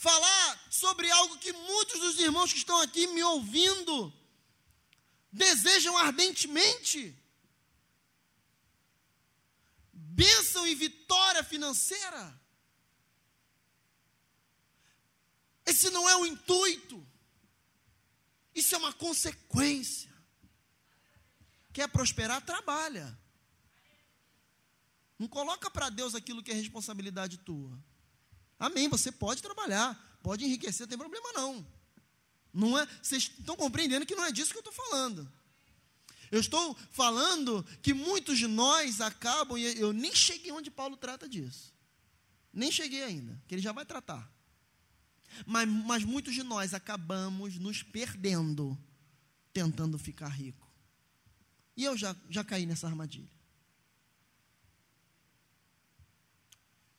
falar 0.00 0.66
sobre 0.70 1.10
algo 1.10 1.36
que 1.36 1.52
muitos 1.52 2.00
dos 2.00 2.18
irmãos 2.18 2.50
que 2.50 2.58
estão 2.58 2.80
aqui 2.80 3.06
me 3.08 3.22
ouvindo 3.22 4.10
desejam 5.30 5.94
ardentemente. 5.98 7.14
Bênção 9.92 10.66
e 10.66 10.74
vitória 10.74 11.44
financeira. 11.44 12.40
Esse 15.66 15.90
não 15.90 16.08
é 16.08 16.16
o 16.16 16.24
intuito. 16.24 17.06
Isso 18.54 18.74
é 18.74 18.78
uma 18.78 18.94
consequência. 18.94 20.09
Quer 21.80 21.88
prosperar? 21.88 22.44
Trabalha. 22.44 23.18
Não 25.18 25.26
coloca 25.26 25.70
para 25.70 25.88
Deus 25.88 26.14
aquilo 26.14 26.42
que 26.42 26.50
é 26.50 26.54
responsabilidade 26.54 27.38
tua. 27.38 27.82
Amém, 28.58 28.86
você 28.86 29.10
pode 29.10 29.40
trabalhar, 29.40 30.18
pode 30.22 30.44
enriquecer, 30.44 30.82
não 30.82 30.90
tem 30.90 30.98
problema 30.98 31.32
não. 31.32 31.66
Não 32.52 32.78
é, 32.78 32.86
vocês 33.02 33.22
estão 33.22 33.56
compreendendo 33.56 34.04
que 34.04 34.14
não 34.14 34.26
é 34.26 34.30
disso 34.30 34.50
que 34.50 34.58
eu 34.58 34.60
estou 34.60 34.74
falando. 34.74 35.26
Eu 36.30 36.40
estou 36.40 36.76
falando 36.90 37.64
que 37.80 37.94
muitos 37.94 38.36
de 38.36 38.46
nós 38.46 39.00
acabam, 39.00 39.56
e 39.56 39.80
eu 39.80 39.90
nem 39.94 40.14
cheguei 40.14 40.52
onde 40.52 40.70
Paulo 40.70 40.98
trata 40.98 41.26
disso. 41.26 41.72
Nem 42.52 42.70
cheguei 42.70 43.04
ainda, 43.04 43.42
que 43.48 43.54
ele 43.54 43.62
já 43.62 43.72
vai 43.72 43.86
tratar. 43.86 44.30
Mas, 45.46 45.66
mas 45.66 46.04
muitos 46.04 46.34
de 46.34 46.42
nós 46.42 46.74
acabamos 46.74 47.56
nos 47.56 47.82
perdendo 47.82 48.78
tentando 49.50 49.98
ficar 49.98 50.28
rico. 50.28 50.69
E 51.80 51.84
eu 51.84 51.96
já, 51.96 52.14
já 52.28 52.44
caí 52.44 52.66
nessa 52.66 52.86
armadilha. 52.86 53.32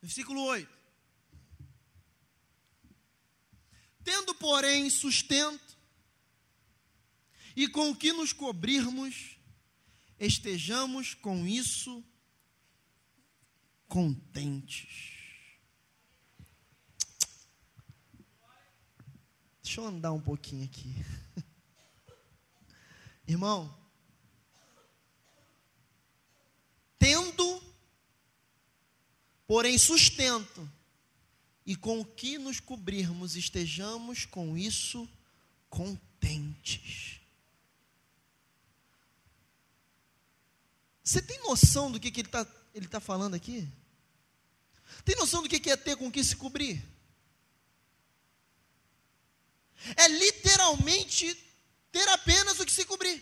Versículo 0.01 0.41
8. 0.41 0.67
Tendo, 4.03 4.33
porém, 4.33 4.89
sustento, 4.89 5.77
e 7.55 7.67
com 7.67 7.91
o 7.91 7.95
que 7.95 8.11
nos 8.11 8.33
cobrirmos, 8.33 9.37
estejamos 10.19 11.13
com 11.13 11.45
isso 11.45 12.03
contentes. 13.87 15.11
Deixa 19.61 19.79
eu 19.79 19.85
andar 19.85 20.11
um 20.11 20.21
pouquinho 20.21 20.65
aqui. 20.65 20.91
Irmão, 23.27 23.79
tendo, 27.01 27.63
porém, 29.47 29.75
sustento, 29.75 30.71
e 31.65 31.75
com 31.75 31.99
o 31.99 32.05
que 32.05 32.37
nos 32.37 32.59
cobrirmos, 32.59 33.35
estejamos 33.35 34.23
com 34.23 34.55
isso 34.55 35.09
contentes. 35.67 37.19
Você 41.03 41.23
tem 41.23 41.41
noção 41.41 41.91
do 41.91 41.99
que, 41.99 42.11
que 42.11 42.21
ele 42.21 42.27
está 42.27 42.45
ele 42.73 42.87
tá 42.87 42.99
falando 42.99 43.33
aqui? 43.33 43.67
Tem 45.03 45.15
noção 45.15 45.41
do 45.41 45.49
que, 45.49 45.59
que 45.59 45.71
é 45.71 45.75
ter 45.75 45.97
com 45.97 46.07
o 46.07 46.11
que 46.11 46.23
se 46.23 46.35
cobrir? 46.35 46.81
É 49.97 50.07
literalmente 50.07 51.35
ter 51.91 52.07
apenas 52.09 52.59
o 52.59 52.65
que 52.65 52.71
se 52.71 52.85
cobrir. 52.85 53.21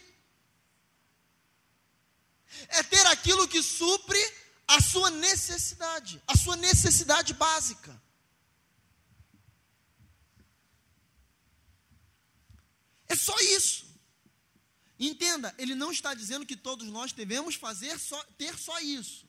É 2.68 2.84
ter 2.84 3.06
aquilo 3.08 3.48
que 3.48 3.64
supre 3.64 4.20
a 4.68 4.82
sua 4.82 5.10
necessidade, 5.10 6.22
a 6.28 6.38
sua 6.38 6.56
necessidade 6.56 7.34
básica. 7.34 8.00
É 13.08 13.16
só 13.16 13.36
isso. 13.40 13.90
Entenda, 15.00 15.56
ele 15.58 15.74
não 15.74 15.92
está 15.92 16.14
dizendo 16.14 16.46
que 16.46 16.56
todos 16.56 16.88
nós 16.90 17.12
devemos 17.12 17.56
fazer 17.56 17.98
só, 17.98 18.22
ter 18.38 18.58
só 18.58 18.80
isso. 18.80 19.28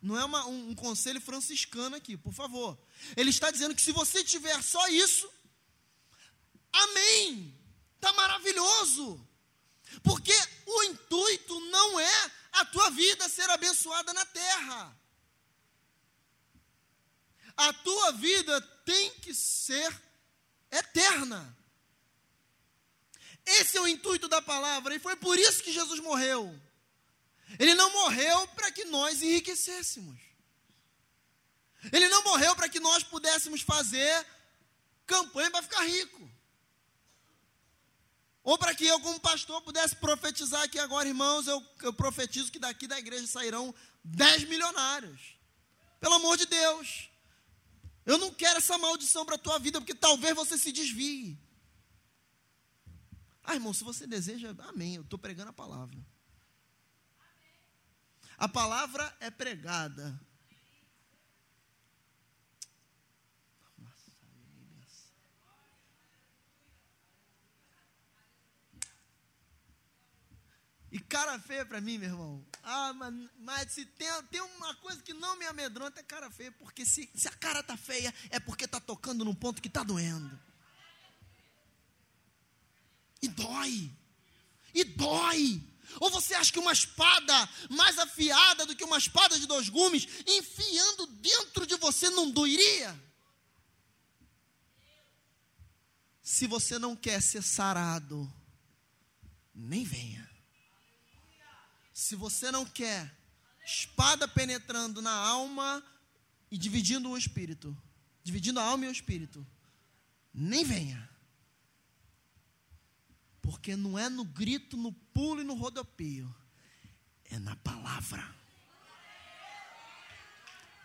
Não 0.00 0.16
é 0.16 0.24
uma, 0.24 0.46
um, 0.46 0.70
um 0.70 0.74
conselho 0.74 1.20
franciscano 1.20 1.96
aqui, 1.96 2.16
por 2.16 2.32
favor. 2.32 2.78
Ele 3.16 3.30
está 3.30 3.50
dizendo 3.50 3.74
que 3.74 3.82
se 3.82 3.92
você 3.92 4.22
tiver 4.22 4.62
só 4.62 4.86
isso, 4.88 5.28
amém. 6.72 7.54
Está 7.96 8.12
maravilhoso. 8.12 9.28
Porque 10.02 10.34
o 10.66 10.82
intuito 10.84 11.58
não 11.70 11.98
é 11.98 12.32
a 12.60 12.64
tua 12.64 12.90
vida 12.90 13.28
ser 13.28 13.48
abençoada 13.50 14.12
na 14.12 14.24
terra. 14.26 14.96
A 17.56 17.72
tua 17.72 18.12
vida 18.12 18.60
tem 18.84 19.10
que 19.20 19.34
ser 19.34 19.90
eterna. 20.70 21.56
Esse 23.44 23.78
é 23.78 23.80
o 23.80 23.88
intuito 23.88 24.28
da 24.28 24.42
palavra, 24.42 24.94
e 24.94 24.98
foi 24.98 25.16
por 25.16 25.38
isso 25.38 25.62
que 25.62 25.72
Jesus 25.72 26.00
morreu. 26.00 26.54
Ele 27.58 27.74
não 27.74 27.90
morreu 27.92 28.46
para 28.48 28.70
que 28.70 28.84
nós 28.84 29.22
enriquecêssemos. 29.22 30.20
Ele 31.92 32.08
não 32.08 32.22
morreu 32.24 32.54
para 32.54 32.68
que 32.68 32.80
nós 32.80 33.02
pudéssemos 33.02 33.62
fazer 33.62 34.26
campanha 35.06 35.50
para 35.50 35.62
ficar 35.62 35.82
rico. 35.84 36.37
Ou 38.48 38.56
para 38.56 38.74
que 38.74 38.86
eu, 38.86 38.98
como 39.00 39.20
pastor, 39.20 39.60
pudesse 39.60 39.94
profetizar 39.96 40.62
aqui 40.62 40.78
agora, 40.78 41.06
irmãos, 41.06 41.46
eu, 41.46 41.62
eu 41.82 41.92
profetizo 41.92 42.50
que 42.50 42.58
daqui 42.58 42.86
da 42.86 42.98
igreja 42.98 43.26
sairão 43.26 43.74
10 44.02 44.44
milionários. 44.44 45.36
Pelo 46.00 46.14
amor 46.14 46.38
de 46.38 46.46
Deus. 46.46 47.10
Eu 48.06 48.16
não 48.16 48.32
quero 48.32 48.56
essa 48.56 48.78
maldição 48.78 49.26
para 49.26 49.34
a 49.34 49.38
tua 49.38 49.58
vida, 49.58 49.78
porque 49.78 49.94
talvez 49.94 50.34
você 50.34 50.56
se 50.56 50.72
desvie. 50.72 51.38
Ah, 53.44 53.52
irmão, 53.52 53.74
se 53.74 53.84
você 53.84 54.06
deseja, 54.06 54.56
amém, 54.60 54.94
eu 54.94 55.02
estou 55.02 55.18
pregando 55.18 55.50
a 55.50 55.52
palavra. 55.52 55.98
A 58.38 58.48
palavra 58.48 59.14
é 59.20 59.30
pregada. 59.30 60.18
E 70.98 71.00
cara 71.02 71.38
feia 71.38 71.64
para 71.64 71.80
mim, 71.80 71.96
meu 71.96 72.10
irmão. 72.10 72.44
Ah, 72.60 72.92
mas, 72.92 73.14
mas, 73.38 73.72
se 73.72 73.86
tem, 73.86 74.08
tem 74.32 74.40
uma 74.40 74.74
coisa 74.74 75.00
que 75.00 75.14
não 75.14 75.36
me 75.36 75.46
amedronta 75.46 76.00
é 76.00 76.02
cara 76.02 76.28
feia, 76.28 76.50
porque 76.50 76.84
se, 76.84 77.08
se 77.14 77.28
a 77.28 77.30
cara 77.30 77.62
tá 77.62 77.76
feia 77.76 78.12
é 78.30 78.40
porque 78.40 78.66
tá 78.66 78.80
tocando 78.80 79.24
num 79.24 79.34
ponto 79.34 79.62
que 79.62 79.68
tá 79.68 79.84
doendo. 79.84 80.36
E 83.22 83.28
dói. 83.28 83.92
E 84.74 84.82
dói. 84.82 85.62
Ou 86.00 86.10
você 86.10 86.34
acha 86.34 86.52
que 86.52 86.58
uma 86.58 86.72
espada 86.72 87.48
mais 87.70 87.96
afiada 87.96 88.66
do 88.66 88.74
que 88.74 88.82
uma 88.82 88.98
espada 88.98 89.38
de 89.38 89.46
dois 89.46 89.68
gumes, 89.68 90.08
enfiando 90.26 91.06
dentro 91.06 91.64
de 91.64 91.76
você, 91.76 92.10
não 92.10 92.28
doeria? 92.28 93.00
Se 96.20 96.48
você 96.48 96.76
não 96.76 96.96
quer 96.96 97.22
ser 97.22 97.42
sarado, 97.44 98.30
nem 99.54 99.84
venha. 99.84 100.27
Se 101.98 102.14
você 102.14 102.52
não 102.52 102.64
quer 102.64 103.12
espada 103.66 104.28
penetrando 104.28 105.02
na 105.02 105.10
alma 105.10 105.84
e 106.48 106.56
dividindo 106.56 107.10
o 107.10 107.18
espírito, 107.18 107.76
dividindo 108.22 108.60
a 108.60 108.62
alma 108.62 108.84
e 108.84 108.88
o 108.88 108.92
espírito, 108.92 109.44
nem 110.32 110.64
venha. 110.64 111.10
Porque 113.42 113.74
não 113.74 113.98
é 113.98 114.08
no 114.08 114.24
grito, 114.24 114.76
no 114.76 114.92
pulo 114.92 115.40
e 115.40 115.44
no 115.44 115.54
rodopio, 115.54 116.32
é 117.24 117.36
na 117.40 117.56
palavra. 117.56 118.32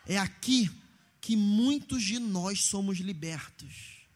É 0.08 0.18
aqui 0.18 0.68
que 1.22 1.36
muitos 1.36 2.02
de 2.02 2.18
nós 2.18 2.66
somos 2.66 2.98
libertos. 2.98 4.08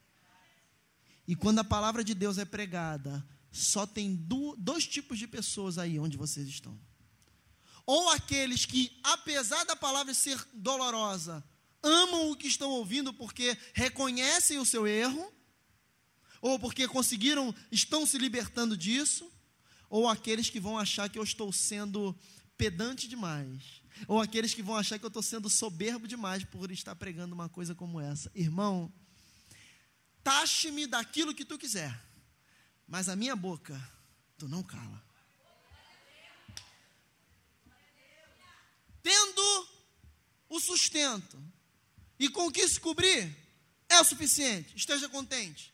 E 1.28 1.36
quando 1.36 1.60
a 1.60 1.64
palavra 1.64 2.02
de 2.02 2.12
Deus 2.12 2.38
é 2.38 2.44
pregada, 2.44 3.24
só 3.52 3.86
tem 3.86 4.16
do, 4.16 4.56
dois 4.56 4.84
tipos 4.84 5.16
de 5.16 5.28
pessoas 5.28 5.78
aí 5.78 5.96
onde 6.00 6.16
vocês 6.16 6.48
estão. 6.48 6.87
Ou 7.88 8.10
aqueles 8.10 8.66
que, 8.66 9.00
apesar 9.02 9.64
da 9.64 9.74
palavra 9.74 10.12
ser 10.12 10.38
dolorosa, 10.52 11.42
amam 11.82 12.30
o 12.30 12.36
que 12.36 12.46
estão 12.46 12.68
ouvindo 12.68 13.14
porque 13.14 13.56
reconhecem 13.72 14.58
o 14.58 14.66
seu 14.66 14.86
erro, 14.86 15.32
ou 16.42 16.58
porque 16.58 16.86
conseguiram, 16.86 17.54
estão 17.72 18.04
se 18.04 18.18
libertando 18.18 18.76
disso, 18.76 19.32
ou 19.88 20.06
aqueles 20.06 20.50
que 20.50 20.60
vão 20.60 20.76
achar 20.76 21.08
que 21.08 21.18
eu 21.18 21.22
estou 21.22 21.50
sendo 21.50 22.14
pedante 22.58 23.08
demais, 23.08 23.80
ou 24.06 24.20
aqueles 24.20 24.52
que 24.52 24.62
vão 24.62 24.76
achar 24.76 24.98
que 24.98 25.06
eu 25.06 25.08
estou 25.08 25.22
sendo 25.22 25.48
soberbo 25.48 26.06
demais 26.06 26.44
por 26.44 26.70
estar 26.70 26.94
pregando 26.94 27.34
uma 27.34 27.48
coisa 27.48 27.74
como 27.74 27.98
essa. 27.98 28.30
Irmão, 28.34 28.92
taxe-me 30.22 30.86
daquilo 30.86 31.34
que 31.34 31.42
tu 31.42 31.56
quiser, 31.56 31.98
mas 32.86 33.08
a 33.08 33.16
minha 33.16 33.34
boca 33.34 33.80
tu 34.36 34.46
não 34.46 34.62
cala. 34.62 35.07
Tendo 39.02 39.68
o 40.48 40.60
sustento. 40.60 41.38
E 42.18 42.28
com 42.28 42.46
o 42.46 42.52
que 42.52 42.66
se 42.68 42.80
cobrir, 42.80 43.34
é 43.88 44.00
o 44.00 44.04
suficiente, 44.04 44.76
esteja 44.76 45.08
contente. 45.08 45.72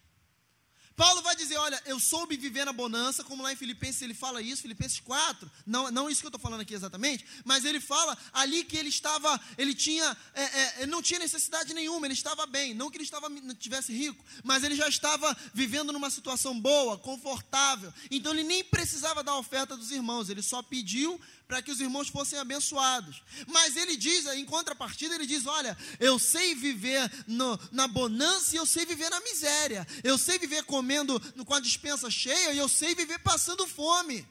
Paulo 0.97 1.23
vai 1.23 1.35
dizer: 1.35 1.57
Olha, 1.57 1.81
eu 1.87 1.99
soube 1.99 2.37
viver 2.37 2.65
na 2.65 2.73
bonança, 2.73 3.25
como 3.25 3.43
lá 3.43 3.53
em 3.53 3.57
Filipenses 3.57 4.03
ele 4.03 4.15
fala 4.15 4.41
isso, 4.41 4.63
Filipenses 4.63 5.01
4, 5.01 5.51
não, 5.67 5.91
não 5.91 6.09
isso 6.09 6.21
que 6.21 6.27
eu 6.27 6.29
estou 6.29 6.41
falando 6.41 6.61
aqui 6.61 6.73
exatamente, 6.73 7.25
mas 7.45 7.65
ele 7.65 7.81
fala 7.81 8.17
ali 8.33 8.63
que 8.63 8.77
ele 8.77 8.89
estava, 8.91 9.41
ele 9.59 9.75
tinha, 9.75 10.17
é, 10.35 10.83
é, 10.83 10.87
não 10.87 11.03
tinha 11.03 11.19
necessidade 11.19 11.75
nenhuma, 11.75 12.07
ele 12.07 12.15
estava 12.15 12.47
bem, 12.47 12.75
não 12.75 12.91
que 12.91 12.97
ele 12.97 13.05
estava, 13.05 13.29
não 13.29 13.55
tivesse 13.55 13.93
rico, 13.93 14.25
mas 14.45 14.63
ele 14.63 14.77
já 14.77 14.89
estava 14.89 15.37
vivendo 15.53 15.93
numa 15.93 16.11
situação 16.11 16.59
boa, 16.59 16.97
confortável, 16.97 17.93
então 18.11 18.33
ele 18.33 18.45
nem 18.45 18.63
precisava 18.63 19.25
da 19.25 19.35
oferta 19.37 19.77
dos 19.77 19.91
irmãos, 19.91 20.29
ele 20.29 20.43
só 20.43 20.63
pediu 20.63 21.21
para 21.49 21.63
que 21.63 21.71
os 21.71 21.81
irmãos 21.81 22.09
fossem 22.09 22.39
abençoados. 22.39 23.23
Mas 23.49 23.77
ele 23.77 23.97
diz, 23.97 24.27
em 24.27 24.45
contrapartida, 24.45 25.15
ele 25.15 25.27
diz: 25.27 25.47
Olha, 25.47 25.77
eu 25.99 26.19
sei 26.19 26.55
viver 26.55 27.11
no, 27.27 27.59
na 27.73 27.89
bonança 27.89 28.55
e 28.55 28.59
eu 28.59 28.67
sei 28.67 28.85
viver 28.85 29.11
na 29.11 29.21
miséria, 29.21 29.87
eu 30.03 30.19
sei 30.19 30.39
viver 30.39 30.63
com 30.65 30.75
comendo 30.75 31.21
com 31.47 31.55
a 31.55 31.61
dispensa 31.61 32.11
cheia 32.11 32.53
e 32.53 32.59
eu 32.59 32.69
sei 32.69 32.95
viver 32.95 33.21
passando 33.21 33.67
fome. 33.67 34.27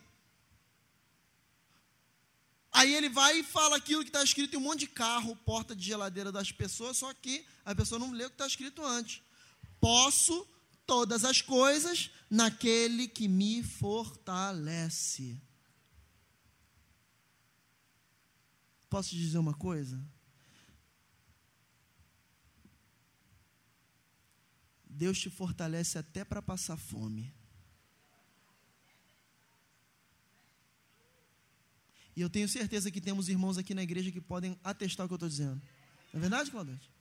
Aí 2.72 2.94
ele 2.94 3.08
vai 3.08 3.40
e 3.40 3.44
fala 3.44 3.78
aquilo 3.78 4.04
que 4.04 4.10
está 4.10 4.24
escrito 4.24 4.56
em 4.56 4.58
um 4.58 4.62
monte 4.62 4.82
de 4.82 4.88
carro, 4.88 5.36
porta 5.46 5.76
de 5.76 5.86
geladeira 5.86 6.32
das 6.32 6.52
pessoas, 6.52 6.98
só 6.98 7.14
que 7.14 7.46
a 7.64 7.74
pessoa 7.74 7.98
não 7.98 8.12
lê 8.12 8.26
o 8.26 8.30
que 8.30 8.36
está 8.36 8.46
escrito 8.46 8.84
antes. 8.84 9.22
Posso 9.80 10.46
todas 10.86 11.24
as 11.24 11.42
coisas 11.42 12.10
naquele 12.30 13.08
que 13.08 13.28
me 13.28 13.64
fortalece. 13.64 15.40
Posso 18.94 19.10
te 19.10 19.18
dizer 19.18 19.40
uma 19.40 19.56
coisa? 19.56 20.00
Deus 24.88 25.18
te 25.18 25.32
fortalece 25.32 25.98
até 25.98 26.24
para 26.24 26.44
passar 26.44 26.78
fome. 26.78 27.34
E 32.16 32.22
eu 32.22 32.30
tenho 32.30 32.48
certeza 32.48 32.92
que 32.92 33.02
temos 33.02 33.30
irmãos 33.30 33.58
aqui 33.58 33.74
na 33.74 33.82
igreja 33.82 34.12
que 34.12 34.22
podem 34.22 34.60
atestar 34.64 35.08
o 35.08 35.10
que 35.10 35.14
eu 35.14 35.16
estou 35.16 35.30
dizendo. 35.30 35.60
Não 36.14 36.20
é 36.20 36.22
verdade, 36.22 36.52
Claudete? 36.52 36.93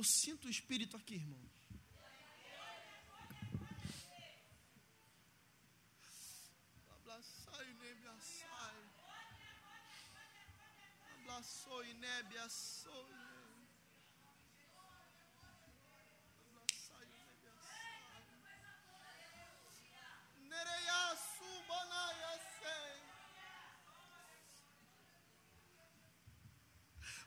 Eu 0.00 0.04
sinto 0.04 0.46
o 0.46 0.50
Espírito 0.50 0.96
aqui, 0.96 1.16
irmãos. 1.16 1.50
Abraçou 11.18 11.84
e 11.84 11.92
nebe, 11.92 12.38
assou. 12.38 13.19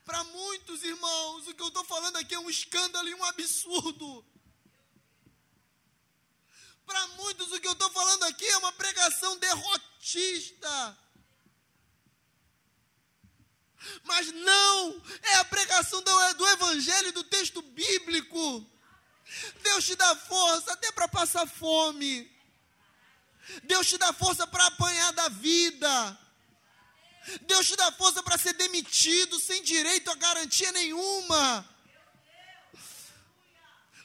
Para 0.06 0.24
muitos 0.26 0.84
irmãos, 0.84 1.48
o 1.48 1.54
que 1.54 1.62
eu 1.62 1.70
estou 1.70 1.86
falando 1.86 2.18
aqui 2.18 2.36
é 2.36 2.40
um 2.40 2.50
escândalo 2.50 3.08
e 3.08 3.16
um 3.16 3.24
absurdo. 3.24 4.26
Para 6.86 7.08
muitos, 7.08 7.52
o 7.52 7.60
que 7.60 7.68
eu 7.68 7.72
estou 7.72 7.90
falando 7.90 8.24
aqui 8.24 8.46
é 8.46 8.58
uma 8.58 8.74
pregação 8.74 9.38
derrotista. 9.38 10.98
Mas 14.04 14.32
não, 14.32 15.02
é 15.22 15.36
a 15.36 15.46
pregação 15.46 16.02
do, 16.02 16.34
do 16.34 16.48
Evangelho, 16.48 17.14
do 17.14 17.24
texto 17.24 17.62
bíblico. 17.62 18.70
Deus 19.62 19.86
te 19.86 19.96
dá 19.96 20.16
força 20.16 20.74
até 20.74 20.92
para 20.92 21.08
passar 21.08 21.48
fome. 21.48 22.30
Deus 23.64 23.88
te 23.88 23.98
dá 23.98 24.12
força 24.14 24.46
para 24.48 24.68
apanhar 24.68 25.12
da 25.14 25.30
vida. 25.30 26.20
Deus 27.44 27.68
te 27.68 27.76
dá 27.76 27.92
força 27.92 28.22
para 28.22 28.38
ser 28.38 28.54
demitido 28.54 29.40
sem 29.40 29.62
direito 29.64 30.12
a 30.12 30.16
garantia 30.16 30.72
nenhuma. 30.72 31.68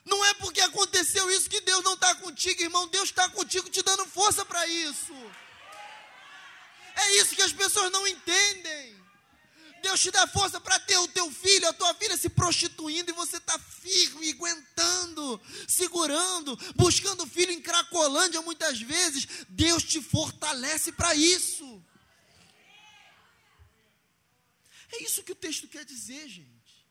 Não 0.05 0.25
é 0.25 0.35
porque 0.35 0.61
aconteceu 0.61 1.31
isso 1.31 1.51
que 1.51 1.61
Deus 1.61 1.85
não 1.85 1.95
está 1.95 2.15
contigo, 2.15 2.63
irmão. 2.63 2.89
Deus 2.89 3.11
está 3.11 3.29
contigo 3.29 3.69
te 3.69 3.83
dando 3.83 4.07
força 4.07 4.45
para 4.45 4.67
isso. 4.67 5.13
É 6.95 7.17
isso 7.19 7.35
que 7.35 7.43
as 7.43 7.53
pessoas 7.53 7.93
não 7.93 8.07
entendem. 8.07 8.99
Deus 9.83 10.01
te 10.01 10.11
dá 10.11 10.27
força 10.27 10.61
para 10.61 10.79
ter 10.81 10.97
o 10.99 11.09
teu 11.09 11.31
filho, 11.31 11.69
a 11.69 11.73
tua 11.73 11.95
filha 11.95 12.17
se 12.17 12.29
prostituindo 12.29 13.11
e 13.11 13.15
você 13.15 13.37
está 13.37 13.59
firme, 13.59 14.31
aguentando, 14.31 15.41
segurando, 15.69 16.59
buscando 16.75 17.27
filho 17.27 17.53
em 17.53 17.61
Cracolândia 17.61 18.43
muitas 18.43 18.81
vezes. 18.81 19.29
Deus 19.49 19.85
te 19.85 20.03
fortalece 20.03 20.91
para 20.93 21.15
isso. 21.15 21.83
É 24.93 25.03
isso 25.03 25.23
que 25.23 25.33
o 25.33 25.37
texto 25.37 25.69
quer 25.69 25.85
dizer, 25.85 26.29
gente. 26.29 26.87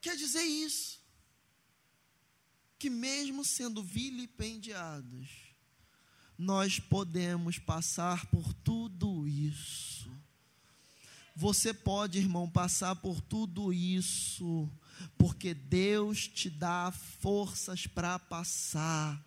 Quer 0.00 0.16
dizer 0.16 0.42
isso. 0.42 1.00
Que 2.78 2.90
mesmo 2.90 3.44
sendo 3.44 3.82
vilipendiados, 3.82 5.28
nós 6.38 6.78
podemos 6.78 7.58
passar 7.58 8.26
por 8.26 8.52
tudo 8.52 9.26
isso 9.26 9.96
você 11.38 11.74
pode, 11.74 12.18
irmão, 12.18 12.48
passar 12.48 12.96
por 12.96 13.20
tudo 13.20 13.70
isso, 13.70 14.66
porque 15.18 15.52
Deus 15.52 16.26
te 16.26 16.48
dá 16.48 16.90
forças 17.20 17.86
para 17.86 18.18
passar. 18.18 19.22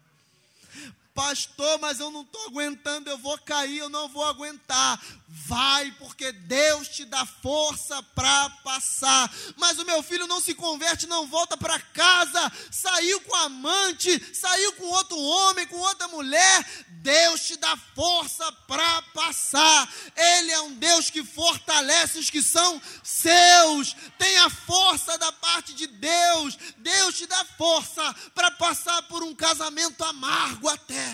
Pastor, 1.19 1.77
mas 1.79 1.99
eu 1.99 2.09
não 2.11 2.21
estou 2.21 2.45
aguentando, 2.45 3.09
eu 3.09 3.17
vou 3.17 3.37
cair, 3.39 3.79
eu 3.79 3.89
não 3.89 4.07
vou 4.07 4.23
aguentar. 4.23 4.97
Vai, 5.27 5.91
porque 5.99 6.31
Deus 6.31 6.87
te 6.87 7.03
dá 7.03 7.25
força 7.25 8.01
para 8.15 8.49
passar. 8.63 9.29
Mas 9.57 9.77
o 9.77 9.85
meu 9.85 10.01
filho 10.01 10.25
não 10.27 10.39
se 10.39 10.55
converte, 10.55 11.07
não 11.07 11.27
volta 11.27 11.57
para 11.57 11.77
casa, 11.77 12.51
saiu 12.71 13.19
com 13.21 13.35
amante, 13.35 14.33
saiu 14.33 14.71
com 14.73 14.85
outro 14.85 15.17
homem, 15.17 15.67
com 15.67 15.77
outra 15.77 16.07
mulher. 16.07 16.65
Deus 17.01 17.41
te 17.41 17.57
dá 17.57 17.77
força 17.93 18.49
para 18.65 19.01
passar. 19.13 19.91
Ele 20.15 20.51
é 20.51 20.61
um 20.61 20.73
Deus 20.75 21.09
que 21.09 21.23
fortalece 21.23 22.17
os 22.17 22.29
que 22.29 22.41
são 22.41 22.81
seus. 23.03 23.93
Tenha 24.17 24.49
força 24.49 25.17
da 25.17 25.31
parte 25.33 25.73
de 25.73 25.85
Deus. 25.85 26.57
Deus 26.77 27.17
te 27.17 27.25
dá 27.25 27.43
força 27.57 28.15
para 28.33 28.51
passar 28.51 29.01
por 29.03 29.21
um 29.21 29.35
casamento 29.35 30.03
amargo 30.03 30.69
até. 30.69 31.08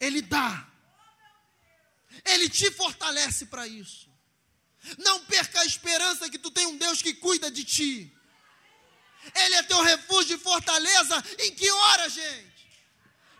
Ele 0.00 0.22
dá. 0.22 0.66
Ele 2.24 2.48
te 2.48 2.70
fortalece 2.70 3.46
para 3.46 3.66
isso. 3.66 4.08
Não 4.98 5.24
perca 5.24 5.60
a 5.60 5.66
esperança 5.66 6.30
que 6.30 6.38
tu 6.38 6.50
tem 6.50 6.66
um 6.66 6.76
Deus 6.76 7.02
que 7.02 7.14
cuida 7.14 7.50
de 7.50 7.64
ti. 7.64 8.12
Ele 9.34 9.54
é 9.56 9.62
teu 9.62 9.82
refúgio 9.82 10.36
e 10.36 10.40
fortaleza. 10.40 11.22
Em 11.40 11.54
que 11.54 11.70
hora, 11.70 12.08
gente? 12.08 12.48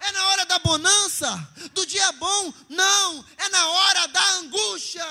É 0.01 0.13
na 0.13 0.29
hora 0.29 0.47
da 0.47 0.59
bonança, 0.61 1.55
do 1.73 1.85
dia 1.85 2.13
bom? 2.13 2.55
Não, 2.69 3.25
é 3.37 3.49
na 3.49 3.67
hora 3.69 4.07
da 4.09 4.31
angústia. 4.35 5.07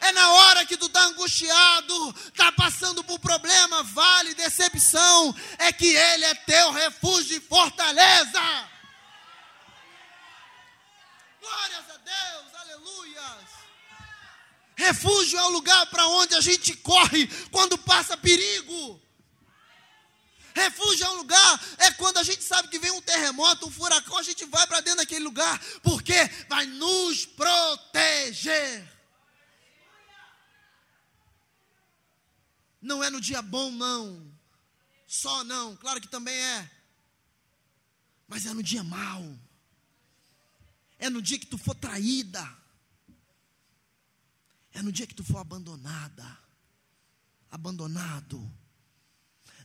É 0.00 0.12
na 0.12 0.30
hora 0.30 0.64
que 0.64 0.76
tu 0.76 0.86
está 0.86 1.02
angustiado, 1.06 2.14
está 2.28 2.52
passando 2.52 3.02
por 3.02 3.18
problema, 3.18 3.82
vale, 3.82 4.32
decepção, 4.34 5.34
é 5.58 5.72
que 5.72 5.88
Ele 5.88 6.24
é 6.24 6.34
teu 6.34 6.70
refúgio 6.70 7.36
e 7.36 7.40
fortaleza. 7.40 8.40
Glórias 11.48 11.90
a 11.90 11.96
Deus, 11.96 12.54
aleluias. 12.54 13.48
Refúgio 14.76 15.38
é 15.38 15.44
o 15.44 15.48
lugar 15.48 15.86
para 15.86 16.06
onde 16.06 16.34
a 16.34 16.40
gente 16.40 16.76
corre 16.76 17.26
quando 17.50 17.78
passa 17.78 18.16
perigo. 18.16 19.00
Refúgio 20.54 21.06
é 21.06 21.10
um 21.10 21.14
lugar, 21.14 21.60
é 21.78 21.90
quando 21.92 22.18
a 22.18 22.22
gente 22.22 22.42
sabe 22.42 22.68
que 22.68 22.78
vem 22.78 22.90
um 22.90 23.00
terremoto, 23.00 23.66
um 23.66 23.70
furacão, 23.70 24.18
a 24.18 24.22
gente 24.22 24.44
vai 24.44 24.66
para 24.66 24.80
dentro 24.80 24.98
daquele 24.98 25.24
lugar, 25.24 25.58
porque 25.82 26.14
vai 26.48 26.66
nos 26.66 27.24
proteger. 27.24 28.86
Não 32.82 33.02
é 33.02 33.08
no 33.08 33.20
dia 33.20 33.40
bom, 33.40 33.70
não. 33.70 34.30
Só 35.06 35.42
não, 35.44 35.76
claro 35.76 36.00
que 36.00 36.08
também 36.08 36.34
é. 36.34 36.70
Mas 38.26 38.44
é 38.44 38.52
no 38.52 38.62
dia 38.62 38.84
mau. 38.84 39.47
É 40.98 41.08
no 41.08 41.22
dia 41.22 41.38
que 41.38 41.46
tu 41.46 41.56
for 41.56 41.74
traída. 41.74 42.56
É 44.72 44.82
no 44.82 44.92
dia 44.92 45.06
que 45.06 45.14
tu 45.14 45.24
for 45.24 45.38
abandonada. 45.38 46.38
Abandonado. 47.50 48.50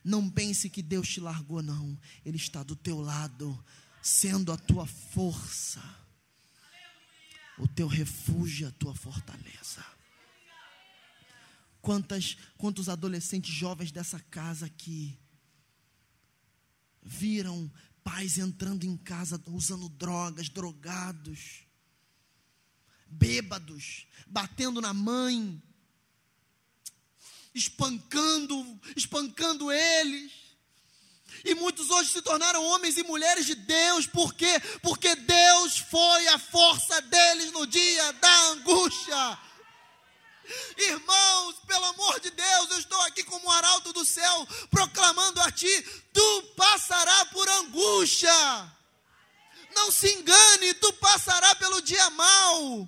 Não 0.03 0.29
pense 0.29 0.69
que 0.69 0.81
Deus 0.81 1.07
te 1.07 1.19
largou, 1.19 1.61
não. 1.61 1.97
Ele 2.25 2.37
está 2.37 2.61
do 2.61 2.75
teu 2.75 2.99
lado, 2.99 3.63
sendo 4.01 4.51
a 4.51 4.57
tua 4.57 4.85
força, 4.85 5.81
o 7.57 7.67
teu 7.67 7.87
refúgio, 7.87 8.67
a 8.67 8.71
tua 8.71 8.93
fortaleza. 8.93 9.83
Quantas, 11.81 12.37
quantos 12.57 12.89
adolescentes 12.89 13.53
jovens 13.53 13.91
dessa 13.91 14.19
casa 14.19 14.65
aqui 14.65 15.17
viram 17.01 17.71
pais 18.03 18.37
entrando 18.37 18.83
em 18.85 18.97
casa 18.97 19.41
usando 19.47 19.89
drogas, 19.89 20.49
drogados, 20.49 21.65
bêbados, 23.07 24.07
batendo 24.27 24.81
na 24.81 24.93
mãe, 24.93 25.61
espancando, 27.53 28.79
espancando 28.95 29.71
eles, 29.71 30.31
E 31.43 31.55
muitos 31.55 31.89
hoje 31.89 32.11
se 32.11 32.21
tornaram 32.21 32.63
homens 32.63 32.97
e 32.97 33.03
mulheres 33.03 33.45
de 33.45 33.55
Deus, 33.55 34.05
por 34.05 34.33
quê? 34.33 34.59
Porque 34.81 35.15
Deus 35.15 35.77
foi 35.77 36.27
a 36.27 36.39
força 36.39 37.01
deles 37.01 37.51
no 37.51 37.65
dia 37.65 38.13
da 38.13 38.47
angústia. 38.51 39.39
Irmãos, 40.77 41.55
pelo 41.65 41.85
amor 41.85 42.19
de 42.19 42.29
Deus, 42.31 42.71
eu 42.71 42.79
estou 42.79 42.99
aqui 43.01 43.23
como 43.23 43.49
arauto 43.51 43.93
do 43.93 44.05
céu, 44.05 44.47
proclamando 44.69 45.41
a 45.41 45.51
ti: 45.51 45.81
tu 46.13 46.43
passarás 46.55 47.29
por 47.29 47.47
angústia. 47.47 48.31
Não 49.75 49.91
se 49.91 50.13
engane, 50.13 50.73
tu 50.75 50.93
passarás 50.93 51.53
pelo 51.55 51.81
dia 51.81 52.09
mau 52.11 52.87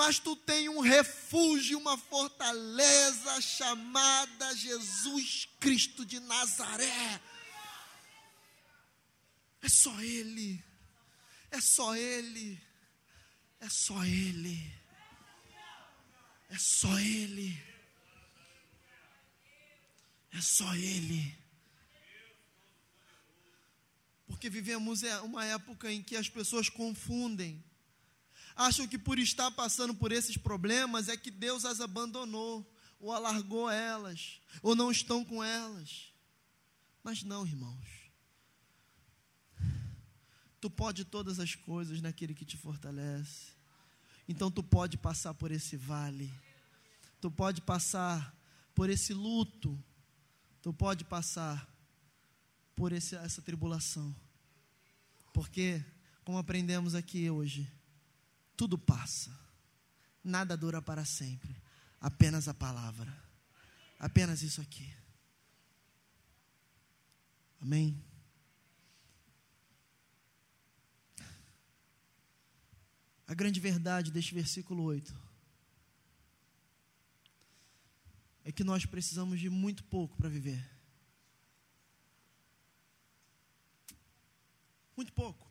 mas 0.00 0.18
tu 0.18 0.34
tem 0.34 0.66
um 0.68 0.80
refúgio, 0.80 1.78
uma 1.78 1.98
fortaleza 1.98 3.38
chamada 3.40 4.56
Jesus 4.56 5.46
Cristo 5.58 6.06
de 6.06 6.18
Nazaré. 6.20 7.20
É 9.60 9.68
só 9.68 10.00
Ele, 10.00 10.64
é 11.50 11.60
só 11.60 11.94
Ele, 11.94 12.58
é 13.60 13.68
só 13.68 14.02
Ele, 14.02 14.72
é 16.50 16.58
só 16.58 16.98
Ele, 16.98 17.58
é 20.32 20.40
só 20.40 20.74
Ele. 20.74 21.38
Porque 24.26 24.50
vivemos 24.50 25.02
é, 25.02 25.20
uma 25.20 25.44
época 25.44 25.90
em 25.90 26.02
que 26.02 26.16
as 26.16 26.28
pessoas 26.28 26.68
confundem 26.68 27.62
acham 28.54 28.86
que 28.86 28.98
por 28.98 29.18
estar 29.18 29.50
passando 29.52 29.94
por 29.94 30.12
esses 30.12 30.36
problemas 30.36 31.08
é 31.08 31.16
que 31.16 31.30
Deus 31.30 31.64
as 31.64 31.80
abandonou, 31.80 32.70
ou 32.98 33.12
alargou 33.12 33.70
elas, 33.70 34.40
ou 34.62 34.74
não 34.74 34.90
estão 34.90 35.24
com 35.24 35.42
elas. 35.42 36.12
Mas 37.02 37.22
não, 37.22 37.46
irmãos. 37.46 38.10
Tu 40.60 40.68
pode 40.68 41.06
todas 41.06 41.40
as 41.40 41.54
coisas 41.54 42.02
naquele 42.02 42.34
que 42.34 42.44
te 42.44 42.56
fortalece. 42.56 43.49
Então 44.30 44.48
tu 44.48 44.62
pode 44.62 44.96
passar 44.96 45.34
por 45.34 45.50
esse 45.50 45.76
vale. 45.76 46.32
Tu 47.20 47.28
pode 47.28 47.60
passar 47.60 48.32
por 48.76 48.88
esse 48.88 49.12
luto. 49.12 49.76
Tu 50.62 50.72
pode 50.72 51.04
passar 51.04 51.68
por 52.76 52.92
esse, 52.92 53.16
essa 53.16 53.42
tribulação. 53.42 54.14
Porque, 55.32 55.84
como 56.24 56.38
aprendemos 56.38 56.94
aqui 56.94 57.28
hoje, 57.28 57.68
tudo 58.56 58.78
passa, 58.78 59.36
nada 60.22 60.56
dura 60.56 60.80
para 60.80 61.04
sempre, 61.04 61.60
apenas 62.00 62.46
a 62.46 62.54
palavra, 62.54 63.12
apenas 63.98 64.42
isso 64.42 64.60
aqui. 64.60 64.94
Amém? 67.60 68.00
A 73.30 73.34
grande 73.34 73.60
verdade 73.60 74.10
deste 74.10 74.34
versículo 74.34 74.82
8 74.82 75.14
é 78.42 78.50
que 78.50 78.64
nós 78.64 78.84
precisamos 78.84 79.38
de 79.38 79.48
muito 79.48 79.84
pouco 79.84 80.16
para 80.16 80.28
viver. 80.28 80.68
Muito 84.96 85.12
pouco. 85.12 85.48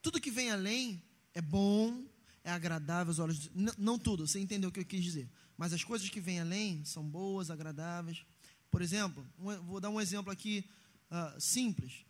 Tudo 0.00 0.18
que 0.18 0.30
vem 0.30 0.50
além 0.50 1.02
é 1.34 1.42
bom, 1.42 2.02
é 2.42 2.50
agradável 2.50 3.10
aos 3.10 3.18
olhos. 3.18 3.40
De... 3.40 3.50
Não, 3.54 3.74
não 3.76 3.98
tudo, 3.98 4.26
você 4.26 4.40
entendeu 4.40 4.70
o 4.70 4.72
que 4.72 4.80
eu 4.80 4.86
quis 4.86 5.04
dizer. 5.04 5.30
Mas 5.54 5.74
as 5.74 5.84
coisas 5.84 6.08
que 6.08 6.18
vêm 6.18 6.40
além 6.40 6.82
são 6.86 7.06
boas, 7.06 7.50
agradáveis. 7.50 8.24
Por 8.70 8.80
exemplo, 8.80 9.22
um, 9.38 9.54
vou 9.66 9.80
dar 9.80 9.90
um 9.90 10.00
exemplo 10.00 10.32
aqui 10.32 10.64
uh, 11.10 11.38
simples. 11.38 12.06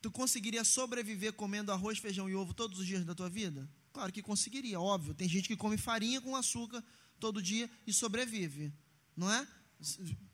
Tu 0.00 0.10
conseguiria 0.10 0.64
sobreviver 0.64 1.32
comendo 1.32 1.72
arroz, 1.72 1.98
feijão 1.98 2.28
e 2.28 2.34
ovo 2.34 2.54
todos 2.54 2.78
os 2.78 2.86
dias 2.86 3.04
da 3.04 3.14
tua 3.14 3.28
vida? 3.28 3.68
Claro 3.92 4.12
que 4.12 4.22
conseguiria, 4.22 4.80
óbvio. 4.80 5.14
Tem 5.14 5.28
gente 5.28 5.48
que 5.48 5.56
come 5.56 5.78
farinha 5.78 6.20
com 6.20 6.36
açúcar 6.36 6.84
todo 7.18 7.42
dia 7.42 7.68
e 7.86 7.92
sobrevive, 7.92 8.72
não 9.16 9.32
é? 9.32 9.46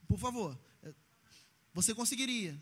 Por 0.07 0.19
favor, 0.19 0.59
você 1.73 1.95
conseguiria. 1.95 2.61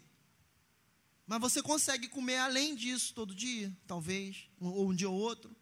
Mas 1.27 1.41
você 1.41 1.63
consegue 1.63 2.09
comer 2.09 2.39
além 2.39 2.75
disso 2.75 3.15
todo 3.15 3.35
dia, 3.35 3.75
talvez, 3.87 4.49
ou 4.59 4.91
um 4.91 4.95
dia 4.95 5.09
ou 5.09 5.17
outro. 5.17 5.55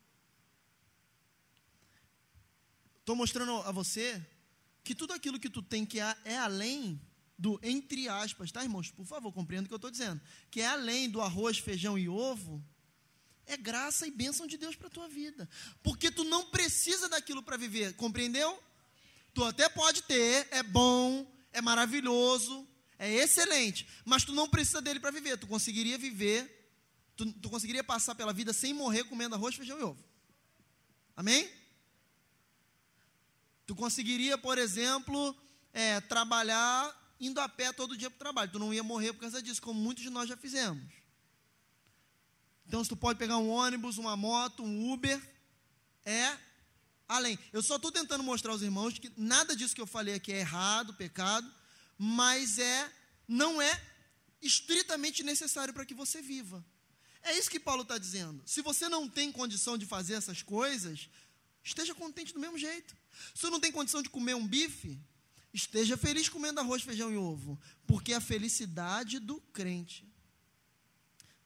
Estou 3.00 3.14
mostrando 3.14 3.52
a 3.62 3.70
você 3.70 4.26
que 4.82 4.94
tudo 4.94 5.12
aquilo 5.12 5.38
que 5.38 5.48
tu 5.48 5.62
tem 5.62 5.86
que 5.86 6.00
é 6.00 6.36
além 6.38 7.00
do, 7.38 7.60
entre 7.62 8.08
aspas, 8.08 8.50
tá, 8.50 8.64
irmãos? 8.64 8.90
Por 8.90 9.06
favor, 9.06 9.32
compreenda 9.32 9.66
o 9.66 9.68
que 9.68 9.74
eu 9.74 9.76
estou 9.76 9.90
dizendo. 9.90 10.20
Que 10.50 10.60
é 10.60 10.66
além 10.66 11.08
do 11.08 11.20
arroz, 11.20 11.58
feijão 11.58 11.96
e 11.96 12.08
ovo, 12.08 12.62
é 13.46 13.56
graça 13.56 14.06
e 14.06 14.10
bênção 14.10 14.46
de 14.46 14.58
Deus 14.58 14.74
para 14.74 14.88
a 14.88 14.90
tua 14.90 15.08
vida. 15.08 15.48
Porque 15.82 16.10
tu 16.10 16.24
não 16.24 16.46
precisa 16.46 17.08
daquilo 17.08 17.42
para 17.42 17.56
viver, 17.56 17.94
compreendeu? 17.94 18.60
Tu 19.32 19.44
até 19.44 19.68
pode 19.68 20.02
ter, 20.02 20.48
é 20.50 20.64
bom, 20.64 21.24
é 21.52 21.60
maravilhoso, 21.60 22.68
é 22.98 23.08
excelente, 23.14 23.86
mas 24.04 24.24
tu 24.24 24.32
não 24.32 24.48
precisa 24.48 24.82
dele 24.82 24.98
para 24.98 25.12
viver. 25.12 25.38
Tu 25.38 25.46
conseguiria 25.46 25.96
viver, 25.96 26.74
tu, 27.16 27.32
tu, 27.34 27.48
conseguiria 27.48 27.84
passar 27.84 28.16
pela 28.16 28.32
vida 28.32 28.52
sem 28.52 28.74
morrer 28.74 29.04
comendo 29.04 29.36
arroz, 29.36 29.54
feijão 29.54 29.78
e 29.78 29.82
ovo. 29.82 30.04
Amém? 31.16 31.48
Tu 33.64 33.76
conseguiria, 33.76 34.36
por 34.36 34.58
exemplo, 34.58 35.36
é, 35.72 36.00
trabalhar 36.00 36.97
indo 37.20 37.40
a 37.40 37.48
pé 37.48 37.72
todo 37.72 37.96
dia 37.96 38.10
para 38.10 38.16
o 38.16 38.18
trabalho. 38.18 38.52
Tu 38.52 38.58
não 38.58 38.72
ia 38.72 38.82
morrer 38.82 39.12
por 39.12 39.20
causa 39.20 39.42
disso, 39.42 39.62
como 39.62 39.80
muitos 39.80 40.02
de 40.02 40.10
nós 40.10 40.28
já 40.28 40.36
fizemos. 40.36 40.82
Então, 42.66 42.82
se 42.82 42.90
tu 42.90 42.96
pode 42.96 43.18
pegar 43.18 43.38
um 43.38 43.48
ônibus, 43.48 43.98
uma 43.98 44.16
moto, 44.16 44.62
um 44.62 44.92
Uber, 44.92 45.20
é 46.04 46.38
além. 47.08 47.38
Eu 47.52 47.62
só 47.62 47.76
estou 47.76 47.90
tentando 47.90 48.22
mostrar 48.22 48.52
aos 48.52 48.62
irmãos 48.62 48.98
que 48.98 49.10
nada 49.16 49.56
disso 49.56 49.74
que 49.74 49.80
eu 49.80 49.86
falei 49.86 50.14
aqui 50.14 50.32
é 50.32 50.40
errado, 50.40 50.94
pecado 50.94 51.50
mas 51.98 52.60
é 52.60 52.92
não 53.26 53.60
é 53.60 53.82
estritamente 54.40 55.24
necessário 55.24 55.74
para 55.74 55.84
que 55.84 55.92
você 55.92 56.22
viva. 56.22 56.64
É 57.22 57.36
isso 57.36 57.50
que 57.50 57.58
Paulo 57.58 57.82
está 57.82 57.98
dizendo. 57.98 58.40
Se 58.46 58.62
você 58.62 58.88
não 58.88 59.08
tem 59.08 59.32
condição 59.32 59.76
de 59.76 59.84
fazer 59.84 60.14
essas 60.14 60.40
coisas, 60.40 61.10
esteja 61.62 61.94
contente 61.94 62.32
do 62.32 62.38
mesmo 62.38 62.56
jeito. 62.56 62.96
Se 63.34 63.42
você 63.42 63.50
não 63.50 63.58
tem 63.58 63.72
condição 63.72 64.00
de 64.00 64.08
comer 64.08 64.36
um 64.36 64.46
bife, 64.46 64.98
esteja 65.52 65.96
feliz 65.96 66.28
comendo 66.28 66.60
arroz, 66.60 66.82
feijão 66.82 67.12
e 67.12 67.16
ovo, 67.16 67.58
porque 67.86 68.12
a 68.12 68.20
felicidade 68.20 69.18
do 69.18 69.40
crente 69.40 70.06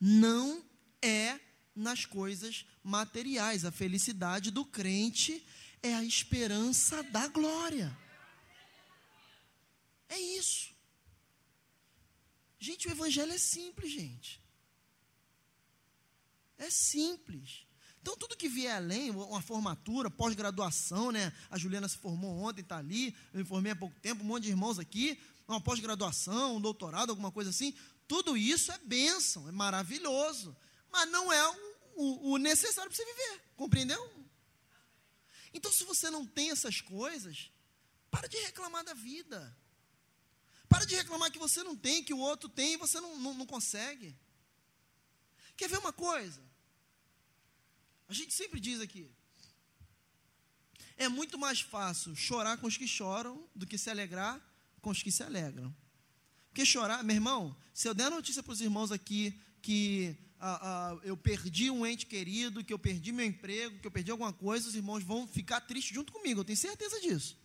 não 0.00 0.64
é 1.00 1.38
nas 1.74 2.04
coisas 2.04 2.66
materiais. 2.82 3.64
A 3.64 3.72
felicidade 3.72 4.50
do 4.50 4.64
crente 4.64 5.44
é 5.82 5.94
a 5.94 6.04
esperança 6.04 7.02
da 7.04 7.26
glória. 7.28 7.96
É 10.08 10.18
isso. 10.18 10.72
Gente, 12.58 12.86
o 12.86 12.90
evangelho 12.90 13.32
é 13.32 13.38
simples, 13.38 13.90
gente. 13.90 14.40
É 16.58 16.70
simples. 16.70 17.66
Então, 18.02 18.16
tudo 18.16 18.36
que 18.36 18.48
vier 18.48 18.74
além, 18.74 19.10
uma 19.10 19.40
formatura, 19.40 20.10
pós-graduação, 20.10 21.12
né? 21.12 21.32
A 21.48 21.56
Juliana 21.56 21.88
se 21.88 21.96
formou 21.96 22.36
ontem, 22.36 22.60
está 22.60 22.78
ali. 22.78 23.16
Eu 23.32 23.38
me 23.38 23.44
formei 23.44 23.70
há 23.70 23.76
pouco 23.76 23.98
tempo, 24.00 24.24
um 24.24 24.26
monte 24.26 24.42
de 24.42 24.48
irmãos 24.50 24.76
aqui. 24.76 25.22
Uma 25.46 25.60
pós-graduação, 25.60 26.56
um 26.56 26.60
doutorado, 26.60 27.10
alguma 27.10 27.30
coisa 27.30 27.50
assim. 27.50 27.72
Tudo 28.08 28.36
isso 28.36 28.72
é 28.72 28.78
bênção, 28.78 29.48
é 29.48 29.52
maravilhoso. 29.52 30.56
Mas 30.90 31.08
não 31.12 31.32
é 31.32 31.48
o, 31.48 31.54
o, 31.94 32.32
o 32.32 32.36
necessário 32.38 32.90
para 32.90 32.96
você 32.96 33.04
viver. 33.04 33.40
Compreendeu? 33.54 34.26
Então, 35.54 35.70
se 35.70 35.84
você 35.84 36.10
não 36.10 36.26
tem 36.26 36.50
essas 36.50 36.80
coisas, 36.80 37.52
para 38.10 38.26
de 38.26 38.36
reclamar 38.38 38.82
da 38.82 38.94
vida. 38.94 39.56
Para 40.68 40.84
de 40.84 40.96
reclamar 40.96 41.30
que 41.30 41.38
você 41.38 41.62
não 41.62 41.76
tem, 41.76 42.02
que 42.02 42.12
o 42.12 42.18
outro 42.18 42.48
tem 42.48 42.72
e 42.72 42.78
você 42.78 43.00
não, 43.00 43.16
não, 43.20 43.34
não 43.34 43.46
consegue. 43.46 44.18
Quer 45.56 45.68
ver 45.68 45.78
uma 45.78 45.92
coisa? 45.92 46.42
A 48.12 48.14
gente 48.14 48.34
sempre 48.34 48.60
diz 48.60 48.78
aqui: 48.78 49.10
é 50.98 51.08
muito 51.08 51.38
mais 51.38 51.62
fácil 51.62 52.14
chorar 52.14 52.58
com 52.58 52.66
os 52.66 52.76
que 52.76 52.86
choram 52.86 53.42
do 53.56 53.66
que 53.66 53.78
se 53.78 53.88
alegrar 53.88 54.38
com 54.82 54.90
os 54.90 55.02
que 55.02 55.10
se 55.10 55.22
alegram. 55.22 55.74
Porque 56.50 56.66
chorar, 56.66 57.02
meu 57.02 57.16
irmão, 57.16 57.56
se 57.72 57.88
eu 57.88 57.94
der 57.94 58.10
notícia 58.10 58.42
para 58.42 58.52
os 58.52 58.60
irmãos 58.60 58.92
aqui 58.92 59.40
que 59.62 60.14
ah, 60.38 60.58
ah, 60.60 61.00
eu 61.04 61.16
perdi 61.16 61.70
um 61.70 61.86
ente 61.86 62.04
querido, 62.04 62.62
que 62.62 62.74
eu 62.74 62.78
perdi 62.78 63.12
meu 63.12 63.24
emprego, 63.24 63.78
que 63.78 63.86
eu 63.86 63.90
perdi 63.90 64.10
alguma 64.10 64.32
coisa, 64.32 64.68
os 64.68 64.74
irmãos 64.74 65.02
vão 65.02 65.26
ficar 65.26 65.62
tristes 65.62 65.94
junto 65.94 66.12
comigo, 66.12 66.40
eu 66.40 66.44
tenho 66.44 66.58
certeza 66.58 67.00
disso. 67.00 67.38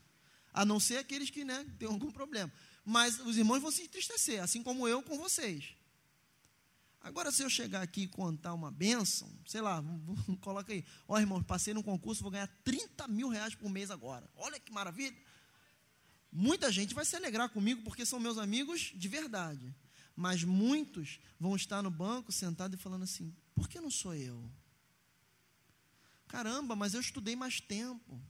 A 0.51 0.65
não 0.65 0.81
ser 0.81 0.97
aqueles 0.97 1.29
que 1.29 1.45
né, 1.45 1.65
têm 1.79 1.87
algum 1.87 2.11
problema 2.11 2.51
mas 2.89 3.19
os 3.19 3.37
irmãos 3.37 3.59
vão 3.61 3.69
se 3.69 3.81
entristecer, 3.81 4.41
assim 4.41 4.63
como 4.63 4.87
eu 4.87 5.03
com 5.03 5.17
vocês. 5.17 5.75
Agora, 7.07 7.31
se 7.31 7.41
eu 7.41 7.49
chegar 7.49 7.81
aqui 7.81 8.01
e 8.01 8.07
contar 8.07 8.53
uma 8.53 8.69
bênção, 8.69 9.31
sei 9.45 9.61
lá, 9.61 9.81
coloca 10.41 10.73
aí, 10.73 10.83
ó 11.07 11.15
oh, 11.15 11.19
irmãos, 11.19 11.41
passei 11.43 11.73
num 11.73 11.81
concurso, 11.81 12.21
vou 12.21 12.29
ganhar 12.29 12.47
30 12.65 13.07
mil 13.07 13.29
reais 13.29 13.55
por 13.55 13.69
mês 13.69 13.89
agora. 13.89 14.29
Olha 14.35 14.59
que 14.59 14.73
maravilha. 14.73 15.15
Muita 16.29 16.69
gente 16.69 16.93
vai 16.93 17.05
se 17.05 17.15
alegrar 17.15 17.49
comigo 17.49 17.81
porque 17.83 18.05
são 18.05 18.19
meus 18.19 18.37
amigos 18.37 18.91
de 18.93 19.07
verdade. 19.07 19.73
Mas 20.15 20.43
muitos 20.43 21.19
vão 21.39 21.55
estar 21.55 21.81
no 21.81 21.89
banco 21.89 22.29
sentado 22.29 22.73
e 22.73 22.77
falando 22.77 23.03
assim: 23.03 23.33
por 23.55 23.69
que 23.69 23.79
não 23.79 23.89
sou 23.89 24.13
eu? 24.13 24.43
Caramba, 26.27 26.75
mas 26.75 26.93
eu 26.93 26.99
estudei 26.99 27.37
mais 27.37 27.61
tempo. 27.61 28.21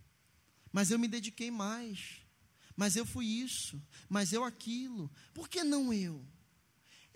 Mas 0.72 0.92
eu 0.92 1.00
me 1.00 1.08
dediquei 1.08 1.50
mais. 1.50 2.18
Mas 2.76 2.96
eu 2.96 3.08
fui 3.08 3.26
isso. 3.26 3.82
Mas 4.08 4.34
eu 4.34 4.44
aquilo. 4.44 5.10
Por 5.34 5.50
que 5.50 5.64
não 5.64 5.92
eu? 5.92 6.24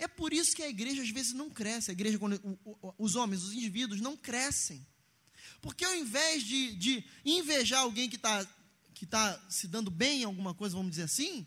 É 0.02 0.08
por 0.08 0.34
isso 0.34 0.56
que 0.56 0.64
a 0.64 0.68
igreja 0.68 1.04
às 1.04 1.12
vezes 1.12 1.32
não 1.32 1.48
cresce. 1.48 1.92
A 1.92 1.94
igreja, 1.94 2.20
os 2.98 3.16
homens, 3.16 3.44
os 3.44 3.54
indivíduos 3.54 4.02
não 4.02 4.18
crescem. 4.18 4.84
Porque 5.62 5.86
ao 5.86 5.96
invés 5.96 6.44
de, 6.44 6.76
de 6.76 7.06
invejar 7.24 7.82
alguém 7.82 8.10
que 8.10 8.16
está 8.16 8.44
que 8.96 9.06
tá 9.06 9.40
se 9.48 9.68
dando 9.68 9.92
bem 9.92 10.22
em 10.22 10.24
alguma 10.24 10.56
coisa, 10.56 10.76
vamos 10.76 10.90
dizer 10.90 11.04
assim, 11.04 11.46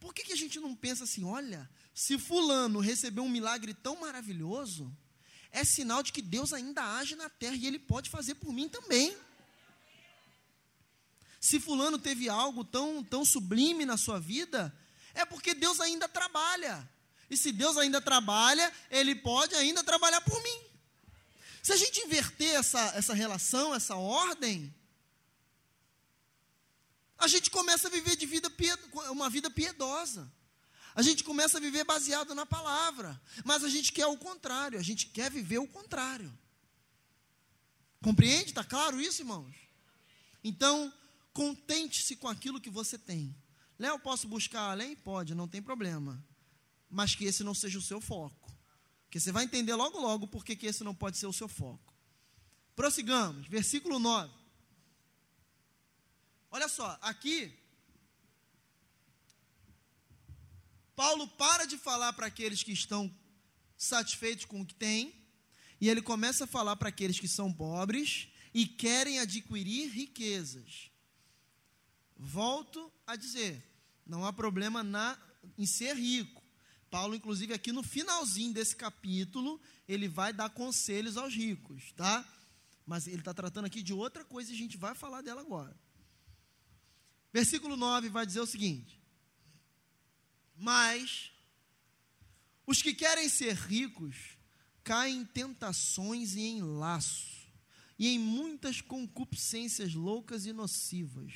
por 0.00 0.12
que, 0.12 0.24
que 0.24 0.32
a 0.32 0.36
gente 0.36 0.58
não 0.58 0.74
pensa 0.74 1.04
assim, 1.04 1.22
olha, 1.22 1.70
se 1.94 2.18
fulano 2.18 2.80
recebeu 2.80 3.22
um 3.22 3.28
milagre 3.28 3.72
tão 3.72 4.00
maravilhoso, 4.00 4.92
é 5.52 5.64
sinal 5.64 6.02
de 6.02 6.12
que 6.12 6.22
Deus 6.22 6.52
ainda 6.52 6.96
age 6.96 7.14
na 7.14 7.28
terra 7.28 7.54
e 7.54 7.66
Ele 7.68 7.78
pode 7.78 8.10
fazer 8.10 8.34
por 8.34 8.52
mim 8.52 8.68
também. 8.68 9.16
Se 11.40 11.60
fulano 11.60 12.00
teve 12.00 12.28
algo 12.28 12.64
tão, 12.64 13.04
tão 13.04 13.24
sublime 13.24 13.84
na 13.84 13.96
sua 13.96 14.18
vida, 14.18 14.76
é 15.14 15.24
porque 15.24 15.54
Deus 15.54 15.80
ainda 15.80 16.08
trabalha. 16.08 16.88
E 17.32 17.36
se 17.38 17.50
Deus 17.50 17.78
ainda 17.78 17.98
trabalha, 17.98 18.70
Ele 18.90 19.14
pode 19.14 19.54
ainda 19.54 19.82
trabalhar 19.82 20.20
por 20.20 20.40
mim. 20.42 20.60
Se 21.62 21.72
a 21.72 21.76
gente 21.76 21.98
inverter 22.00 22.54
essa, 22.56 22.78
essa 22.94 23.14
relação, 23.14 23.74
essa 23.74 23.96
ordem, 23.96 24.74
a 27.16 27.26
gente 27.26 27.48
começa 27.50 27.88
a 27.88 27.90
viver 27.90 28.16
de 28.16 28.26
vida 28.26 28.52
uma 29.10 29.30
vida 29.30 29.50
piedosa. 29.50 30.30
A 30.94 31.00
gente 31.00 31.24
começa 31.24 31.56
a 31.56 31.60
viver 31.60 31.84
baseado 31.84 32.34
na 32.34 32.44
palavra. 32.44 33.18
Mas 33.46 33.64
a 33.64 33.68
gente 33.70 33.92
quer 33.92 34.04
o 34.04 34.18
contrário, 34.18 34.78
a 34.78 34.82
gente 34.82 35.06
quer 35.06 35.30
viver 35.30 35.56
o 35.56 35.66
contrário. 35.66 36.30
Compreende? 38.02 38.50
Está 38.50 38.62
claro 38.62 39.00
isso, 39.00 39.22
irmãos? 39.22 39.54
Então, 40.44 40.92
contente-se 41.32 42.14
com 42.14 42.28
aquilo 42.28 42.60
que 42.60 42.68
você 42.68 42.98
tem. 42.98 43.34
Léo, 43.78 43.98
posso 44.00 44.28
buscar 44.28 44.70
além? 44.70 44.94
Pode, 44.94 45.34
não 45.34 45.48
tem 45.48 45.62
problema. 45.62 46.22
Mas 46.92 47.16
que 47.16 47.24
esse 47.24 47.42
não 47.42 47.54
seja 47.54 47.78
o 47.78 47.82
seu 47.82 48.00
foco. 48.00 48.54
Porque 49.04 49.18
você 49.18 49.32
vai 49.32 49.44
entender 49.44 49.74
logo, 49.74 49.98
logo 49.98 50.28
por 50.28 50.44
que 50.44 50.66
esse 50.66 50.84
não 50.84 50.94
pode 50.94 51.18
ser 51.18 51.26
o 51.26 51.32
seu 51.32 51.48
foco. 51.48 51.92
Prossigamos, 52.76 53.48
versículo 53.48 53.98
9. 53.98 54.32
Olha 56.50 56.68
só, 56.68 56.98
aqui, 57.00 57.58
Paulo 60.94 61.26
para 61.26 61.64
de 61.64 61.78
falar 61.78 62.12
para 62.12 62.26
aqueles 62.26 62.62
que 62.62 62.72
estão 62.72 63.12
satisfeitos 63.76 64.44
com 64.44 64.60
o 64.60 64.66
que 64.66 64.74
têm, 64.74 65.14
e 65.80 65.88
ele 65.88 66.02
começa 66.02 66.44
a 66.44 66.46
falar 66.46 66.76
para 66.76 66.90
aqueles 66.90 67.18
que 67.18 67.26
são 67.26 67.52
pobres 67.52 68.28
e 68.54 68.66
querem 68.66 69.18
adquirir 69.18 69.90
riquezas. 69.90 70.90
Volto 72.16 72.92
a 73.06 73.16
dizer, 73.16 73.66
não 74.06 74.24
há 74.24 74.32
problema 74.32 74.82
na, 74.82 75.18
em 75.58 75.66
ser 75.66 75.96
rico. 75.96 76.41
Paulo, 76.92 77.14
inclusive, 77.14 77.54
aqui 77.54 77.72
no 77.72 77.82
finalzinho 77.82 78.52
desse 78.52 78.76
capítulo, 78.76 79.58
ele 79.88 80.08
vai 80.08 80.30
dar 80.30 80.50
conselhos 80.50 81.16
aos 81.16 81.34
ricos, 81.34 81.90
tá? 81.92 82.22
Mas 82.86 83.06
ele 83.06 83.20
está 83.20 83.32
tratando 83.32 83.64
aqui 83.64 83.82
de 83.82 83.94
outra 83.94 84.26
coisa 84.26 84.50
e 84.50 84.54
a 84.54 84.58
gente 84.58 84.76
vai 84.76 84.94
falar 84.94 85.22
dela 85.22 85.40
agora. 85.40 85.74
Versículo 87.32 87.78
9 87.78 88.10
vai 88.10 88.26
dizer 88.26 88.40
o 88.40 88.46
seguinte: 88.46 89.00
Mas 90.54 91.32
os 92.66 92.82
que 92.82 92.92
querem 92.92 93.26
ser 93.26 93.54
ricos 93.54 94.36
caem 94.84 95.20
em 95.20 95.24
tentações 95.24 96.34
e 96.34 96.42
em 96.42 96.60
laço, 96.60 97.48
e 97.98 98.06
em 98.08 98.18
muitas 98.18 98.82
concupiscências 98.82 99.94
loucas 99.94 100.44
e 100.44 100.52
nocivas, 100.52 101.32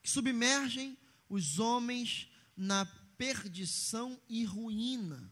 que 0.00 0.08
submergem 0.08 0.96
os 1.28 1.58
homens 1.58 2.28
na 2.56 2.84
perdição 3.22 4.20
e 4.28 4.44
ruína. 4.44 5.30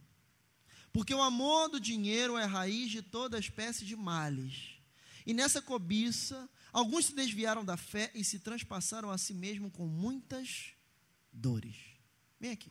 Porque 0.92 1.12
o 1.12 1.20
amor 1.20 1.68
do 1.68 1.80
dinheiro 1.80 2.38
é 2.38 2.44
raiz 2.44 2.88
de 2.88 3.02
toda 3.02 3.36
espécie 3.36 3.84
de 3.84 3.96
males. 3.96 4.80
E 5.26 5.34
nessa 5.34 5.60
cobiça, 5.60 6.48
alguns 6.72 7.06
se 7.06 7.14
desviaram 7.16 7.64
da 7.64 7.76
fé 7.76 8.12
e 8.14 8.22
se 8.22 8.38
transpassaram 8.38 9.10
a 9.10 9.18
si 9.18 9.34
mesmo 9.34 9.72
com 9.72 9.88
muitas 9.88 10.68
dores. 11.32 11.74
Vem 12.38 12.52
aqui. 12.52 12.70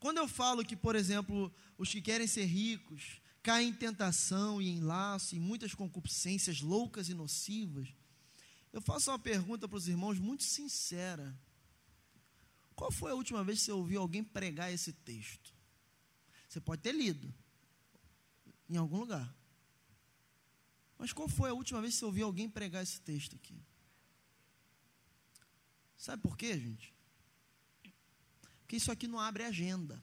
Quando 0.00 0.18
eu 0.18 0.26
falo 0.26 0.64
que, 0.64 0.74
por 0.74 0.96
exemplo, 0.96 1.54
os 1.78 1.88
que 1.88 2.02
querem 2.02 2.26
ser 2.26 2.46
ricos 2.46 3.20
caem 3.40 3.68
em 3.68 3.72
tentação 3.72 4.60
e 4.60 4.68
em 4.68 4.80
laço, 4.80 5.36
e 5.36 5.38
muitas 5.38 5.72
concupiscências 5.74 6.60
loucas 6.60 7.08
e 7.08 7.14
nocivas, 7.14 7.88
eu 8.72 8.80
faço 8.80 9.12
uma 9.12 9.18
pergunta 9.18 9.68
para 9.68 9.78
os 9.78 9.86
irmãos 9.86 10.18
muito 10.18 10.42
sincera. 10.42 11.38
Qual 12.76 12.92
foi 12.92 13.10
a 13.10 13.14
última 13.14 13.42
vez 13.42 13.60
que 13.60 13.64
você 13.64 13.72
ouviu 13.72 14.02
alguém 14.02 14.22
pregar 14.22 14.70
esse 14.70 14.92
texto? 14.92 15.54
Você 16.46 16.60
pode 16.60 16.82
ter 16.82 16.92
lido 16.92 17.34
em 18.68 18.76
algum 18.76 18.98
lugar. 18.98 19.34
Mas 20.98 21.10
qual 21.10 21.26
foi 21.26 21.48
a 21.48 21.54
última 21.54 21.80
vez 21.80 21.94
que 21.94 22.00
você 22.00 22.04
ouviu 22.04 22.26
alguém 22.26 22.50
pregar 22.50 22.82
esse 22.82 23.00
texto 23.00 23.34
aqui? 23.34 23.58
Sabe 25.96 26.22
por 26.22 26.36
quê, 26.36 26.58
gente? 26.58 26.94
Porque 28.60 28.76
isso 28.76 28.92
aqui 28.92 29.08
não 29.08 29.18
abre 29.18 29.44
agenda. 29.44 30.00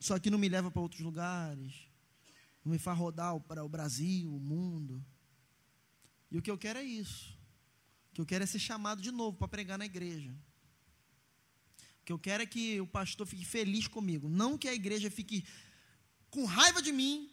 Isso 0.00 0.12
aqui 0.12 0.28
não 0.28 0.38
me 0.38 0.48
leva 0.48 0.72
para 0.72 0.82
outros 0.82 1.00
lugares. 1.00 1.88
Não 2.64 2.72
me 2.72 2.78
faz 2.78 2.98
rodar 2.98 3.38
para 3.40 3.64
o 3.64 3.68
Brasil, 3.68 4.34
o 4.34 4.40
mundo. 4.40 5.04
E 6.32 6.36
o 6.36 6.42
que 6.42 6.50
eu 6.50 6.58
quero 6.58 6.80
é 6.80 6.82
isso 6.82 7.33
que 8.14 8.20
eu 8.20 8.26
quero 8.26 8.44
é 8.44 8.46
ser 8.46 8.60
chamado 8.60 9.02
de 9.02 9.10
novo 9.10 9.36
para 9.36 9.48
pregar 9.48 9.76
na 9.76 9.84
igreja. 9.84 10.30
O 12.00 12.04
que 12.04 12.12
eu 12.12 12.18
quero 12.18 12.44
é 12.44 12.46
que 12.46 12.80
o 12.80 12.86
pastor 12.86 13.26
fique 13.26 13.44
feliz 13.44 13.88
comigo. 13.88 14.28
Não 14.28 14.56
que 14.56 14.68
a 14.68 14.74
igreja 14.74 15.10
fique 15.10 15.44
com 16.30 16.44
raiva 16.44 16.80
de 16.80 16.92
mim, 16.92 17.28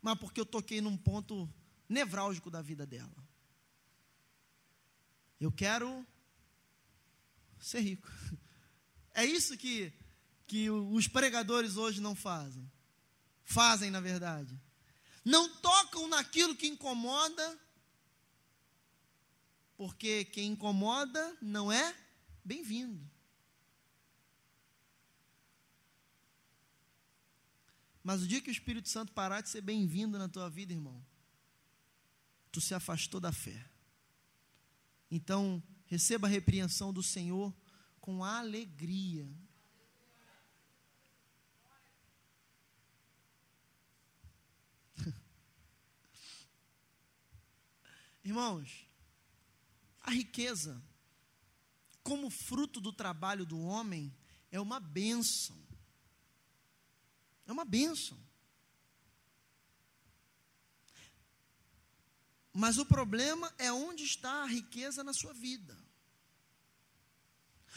mas 0.00 0.18
porque 0.18 0.40
eu 0.40 0.46
toquei 0.46 0.80
num 0.80 0.96
ponto 0.96 1.52
nevrálgico 1.86 2.50
da 2.50 2.62
vida 2.62 2.86
dela. 2.86 3.14
Eu 5.38 5.52
quero 5.52 6.06
ser 7.58 7.80
rico. 7.80 8.08
É 9.16 9.24
isso 9.24 9.56
que, 9.56 9.92
que 10.44 10.68
os 10.68 11.06
pregadores 11.06 11.76
hoje 11.76 12.00
não 12.00 12.16
fazem. 12.16 12.68
Fazem, 13.44 13.88
na 13.88 14.00
verdade. 14.00 14.60
Não 15.24 15.48
tocam 15.48 16.08
naquilo 16.08 16.56
que 16.56 16.66
incomoda 16.66 17.60
porque 19.84 20.24
quem 20.24 20.52
incomoda 20.52 21.36
não 21.42 21.70
é 21.70 21.94
bem-vindo. 22.42 23.06
Mas 28.02 28.22
o 28.22 28.26
dia 28.26 28.40
que 28.40 28.48
o 28.48 28.50
Espírito 28.50 28.88
Santo 28.88 29.12
parar 29.12 29.42
de 29.42 29.50
ser 29.50 29.60
bem-vindo 29.60 30.18
na 30.18 30.26
tua 30.26 30.48
vida, 30.48 30.72
irmão, 30.72 31.04
tu 32.50 32.62
se 32.62 32.74
afastou 32.74 33.20
da 33.20 33.30
fé. 33.30 33.62
Então, 35.10 35.62
receba 35.84 36.26
a 36.26 36.30
repreensão 36.30 36.90
do 36.90 37.02
Senhor 37.02 37.54
com 38.00 38.24
alegria. 38.24 39.30
Irmãos, 48.24 48.83
a 50.04 50.10
riqueza, 50.10 50.80
como 52.02 52.28
fruto 52.28 52.78
do 52.80 52.92
trabalho 52.92 53.46
do 53.46 53.58
homem, 53.58 54.14
é 54.52 54.60
uma 54.60 54.78
bênção. 54.78 55.56
É 57.46 57.52
uma 57.52 57.64
bênção. 57.64 58.18
Mas 62.52 62.78
o 62.78 62.84
problema 62.84 63.52
é 63.58 63.72
onde 63.72 64.04
está 64.04 64.42
a 64.42 64.46
riqueza 64.46 65.02
na 65.02 65.14
sua 65.14 65.32
vida. 65.32 65.76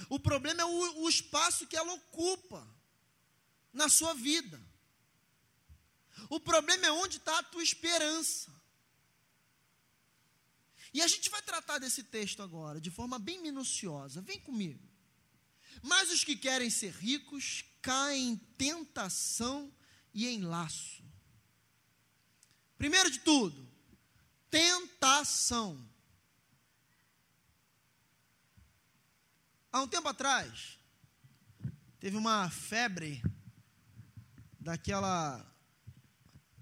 O 0.10 0.20
problema 0.20 0.62
é 0.62 0.66
o, 0.66 1.04
o 1.04 1.10
espaço 1.10 1.66
que 1.66 1.76
ela 1.76 1.94
ocupa 1.94 2.68
na 3.74 3.90
sua 3.90 4.14
vida. 4.14 4.62
O 6.30 6.40
problema 6.40 6.86
é 6.86 6.92
onde 6.92 7.18
está 7.18 7.40
a 7.40 7.44
tua 7.44 7.64
esperança. 7.64 8.57
E 10.98 11.02
a 11.04 11.08
gente 11.08 11.30
vai 11.30 11.44
tratar 11.44 11.78
desse 11.78 12.02
texto 12.02 12.42
agora 12.42 12.82
de 12.82 12.90
forma 12.90 13.20
bem 13.20 13.40
minuciosa. 13.40 14.20
Vem 14.20 14.40
comigo. 14.40 14.84
Mas 15.84 16.10
os 16.10 16.24
que 16.24 16.36
querem 16.36 16.72
ser 16.72 16.92
ricos 16.92 17.64
caem 17.84 18.30
em 18.30 18.36
tentação 18.36 19.72
e 20.12 20.28
em 20.28 20.42
laço. 20.42 21.04
Primeiro 22.80 23.12
de 23.12 23.20
tudo, 23.20 23.72
tentação. 24.50 25.88
Há 29.72 29.82
um 29.84 29.88
tempo 29.88 30.08
atrás, 30.08 30.80
teve 32.00 32.18
uma 32.18 32.50
febre 32.50 33.22
daquela 34.60 35.46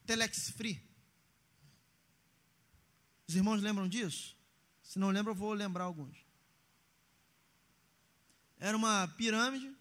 Telex 0.06 0.50
Free. 0.50 0.85
Os 3.28 3.36
irmãos 3.36 3.62
lembram 3.62 3.88
disso? 3.88 4.36
Se 4.84 5.00
não 5.00 5.10
lembram, 5.10 5.34
eu 5.34 5.38
vou 5.38 5.54
lembrar 5.54 5.86
alguns. 5.86 6.18
Era 8.60 8.78
uma 8.78 9.08
pirâmide, 9.18 9.74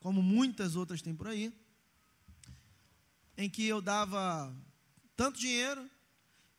como 0.00 0.22
muitas 0.22 0.74
outras 0.76 1.02
tem 1.02 1.14
por 1.14 1.28
aí, 1.28 1.52
em 3.36 3.48
que 3.48 3.64
eu 3.64 3.80
dava 3.80 4.54
tanto 5.16 5.38
dinheiro 5.38 5.88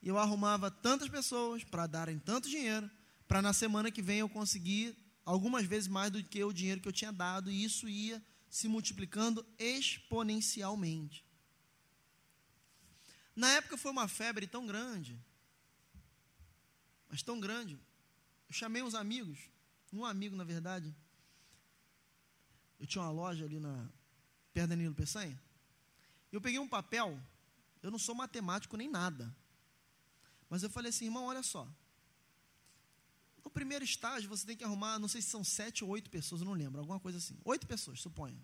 e 0.02 0.08
eu 0.08 0.18
arrumava 0.18 0.72
tantas 0.72 1.10
pessoas 1.10 1.64
para 1.64 1.88
darem 1.88 2.18
tanto 2.20 2.50
dinheiro, 2.50 2.90
para 3.28 3.42
na 3.42 3.52
semana 3.52 3.92
que 3.92 4.02
vem 4.02 4.20
eu 4.20 4.30
conseguir 4.30 4.98
algumas 5.26 5.66
vezes 5.66 5.88
mais 5.88 6.12
do 6.12 6.24
que 6.24 6.44
o 6.44 6.54
dinheiro 6.54 6.82
que 6.82 6.88
eu 6.88 6.94
tinha 6.94 7.12
dado, 7.12 7.52
e 7.52 7.64
isso 7.64 7.88
ia 7.88 8.24
se 8.50 8.68
multiplicando 8.68 9.46
exponencialmente. 9.58 11.24
Na 13.36 13.50
época 13.52 13.78
foi 13.78 13.92
uma 13.92 14.08
febre 14.08 14.48
tão 14.48 14.66
grande, 14.66 15.20
mas 17.10 17.24
tão 17.24 17.40
grande. 17.40 17.74
Eu 18.48 18.54
chamei 18.54 18.82
uns 18.82 18.96
amigos, 18.96 19.40
um 19.92 20.06
amigo 20.06 20.36
na 20.36 20.44
verdade. 20.44 20.96
Eu 22.80 22.88
tinha 22.88 23.04
uma 23.04 23.12
loja 23.12 23.46
ali 23.46 23.60
na 23.60 23.90
perto 24.54 24.70
da 24.70 24.76
Nilo 24.76 24.96
Peçanha. 24.96 25.40
Eu 26.32 26.40
peguei 26.40 26.60
um 26.60 26.68
papel, 26.68 27.20
eu 27.82 27.92
não 27.92 28.00
sou 28.00 28.16
matemático 28.16 28.78
nem 28.78 28.90
nada. 28.90 29.36
Mas 30.50 30.64
eu 30.64 30.70
falei 30.70 30.90
assim, 30.90 31.06
irmão, 31.06 31.26
olha 31.26 31.44
só. 31.44 31.68
No 33.44 33.50
primeiro 33.50 33.84
estágio, 33.84 34.30
você 34.30 34.46
tem 34.46 34.56
que 34.56 34.64
arrumar, 34.64 35.00
não 35.00 35.08
sei 35.08 35.22
se 35.22 35.30
são 35.30 35.44
sete 35.44 35.84
ou 35.84 35.90
oito 35.92 36.10
pessoas, 36.10 36.42
não 36.42 36.54
lembro, 36.54 36.80
alguma 36.80 37.00
coisa 37.00 37.18
assim. 37.18 37.38
Oito 37.44 37.66
pessoas, 37.66 38.00
suponha. 38.00 38.40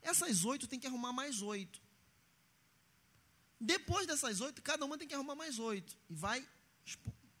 Essas 0.00 0.44
oito 0.44 0.66
tem 0.66 0.80
que 0.80 0.86
arrumar 0.86 1.12
mais 1.12 1.42
oito. 1.42 1.80
Depois 3.60 4.06
dessas 4.06 4.40
oito, 4.40 4.60
cada 4.60 4.84
uma 4.84 4.98
tem 4.98 5.06
que 5.06 5.14
arrumar 5.14 5.36
mais 5.36 5.58
oito. 5.60 5.96
E 6.10 6.14
vai 6.14 6.46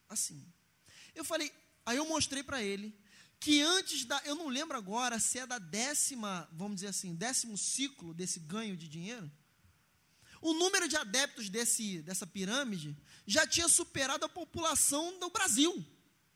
assim. 0.08 0.44
Eu 1.14 1.24
falei, 1.24 1.52
aí 1.84 1.96
eu 1.96 2.06
mostrei 2.06 2.42
para 2.42 2.62
ele 2.62 2.96
que 3.38 3.60
antes 3.60 4.04
da, 4.04 4.22
eu 4.24 4.36
não 4.36 4.48
lembro 4.48 4.76
agora 4.76 5.18
se 5.18 5.38
é 5.38 5.46
da 5.46 5.58
décima, 5.58 6.48
vamos 6.52 6.76
dizer 6.76 6.88
assim, 6.88 7.14
décimo 7.14 7.58
ciclo 7.58 8.14
desse 8.14 8.38
ganho 8.38 8.76
de 8.76 8.86
dinheiro. 8.86 9.30
O 10.40 10.54
número 10.54 10.88
de 10.88 10.96
adeptos 10.96 11.48
desse, 11.48 12.02
dessa 12.02 12.26
pirâmide 12.26 12.96
já 13.26 13.46
tinha 13.46 13.68
superado 13.68 14.24
a 14.24 14.28
população 14.28 15.18
do 15.18 15.28
Brasil. 15.30 15.84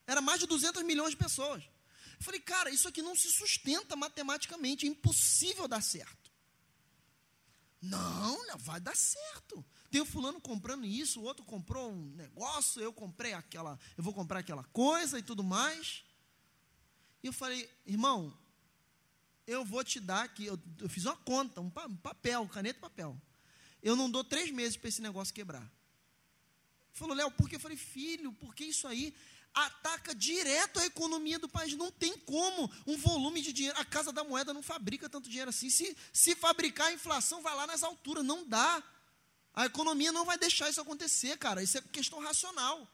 Era 0.06 0.20
mais 0.20 0.40
de 0.40 0.46
200 0.46 0.82
milhões 0.82 1.10
de 1.10 1.16
pessoas. 1.16 1.62
Eu 2.18 2.24
falei, 2.24 2.40
cara, 2.40 2.70
isso 2.70 2.88
aqui 2.88 3.02
não 3.02 3.14
se 3.14 3.30
sustenta 3.30 3.94
matematicamente, 3.94 4.86
é 4.86 4.88
impossível 4.88 5.68
dar 5.68 5.82
certo. 5.82 6.32
Não, 7.80 8.46
não 8.46 8.58
vai 8.58 8.80
dar 8.80 8.96
certo. 8.96 9.64
Tem 9.90 10.00
o 10.00 10.06
fulano 10.06 10.40
comprando 10.40 10.84
isso, 10.84 11.20
o 11.20 11.24
outro 11.24 11.44
comprou 11.44 11.90
um 11.90 12.14
negócio, 12.16 12.80
eu 12.82 12.92
comprei 12.92 13.32
aquela, 13.32 13.78
eu 13.96 14.04
vou 14.04 14.12
comprar 14.12 14.40
aquela 14.40 14.64
coisa 14.64 15.18
e 15.18 15.22
tudo 15.22 15.42
mais. 15.42 16.04
E 17.22 17.26
eu 17.26 17.32
falei, 17.32 17.68
irmão, 17.86 18.36
eu 19.46 19.64
vou 19.64 19.82
te 19.84 20.00
dar 20.00 20.24
aqui, 20.24 20.46
eu, 20.46 20.58
eu 20.80 20.88
fiz 20.88 21.04
uma 21.04 21.16
conta, 21.16 21.60
um 21.60 21.70
papel, 21.70 22.46
caneta 22.48 22.78
e 22.78 22.80
papel 22.80 23.20
eu 23.86 23.94
não 23.94 24.10
dou 24.10 24.24
três 24.24 24.50
meses 24.50 24.76
para 24.76 24.88
esse 24.88 25.00
negócio 25.00 25.32
quebrar. 25.32 25.70
Falou, 26.92 27.14
Léo, 27.14 27.30
por 27.30 27.48
que? 27.48 27.54
Eu 27.54 27.60
falei, 27.60 27.76
filho, 27.76 28.32
porque 28.32 28.64
isso 28.64 28.88
aí 28.88 29.14
ataca 29.54 30.12
direto 30.12 30.80
a 30.80 30.86
economia 30.86 31.38
do 31.38 31.48
país. 31.48 31.72
Não 31.74 31.92
tem 31.92 32.18
como 32.18 32.68
um 32.84 32.96
volume 32.96 33.40
de 33.40 33.52
dinheiro. 33.52 33.78
A 33.78 33.84
Casa 33.84 34.12
da 34.12 34.24
Moeda 34.24 34.52
não 34.52 34.62
fabrica 34.62 35.08
tanto 35.08 35.28
dinheiro 35.28 35.50
assim. 35.50 35.70
Se, 35.70 35.96
se 36.12 36.34
fabricar, 36.34 36.88
a 36.88 36.94
inflação 36.94 37.40
vai 37.42 37.54
lá 37.54 37.64
nas 37.66 37.84
alturas. 37.84 38.24
Não 38.24 38.44
dá. 38.44 38.82
A 39.56 39.64
economia 39.64 40.12
não 40.12 40.26
vai 40.26 40.36
deixar 40.36 40.68
isso 40.68 40.82
acontecer, 40.82 41.38
cara. 41.38 41.62
Isso 41.62 41.78
é 41.78 41.80
questão 41.80 42.20
racional. 42.20 42.86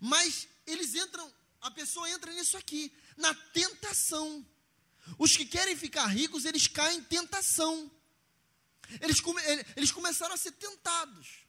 Mas 0.00 0.48
eles 0.66 0.96
entram, 0.96 1.32
a 1.60 1.70
pessoa 1.70 2.10
entra 2.10 2.32
nisso 2.32 2.56
aqui, 2.56 2.92
na 3.16 3.32
tentação. 3.34 4.44
Os 5.16 5.36
que 5.36 5.46
querem 5.46 5.76
ficar 5.76 6.06
ricos, 6.06 6.44
eles 6.44 6.66
caem 6.66 6.98
em 6.98 7.04
tentação. 7.04 7.88
Eles, 9.00 9.20
come, 9.20 9.40
eles 9.76 9.92
começaram 9.92 10.34
a 10.34 10.36
ser 10.36 10.52
tentados. 10.52 11.46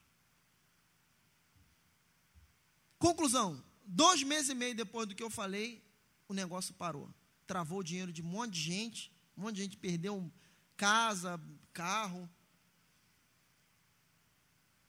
Conclusão: 3.00 3.64
dois 3.84 4.22
meses 4.22 4.50
e 4.50 4.56
meio 4.56 4.76
depois 4.76 5.08
do 5.08 5.16
que 5.16 5.24
eu 5.24 5.32
falei, 5.32 5.84
o 6.28 6.34
negócio 6.34 6.76
parou. 6.76 7.12
Travou 7.48 7.80
o 7.80 7.84
dinheiro 7.84 8.14
de 8.14 8.22
um 8.22 8.26
monte 8.26 8.54
de 8.54 8.62
gente, 8.62 9.12
um 9.36 9.42
monte 9.42 9.56
de 9.56 9.64
gente 9.64 9.78
perdeu 9.78 10.32
casa, 10.78 11.42
carro. 11.74 12.30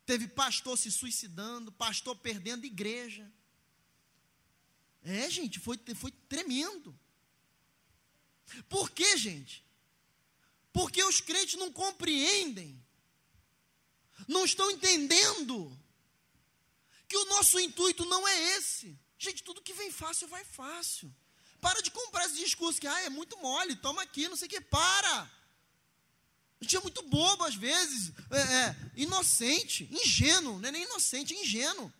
Teve 0.06 0.28
pastor 0.28 0.76
se 0.76 0.90
suicidando, 0.90 1.72
pastor 1.72 2.16
perdendo 2.16 2.66
igreja. 2.66 3.30
É, 5.02 5.30
gente, 5.30 5.58
foi, 5.58 5.78
foi 5.94 6.10
tremendo. 6.28 6.98
Por 8.68 8.90
quê, 8.90 9.16
gente? 9.16 9.64
Porque 10.72 11.02
os 11.04 11.20
crentes 11.20 11.54
não 11.54 11.72
compreendem, 11.72 12.82
não 14.26 14.44
estão 14.44 14.70
entendendo 14.70 15.76
que 17.08 17.16
o 17.16 17.24
nosso 17.26 17.58
intuito 17.60 18.04
não 18.06 18.26
é 18.26 18.56
esse. 18.56 18.98
Gente, 19.18 19.42
tudo 19.42 19.62
que 19.62 19.72
vem 19.72 19.90
fácil, 19.90 20.26
vai 20.28 20.44
fácil. 20.44 21.14
Para 21.60 21.80
de 21.80 21.90
comprar 21.90 22.26
esse 22.26 22.36
discurso 22.36 22.80
que 22.80 22.86
ah, 22.86 23.00
é 23.02 23.08
muito 23.08 23.38
mole, 23.38 23.76
toma 23.76 24.02
aqui, 24.02 24.28
não 24.28 24.36
sei 24.36 24.46
o 24.46 24.50
que, 24.50 24.60
para. 24.60 25.30
A 26.64 26.66
gente 26.66 26.76
é 26.76 26.80
muito 26.80 27.02
bobo 27.02 27.44
às 27.44 27.54
vezes, 27.54 28.10
é, 28.30 28.38
é, 28.38 28.76
inocente, 28.96 29.86
ingênuo, 29.92 30.58
não 30.58 30.68
é 30.68 30.72
nem 30.72 30.84
inocente, 30.84 31.34
é 31.34 31.42
ingênuo. 31.42 31.92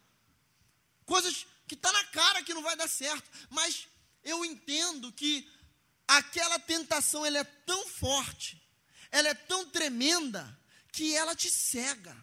Coisas 1.05 1.47
que 1.69 1.75
está 1.75 1.93
na 1.93 2.05
cara 2.07 2.43
que 2.43 2.55
não 2.55 2.63
vai 2.63 2.75
dar 2.75 2.89
certo. 2.89 3.31
Mas 3.51 3.87
eu 4.23 4.43
entendo 4.43 5.13
que 5.13 5.47
aquela 6.09 6.59
tentação 6.59 7.27
ela 7.27 7.39
é 7.39 7.45
tão 7.45 7.87
forte 7.89 8.65
ela 9.15 9.29
é 9.29 9.35
tão 9.35 9.65
tremenda 9.71 10.43
que 10.91 11.15
ela 11.15 11.37
te 11.37 11.49
cega. 11.49 12.17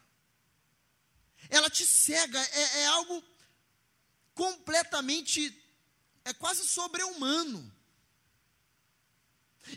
Ela 1.49 1.69
te 1.69 1.87
cega, 1.87 2.37
é, 2.37 2.79
é 2.81 2.85
algo 2.87 3.23
completamente, 4.35 5.57
é 6.25 6.33
quase 6.33 6.67
sobre-humano. 6.67 7.73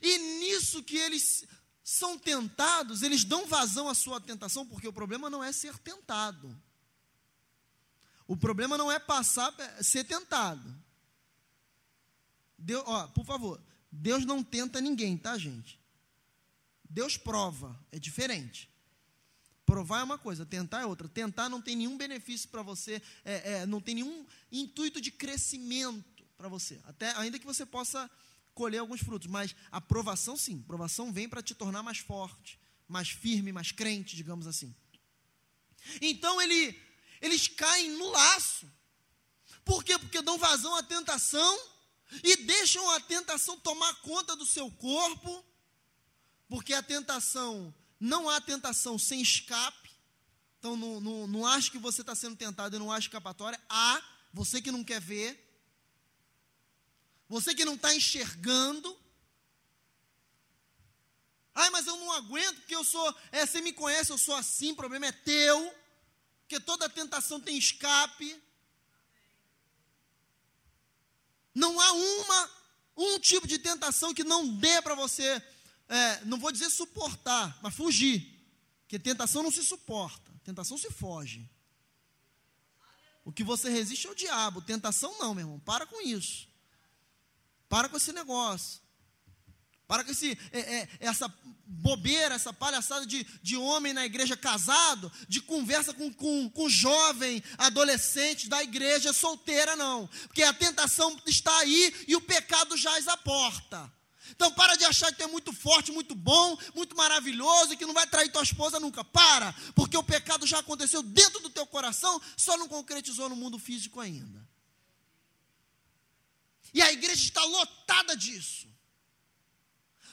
E 0.03 0.19
nisso 0.19 0.83
que 0.83 0.97
eles 0.97 1.45
são 1.85 2.19
tentados, 2.19 3.03
eles 3.03 3.25
dão 3.25 3.47
vazão 3.47 3.91
à 3.91 3.95
sua 3.95 4.19
tentação, 4.19 4.67
porque 4.67 4.89
o 4.89 4.93
problema 4.93 5.29
não 5.29 5.45
é 5.45 5.53
ser 5.53 5.77
tentado. 5.77 6.59
O 8.27 8.35
problema 8.35 8.79
não 8.79 8.91
é 8.91 8.99
passar, 8.99 9.55
ser 9.83 10.05
tentado. 10.05 10.75
Deus, 12.57 12.83
ó, 12.87 13.07
por 13.09 13.27
favor, 13.27 13.61
Deus 13.93 14.25
não 14.25 14.43
tenta 14.43 14.81
ninguém, 14.81 15.19
tá, 15.19 15.37
gente? 15.37 15.79
Deus 16.89 17.19
prova, 17.19 17.79
é 17.93 17.99
diferente. 17.99 18.71
Provar 19.67 20.01
é 20.01 20.05
uma 20.05 20.17
coisa, 20.17 20.47
tentar 20.47 20.81
é 20.81 20.87
outra. 20.87 21.07
Tentar 21.07 21.51
não 21.51 21.61
tem 21.61 21.77
nenhum 21.77 21.99
benefício 21.99 22.49
para 22.49 22.63
você, 22.63 23.03
é, 23.27 23.53
é, 23.53 23.67
não 23.67 23.81
tem 23.81 23.97
nenhum 23.97 24.25
intuito 24.51 25.03
de 25.03 25.11
crescimento 25.11 26.25
para 26.39 26.49
você. 26.49 26.81
Até 26.85 27.15
ainda 27.17 27.39
que 27.39 27.45
você 27.45 27.67
possa 27.67 28.11
colher 28.55 28.79
alguns 28.79 29.01
frutos, 29.01 29.29
mas 29.29 29.55
a 29.71 29.81
provação 29.81 30.37
sim, 30.37 30.61
a 30.61 30.67
provação 30.67 31.13
vem 31.13 31.29
para 31.29 31.43
te 31.43 31.55
tornar 31.55 31.83
mais 31.83 31.99
forte, 31.99 32.59
mais 32.89 33.09
firme, 33.09 33.53
mais 33.53 33.73
crente, 33.73 34.17
digamos 34.17 34.47
assim. 34.47 34.75
Então 36.01 36.41
ele, 36.41 36.81
eles 37.21 37.49
caem 37.49 37.91
no 37.91 38.11
laço. 38.11 38.71
Por 39.65 39.83
quê? 39.83 39.99
Porque 39.99 40.23
dão 40.23 40.39
vazão 40.39 40.75
à 40.77 40.83
tentação 40.83 41.59
e 42.23 42.37
deixam 42.37 42.89
a 42.91 43.01
tentação 43.01 43.59
tomar 43.59 43.95
conta 43.97 44.37
do 44.37 44.47
seu 44.47 44.71
corpo 44.71 45.45
porque 46.49 46.73
a 46.73 46.83
tentação, 46.83 47.75
não 47.99 48.29
há 48.29 48.41
tentação 48.41 48.99
sem 48.99 49.21
escape. 49.21 49.91
Então 50.59 50.77
não, 50.77 51.01
não, 51.01 51.27
não 51.27 51.47
acho 51.47 51.71
que 51.71 51.79
você 51.79 52.01
está 52.01 52.15
sendo 52.15 52.37
tentado 52.37 52.77
e 52.77 52.79
não 52.79 52.93
há 52.93 52.99
escapatória. 52.99 53.61
Há, 53.69 54.03
você 54.33 54.63
que 54.63 54.71
não 54.71 54.85
quer 54.85 55.01
ver. 55.01 55.44
Você 57.29 57.55
que 57.55 57.65
não 57.65 57.75
está 57.75 57.95
enxergando. 57.95 58.97
Ai, 61.55 61.71
mas 61.71 61.87
eu 61.87 61.97
não 61.97 62.13
aguento 62.13 62.57
porque 62.57 62.75
eu 62.75 62.85
sou, 62.85 63.15
é, 63.31 63.47
você 63.47 63.61
me 63.61 63.73
conhece, 63.73 64.11
eu 64.11 64.19
sou 64.19 64.35
assim, 64.35 64.73
o 64.73 64.77
problema 64.77 65.07
é 65.07 65.13
teu. 65.13 65.75
Porque 66.41 66.61
toda 66.61 66.89
tentação 66.89 67.41
tem 67.41 67.57
escape. 67.57 68.43
Não 71.55 71.81
há 71.81 71.93
uma, 71.93 72.51
um 72.97 73.19
tipo 73.19 73.47
de 73.47 73.59
tentação 73.59 74.13
que 74.13 74.25
não 74.25 74.47
dê 74.57 74.83
para 74.83 74.95
você 74.95 75.43
é, 75.89 76.25
não 76.25 76.39
vou 76.39 76.51
dizer 76.51 76.71
suportar, 76.71 77.59
mas 77.63 77.75
fugir. 77.75 78.31
Porque 78.83 78.99
tentação 78.99 79.43
não 79.43 79.51
se 79.51 79.63
suporta, 79.63 80.33
tentação 80.45 80.77
se 80.77 80.91
foge. 80.91 81.49
O 83.25 83.33
que 83.33 83.43
você 83.43 83.71
resiste 83.71 84.07
é 84.07 84.11
o 84.11 84.15
diabo, 84.15 84.61
tentação 84.61 85.17
não, 85.19 85.35
meu 85.35 85.45
irmão, 85.45 85.61
para 85.61 85.87
com 85.87 86.01
isso. 86.01 86.49
Para 87.75 87.89
com 87.89 87.97
esse 87.97 88.13
negócio. 88.13 88.81
Para 89.89 90.05
com 90.05 90.13
esse, 90.13 90.39
é, 90.53 90.61
é, 90.61 90.89
essa 91.01 91.27
bobeira, 91.67 92.37
essa 92.37 92.53
palhaçada 92.53 93.05
de, 93.05 93.25
de 93.43 93.57
homem 93.57 93.93
na 93.93 94.07
igreja 94.07 94.37
casado, 94.37 95.11
de 95.29 95.41
conversa 95.41 95.93
com, 95.93 96.15
com, 96.15 96.49
com 96.51 96.69
jovem, 96.69 97.43
adolescente 97.59 98.49
da 98.49 98.63
igreja 98.63 99.13
solteira, 99.13 99.75
não. 99.75 100.07
Porque 100.29 100.45
a 100.45 100.53
tentação 100.53 101.21
está 101.27 101.53
aí 101.59 101.93
e 102.07 102.15
o 102.15 102.21
pecado 102.21 102.77
jaz 102.77 103.09
à 103.09 103.17
porta. 103.17 103.93
Então 104.31 104.53
para 104.53 104.77
de 104.77 104.85
achar 104.85 105.13
que 105.13 105.25
é 105.25 105.27
muito 105.27 105.53
forte, 105.53 105.91
muito 105.91 106.15
bom, 106.15 106.57
muito 106.77 106.95
maravilhoso 106.95 107.73
e 107.73 107.77
que 107.77 107.87
não 107.87 107.93
vai 107.93 108.07
trair 108.07 108.31
tua 108.31 108.45
esposa 108.45 108.79
nunca. 108.79 109.03
Para, 109.03 109.53
porque 109.75 109.97
o 109.97 110.05
pecado 110.05 110.47
já 110.47 110.61
aconteceu 110.61 111.03
dentro 111.03 111.41
do 111.41 111.51
teu 111.51 111.67
coração, 111.67 112.23
só 112.37 112.57
não 112.57 112.69
concretizou 112.69 113.29
no 113.29 113.35
mundo 113.35 113.59
físico 113.59 113.99
ainda. 113.99 114.44
E 116.75 116.83
a 116.83 116.93
igreja 116.93 117.23
está 117.23 117.43
lotada 117.45 118.17
disso 118.17 118.75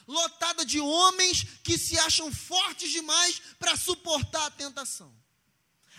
lotada 0.06 0.64
de 0.64 0.80
homens 0.80 1.44
que 1.62 1.78
se 1.78 1.98
acham 1.98 2.32
fortes 2.32 2.90
demais 2.90 3.40
para 3.58 3.76
suportar 3.76 4.46
a 4.46 4.50
tentação. 4.50 5.12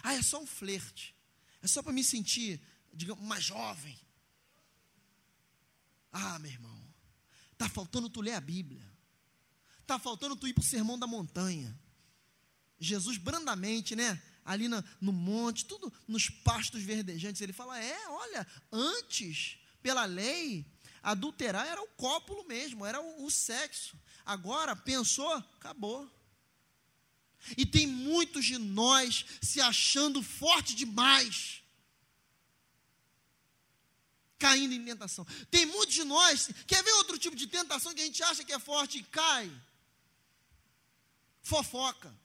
Ah, 0.01 0.13
é 0.13 0.21
só 0.21 0.41
um 0.41 0.47
flerte. 0.47 1.15
É 1.61 1.67
só 1.67 1.81
para 1.81 1.93
me 1.93 2.03
sentir, 2.03 2.61
digamos, 2.93 3.23
mais 3.23 3.43
jovem. 3.43 3.97
Ah, 6.11 6.37
meu 6.39 6.51
irmão, 6.51 6.93
tá 7.57 7.69
faltando 7.69 8.09
tu 8.09 8.21
ler 8.21 8.33
a 8.33 8.41
Bíblia. 8.41 8.85
Tá 9.87 9.97
faltando 9.97 10.35
tu 10.35 10.47
ir 10.47 10.53
para 10.53 10.61
o 10.61 10.65
sermão 10.65 10.99
da 10.99 11.07
montanha. 11.07 11.77
Jesus 12.79 13.17
brandamente, 13.17 13.95
né? 13.95 14.21
Ali 14.45 14.67
no, 14.67 14.83
no 14.99 15.13
monte, 15.13 15.65
tudo 15.65 15.91
nos 16.05 16.29
pastos 16.29 16.83
verdejantes, 16.83 17.41
ele 17.41 17.53
fala: 17.53 17.81
é, 17.81 18.09
olha, 18.09 18.45
antes, 18.71 19.57
pela 19.83 20.05
lei, 20.05 20.65
Adulterar 21.03 21.67
era 21.67 21.83
o 21.83 21.87
cópulo 21.97 22.45
mesmo, 22.45 22.85
era 22.85 23.01
o, 23.01 23.25
o 23.25 23.29
sexo. 23.29 23.99
Agora, 24.25 24.73
pensou, 24.73 25.29
acabou. 25.33 26.09
E 27.57 27.65
tem 27.65 27.85
muitos 27.85 28.45
de 28.45 28.57
nós 28.57 29.25
se 29.41 29.59
achando 29.59 30.23
forte 30.23 30.73
demais, 30.73 31.61
caindo 34.39 34.73
em 34.73 34.85
tentação. 34.85 35.27
Tem 35.51 35.65
muitos 35.65 35.93
de 35.93 36.05
nós, 36.05 36.49
quer 36.65 36.81
ver 36.81 36.93
outro 36.93 37.17
tipo 37.17 37.35
de 37.35 37.47
tentação 37.47 37.93
que 37.93 38.01
a 38.01 38.05
gente 38.05 38.23
acha 38.23 38.45
que 38.45 38.53
é 38.53 38.59
forte 38.59 38.99
e 38.99 39.03
cai? 39.03 39.51
Fofoca. 41.41 42.17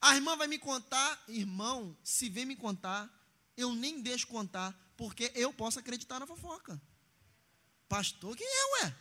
A 0.00 0.14
irmã 0.14 0.36
vai 0.36 0.46
me 0.46 0.60
contar, 0.60 1.24
irmão, 1.26 1.96
se 2.04 2.28
vem 2.28 2.46
me 2.46 2.54
contar, 2.54 3.10
eu 3.56 3.74
nem 3.74 4.00
deixo 4.00 4.28
contar, 4.28 4.72
porque 4.96 5.32
eu 5.34 5.52
posso 5.52 5.78
acreditar 5.78 6.20
na 6.20 6.26
fofoca. 6.26 6.80
Pastor, 7.88 8.36
quem 8.36 8.46
é, 8.46 8.82
ué? 8.82 8.96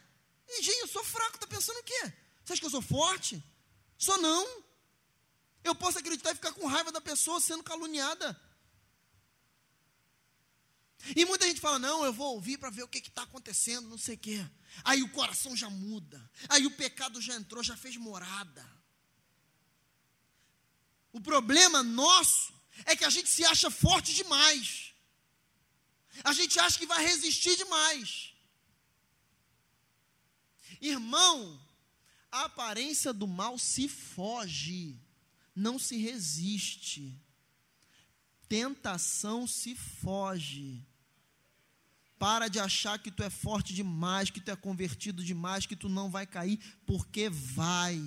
Gente, 0.61 0.79
eu 0.79 0.87
sou 0.87 1.03
fraco, 1.03 1.35
está 1.35 1.47
pensando 1.47 1.79
o 1.79 1.83
quê? 1.83 2.13
Você 2.43 2.53
acha 2.53 2.59
que 2.59 2.65
eu 2.65 2.71
sou 2.71 2.81
forte? 2.81 3.43
Sou 3.97 4.17
não. 4.17 4.63
Eu 5.63 5.75
posso 5.75 5.99
acreditar 5.99 6.31
e 6.31 6.35
ficar 6.35 6.53
com 6.53 6.65
raiva 6.65 6.91
da 6.91 6.99
pessoa 6.99 7.39
sendo 7.39 7.63
caluniada. 7.63 8.39
E 11.15 11.25
muita 11.25 11.47
gente 11.47 11.61
fala: 11.61 11.79
não, 11.79 12.03
eu 12.05 12.13
vou 12.13 12.35
ouvir 12.35 12.57
para 12.57 12.69
ver 12.69 12.83
o 12.83 12.87
que 12.87 12.99
está 12.99 13.23
acontecendo, 13.23 13.89
não 13.89 13.97
sei 13.97 14.15
o 14.15 14.19
quê. 14.19 14.45
Aí 14.83 15.01
o 15.03 15.09
coração 15.09 15.55
já 15.55 15.69
muda. 15.69 16.29
Aí 16.49 16.65
o 16.65 16.71
pecado 16.71 17.21
já 17.21 17.35
entrou, 17.35 17.63
já 17.63 17.75
fez 17.75 17.97
morada. 17.97 18.67
O 21.11 21.19
problema 21.19 21.83
nosso 21.83 22.53
é 22.85 22.95
que 22.95 23.03
a 23.03 23.09
gente 23.09 23.29
se 23.29 23.43
acha 23.43 23.69
forte 23.69 24.13
demais. 24.13 24.90
A 26.23 26.33
gente 26.33 26.59
acha 26.59 26.77
que 26.77 26.85
vai 26.85 27.03
resistir 27.05 27.55
demais. 27.57 28.33
Irmão, 30.79 31.59
a 32.31 32.45
aparência 32.45 33.11
do 33.11 33.27
mal 33.27 33.57
se 33.57 33.87
foge, 33.87 34.99
não 35.55 35.77
se 35.77 35.97
resiste. 35.97 37.19
Tentação 38.47 39.45
se 39.45 39.75
foge. 39.75 40.85
Para 42.17 42.47
de 42.47 42.59
achar 42.59 42.99
que 42.99 43.11
tu 43.11 43.23
é 43.23 43.29
forte 43.29 43.73
demais, 43.73 44.29
que 44.29 44.39
tu 44.39 44.51
é 44.51 44.55
convertido 44.55 45.23
demais, 45.23 45.65
que 45.65 45.75
tu 45.75 45.89
não 45.89 46.09
vai 46.09 46.27
cair, 46.27 46.59
porque 46.85 47.29
vai. 47.29 47.99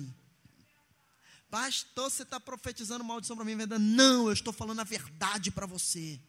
Pastor, 1.49 2.09
você 2.09 2.23
está 2.23 2.39
profetizando 2.39 3.03
maldição 3.03 3.35
para 3.35 3.45
mim, 3.45 3.55
verdade? 3.55 3.83
Não, 3.83 4.27
eu 4.27 4.33
estou 4.33 4.53
falando 4.53 4.79
a 4.79 4.85
verdade 4.85 5.51
para 5.51 5.65
você. 5.65 6.19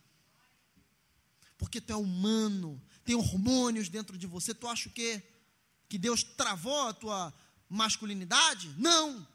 Porque 1.59 1.81
tu 1.81 1.93
é 1.93 1.97
humano, 1.97 2.81
tem 3.05 3.15
hormônios 3.15 3.89
dentro 3.89 4.19
de 4.19 4.27
você, 4.27 4.55
tu 4.55 4.69
acha 4.69 4.89
o 4.89 4.93
quê? 4.93 5.23
que 5.89 5.99
Deus 5.99 6.23
travou 6.23 6.89
a 6.89 6.95
tua 6.95 7.35
masculinidade? 7.69 8.75
Não. 8.79 9.27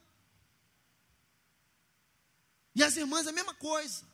E 2.75 2.83
as 2.83 2.95
irmãs 2.95 3.27
a 3.27 3.31
mesma 3.31 3.53
coisa. 3.53 4.09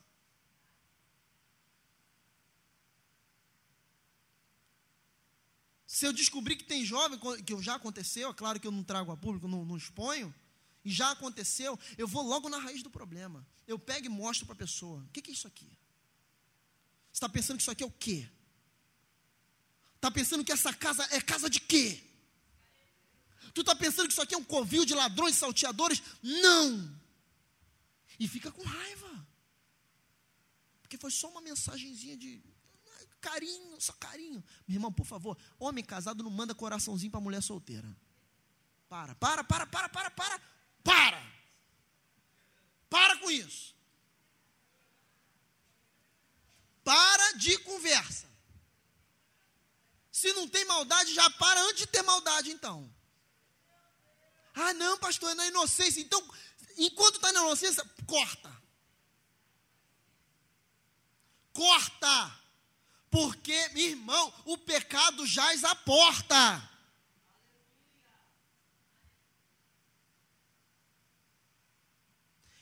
Se 5.86 6.06
eu 6.06 6.14
descobrir 6.14 6.56
que 6.56 6.64
tem 6.64 6.86
jovem, 6.86 7.20
que 7.44 7.60
já 7.62 7.76
aconteceu, 7.76 8.30
é 8.30 8.34
claro 8.34 8.60
que 8.60 8.68
eu 8.68 8.72
não 8.72 8.84
trago 8.84 9.12
a 9.12 9.18
público, 9.18 9.48
não, 9.48 9.66
não 9.66 9.78
exponho, 9.78 10.34
e 10.86 10.92
já 10.92 11.12
aconteceu, 11.12 11.80
eu 11.98 12.08
vou 12.08 12.22
logo 12.22 12.50
na 12.50 12.60
raiz 12.60 12.84
do 12.84 12.90
problema. 12.90 13.46
Eu 13.66 13.80
pego 13.80 14.06
e 14.06 14.10
mostro 14.10 14.46
para 14.46 14.54
a 14.54 14.58
pessoa: 14.58 15.02
o 15.02 15.10
que, 15.10 15.22
que 15.22 15.32
é 15.32 15.34
isso 15.34 15.48
aqui? 15.48 15.78
Está 17.18 17.28
pensando 17.28 17.58
que 17.58 17.64
isso 17.64 17.72
aqui 17.72 17.84
é 17.84 17.88
o 17.88 17.92
quê? 17.92 18.30
Está 19.96 20.12
pensando 20.12 20.46
que 20.46 20.52
essa 20.52 20.72
casa 20.72 21.04
é 21.10 21.20
casa 21.20 21.50
de 21.50 21.60
quê? 21.60 22.00
Tu 23.56 23.62
está 23.62 23.76
pensando 23.76 24.06
que 24.06 24.12
isso 24.12 24.22
aqui 24.22 24.36
é 24.36 24.38
um 24.38 24.44
covil 24.44 24.86
de 24.86 24.94
ladrões 24.94 25.36
e 25.36 25.40
salteadores? 25.40 26.00
Não! 26.22 26.96
E 28.20 28.28
fica 28.28 28.52
com 28.52 28.62
raiva. 28.62 29.28
Porque 30.84 30.96
foi 30.96 31.10
só 31.10 31.28
uma 31.32 31.42
mensagenzinha 31.42 32.16
de 32.16 32.40
carinho, 33.20 33.82
só 33.82 33.94
carinho. 33.94 34.44
Meu 34.68 34.76
irmão, 34.76 34.94
por 34.94 35.08
favor, 35.08 35.36
homem 35.58 35.84
casado 35.84 36.24
não 36.24 36.30
manda 36.30 36.54
coraçãozinho 36.54 37.12
para 37.12 37.20
mulher 37.20 37.42
solteira. 37.42 37.98
Para, 38.88 39.16
para, 39.16 39.44
para, 39.44 39.66
para, 39.66 39.90
para, 39.90 40.12
para, 40.12 40.42
para. 40.84 41.32
Para 42.88 43.18
com 43.18 43.32
isso. 43.32 43.76
Para 46.88 47.34
de 47.34 47.58
conversa. 47.60 48.26
Se 50.10 50.32
não 50.32 50.48
tem 50.48 50.64
maldade, 50.64 51.14
já 51.14 51.30
para 51.32 51.62
antes 51.64 51.80
de 51.80 51.88
ter 51.88 52.02
maldade, 52.02 52.50
então. 52.50 52.90
Ah, 54.56 54.74
não, 54.74 54.98
pastor, 54.98 55.32
é 55.32 55.34
na 55.34 55.48
inocência. 55.48 56.00
Então, 56.00 56.26
enquanto 56.78 57.16
está 57.16 57.34
na 57.34 57.42
inocência, 57.42 57.84
corta. 58.06 58.64
Corta. 61.52 62.40
Porque, 63.12 63.70
irmão, 63.76 64.34
o 64.46 64.58
pecado 64.58 65.28
jaz 65.28 65.66
à 65.66 65.76
porta. 65.76 66.70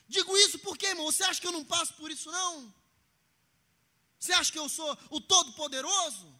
Digo 0.08 0.36
isso 0.40 0.58
porque, 0.58 0.88
irmão, 0.88 1.12
você 1.12 1.24
acha 1.24 1.40
que 1.40 1.46
eu 1.46 1.52
não 1.52 1.64
passo 1.64 1.94
por 1.94 2.10
isso, 2.10 2.32
não? 2.32 2.85
Você 4.20 4.34
acha 4.34 4.52
que 4.52 4.60
eu 4.60 4.68
sou 4.70 4.98
o 5.10 5.22
Todo-Poderoso? 5.22 6.34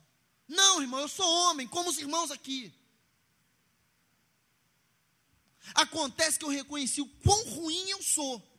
Não, 0.48 0.82
irmão, 0.82 1.00
eu 1.00 1.08
sou 1.08 1.28
homem, 1.28 1.68
como 1.68 1.90
os 1.90 1.98
irmãos 1.98 2.32
aqui. 2.32 2.74
Acontece 5.74 6.38
que 6.38 6.46
eu 6.46 6.50
reconheci 6.50 7.02
o 7.02 7.10
quão 7.24 7.44
ruim 7.50 7.90
eu 7.90 8.02
sou. 8.04 8.56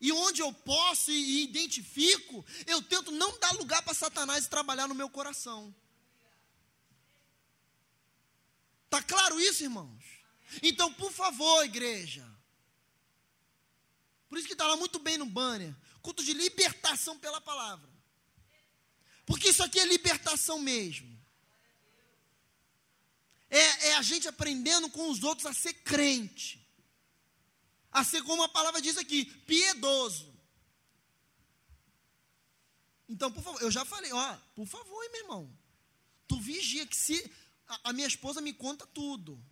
E 0.00 0.10
onde 0.12 0.40
eu 0.40 0.50
posso 0.52 1.10
e 1.10 1.42
identifico, 1.42 2.44
eu 2.66 2.80
tento 2.82 3.10
não 3.10 3.38
dar 3.38 3.52
lugar 3.52 3.82
para 3.82 3.92
Satanás 3.92 4.48
trabalhar 4.48 4.88
no 4.88 4.94
meu 4.94 5.10
coração. 5.10 5.74
Tá 8.88 9.02
claro 9.02 9.38
isso, 9.38 9.62
irmãos? 9.62 10.02
Então, 10.62 10.92
por 10.94 11.12
favor, 11.12 11.64
igreja. 11.64 12.26
Por 14.28 14.38
isso 14.38 14.46
que 14.46 14.54
está 14.54 14.66
lá 14.66 14.76
muito 14.76 14.98
bem 14.98 15.18
no 15.18 15.26
banner. 15.26 15.76
Culto 16.02 16.24
de 16.24 16.32
libertação 16.32 17.18
pela 17.18 17.40
palavra. 17.40 17.88
Porque 19.26 19.50
isso 19.50 19.62
aqui 19.62 19.78
é 19.78 19.84
libertação 19.84 20.58
mesmo. 20.58 21.18
É, 23.48 23.88
é 23.88 23.96
a 23.96 24.02
gente 24.02 24.28
aprendendo 24.28 24.88
com 24.90 25.10
os 25.10 25.22
outros 25.22 25.46
a 25.46 25.52
ser 25.52 25.74
crente. 25.74 26.60
A 27.92 28.04
ser, 28.04 28.22
como 28.22 28.42
a 28.42 28.48
palavra 28.48 28.80
diz 28.80 28.96
aqui, 28.96 29.24
piedoso. 29.24 30.32
Então, 33.08 33.30
por 33.32 33.42
favor, 33.42 33.60
eu 33.60 33.70
já 33.70 33.84
falei, 33.84 34.12
ó, 34.12 34.36
por 34.54 34.66
favor, 34.66 35.10
meu 35.10 35.22
irmão. 35.22 35.58
Tu 36.28 36.40
vigia 36.40 36.86
que 36.86 36.96
se 36.96 37.28
a, 37.66 37.90
a 37.90 37.92
minha 37.92 38.06
esposa 38.06 38.40
me 38.40 38.52
conta 38.52 38.86
tudo. 38.86 39.42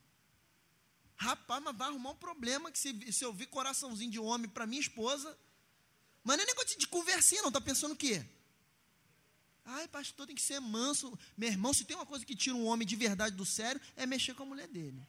Rapaz, 1.16 1.60
mas 1.60 1.76
vai 1.76 1.88
arrumar 1.88 2.10
um 2.10 2.16
problema 2.16 2.70
que 2.70 2.78
se, 2.78 3.12
se 3.12 3.24
eu 3.24 3.32
vir 3.32 3.46
coraçãozinho 3.46 4.12
de 4.12 4.20
homem 4.20 4.48
para 4.48 4.66
minha 4.66 4.80
esposa. 4.80 5.36
Mas 6.28 6.36
não 6.36 6.44
é 6.44 6.46
negócio 6.46 6.78
de 6.78 6.86
conversinha, 6.86 7.40
não. 7.40 7.50
Tá 7.50 7.58
pensando 7.58 7.92
o 7.92 7.96
quê? 7.96 8.22
Ai, 9.64 9.88
pastor, 9.88 10.26
tem 10.26 10.36
que 10.36 10.42
ser 10.42 10.60
manso. 10.60 11.18
Meu 11.38 11.48
irmão, 11.48 11.72
se 11.72 11.86
tem 11.86 11.96
uma 11.96 12.04
coisa 12.04 12.22
que 12.22 12.36
tira 12.36 12.54
um 12.54 12.66
homem 12.66 12.86
de 12.86 12.94
verdade 12.96 13.34
do 13.34 13.46
sério, 13.46 13.80
é 13.96 14.04
mexer 14.04 14.34
com 14.34 14.42
a 14.42 14.46
mulher 14.46 14.68
dele. 14.68 15.02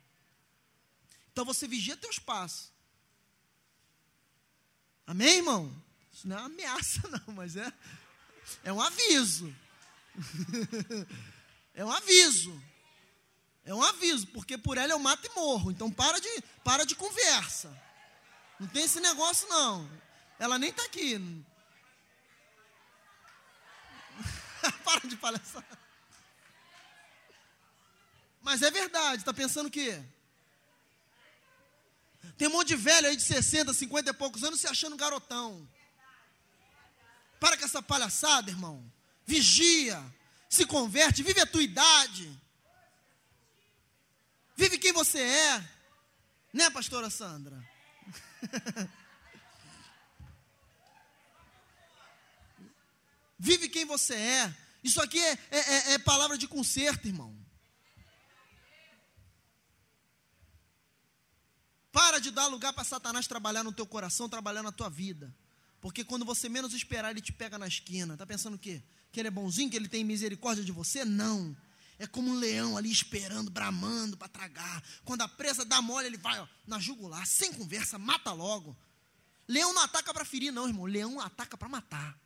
Então 1.29 1.43
você 1.43 1.67
vigia 1.67 1.97
teus 1.97 2.19
passos. 2.19 2.71
Amém, 5.05 5.39
irmão? 5.39 5.83
Isso 6.09 6.25
não 6.25 6.37
é 6.37 6.39
uma 6.39 6.45
ameaça, 6.45 7.01
não, 7.11 7.33
mas 7.35 7.57
é, 7.57 7.73
é 8.63 8.71
um 8.71 8.79
aviso. 8.79 9.53
é 11.75 11.83
um 11.83 11.91
aviso. 11.91 12.63
É 13.65 13.75
um 13.75 13.83
aviso, 13.83 14.25
porque 14.27 14.57
por 14.57 14.77
ela 14.77 14.93
eu 14.93 14.99
mato 14.99 15.27
e 15.27 15.35
morro. 15.35 15.69
Então 15.69 15.91
para 15.91 16.17
de, 16.17 16.43
para 16.63 16.85
de 16.85 16.95
conversa. 16.95 17.77
Não 18.57 18.67
tem 18.69 18.85
esse 18.85 19.01
negócio, 19.01 19.49
não. 19.49 20.08
Ela 20.39 20.57
nem 20.57 20.69
está 20.69 20.83
aqui. 20.85 21.19
para 24.83 25.07
de 25.07 25.17
palhaçar. 25.17 25.65
Mas 28.41 28.61
é 28.61 28.71
verdade, 28.71 29.21
está 29.21 29.33
pensando 29.33 29.67
o 29.67 29.71
quê? 29.71 30.01
Tem 32.37 32.47
um 32.47 32.51
monte 32.51 32.69
de 32.69 32.77
velho 32.77 33.07
aí 33.07 33.17
de 33.17 33.21
60, 33.21 33.73
50 33.73 34.09
e 34.09 34.13
poucos 34.13 34.43
anos 34.43 34.61
se 34.61 34.67
achando 34.67 34.95
garotão. 34.95 35.67
Para 37.39 37.57
com 37.57 37.65
essa 37.65 37.81
palhaçada, 37.81 38.49
irmão. 38.49 38.83
Vigia, 39.25 40.01
se 40.49 40.65
converte, 40.65 41.21
vive 41.21 41.41
a 41.41 41.45
tua 41.45 41.61
idade. 41.61 42.31
Vive 44.55 44.77
quem 44.77 44.93
você 44.93 45.19
é. 45.21 45.69
Né, 46.53 46.69
pastora 46.69 47.09
Sandra? 47.09 47.61
Vive 53.39 53.69
quem 53.69 53.85
você 53.85 54.15
é. 54.15 54.55
Isso 54.83 55.01
aqui 55.01 55.17
é, 55.17 55.39
é, 55.49 55.57
é, 55.59 55.93
é 55.93 55.99
palavra 55.99 56.37
de 56.37 56.47
conserto, 56.47 57.07
irmão. 57.07 57.35
Para 61.91 62.19
de 62.19 62.31
dar 62.31 62.47
lugar 62.47 62.73
para 62.73 62.83
Satanás 62.83 63.27
trabalhar 63.27 63.63
no 63.63 63.71
teu 63.71 63.85
coração, 63.85 64.29
trabalhar 64.29 64.61
na 64.61 64.71
tua 64.71 64.89
vida. 64.89 65.33
Porque 65.81 66.03
quando 66.03 66.25
você 66.25 66.49
menos 66.49 66.73
esperar, 66.73 67.11
ele 67.11 67.21
te 67.21 67.31
pega 67.31 67.57
na 67.57 67.67
esquina. 67.67 68.13
Está 68.13 68.25
pensando 68.25 68.55
o 68.55 68.59
quê? 68.59 68.83
Que 69.11 69.21
ele 69.21 69.29
é 69.29 69.31
bonzinho, 69.31 69.69
que 69.69 69.77
ele 69.77 69.87
tem 69.87 70.03
misericórdia 70.03 70.63
de 70.63 70.71
você? 70.71 71.05
Não. 71.05 71.55
É 71.97 72.05
como 72.05 72.29
um 72.29 72.35
leão 72.35 72.77
ali 72.77 72.91
esperando, 72.91 73.49
bramando 73.49 74.15
para 74.17 74.27
tragar. 74.27 74.83
Quando 75.03 75.21
a 75.21 75.27
presa 75.27 75.65
dá 75.65 75.81
mole, 75.81 76.07
ele 76.07 76.17
vai 76.17 76.39
ó, 76.39 76.47
na 76.67 76.79
jugular, 76.79 77.25
sem 77.25 77.53
conversa, 77.53 77.97
mata 77.97 78.31
logo. 78.31 78.77
Leão 79.47 79.73
não 79.73 79.81
ataca 79.81 80.13
para 80.13 80.23
ferir, 80.23 80.51
não, 80.51 80.67
irmão. 80.67 80.85
Leão 80.85 81.19
ataca 81.19 81.57
para 81.57 81.67
matar. 81.67 82.17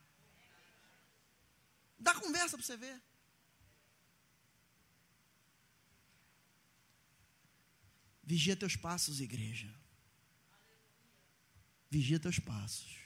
Dá 2.03 2.13
conversa 2.13 2.57
para 2.57 2.65
você 2.65 2.75
ver. 2.75 3.01
Vigia 8.21 8.57
teus 8.57 8.75
passos, 8.75 9.21
igreja. 9.21 9.73
Vigia 11.89 12.19
teus 12.19 12.39
passos. 12.39 12.97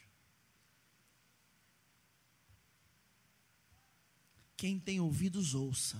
Quem 4.56 4.80
tem 4.80 4.98
ouvidos, 4.98 5.54
ouça 5.54 5.96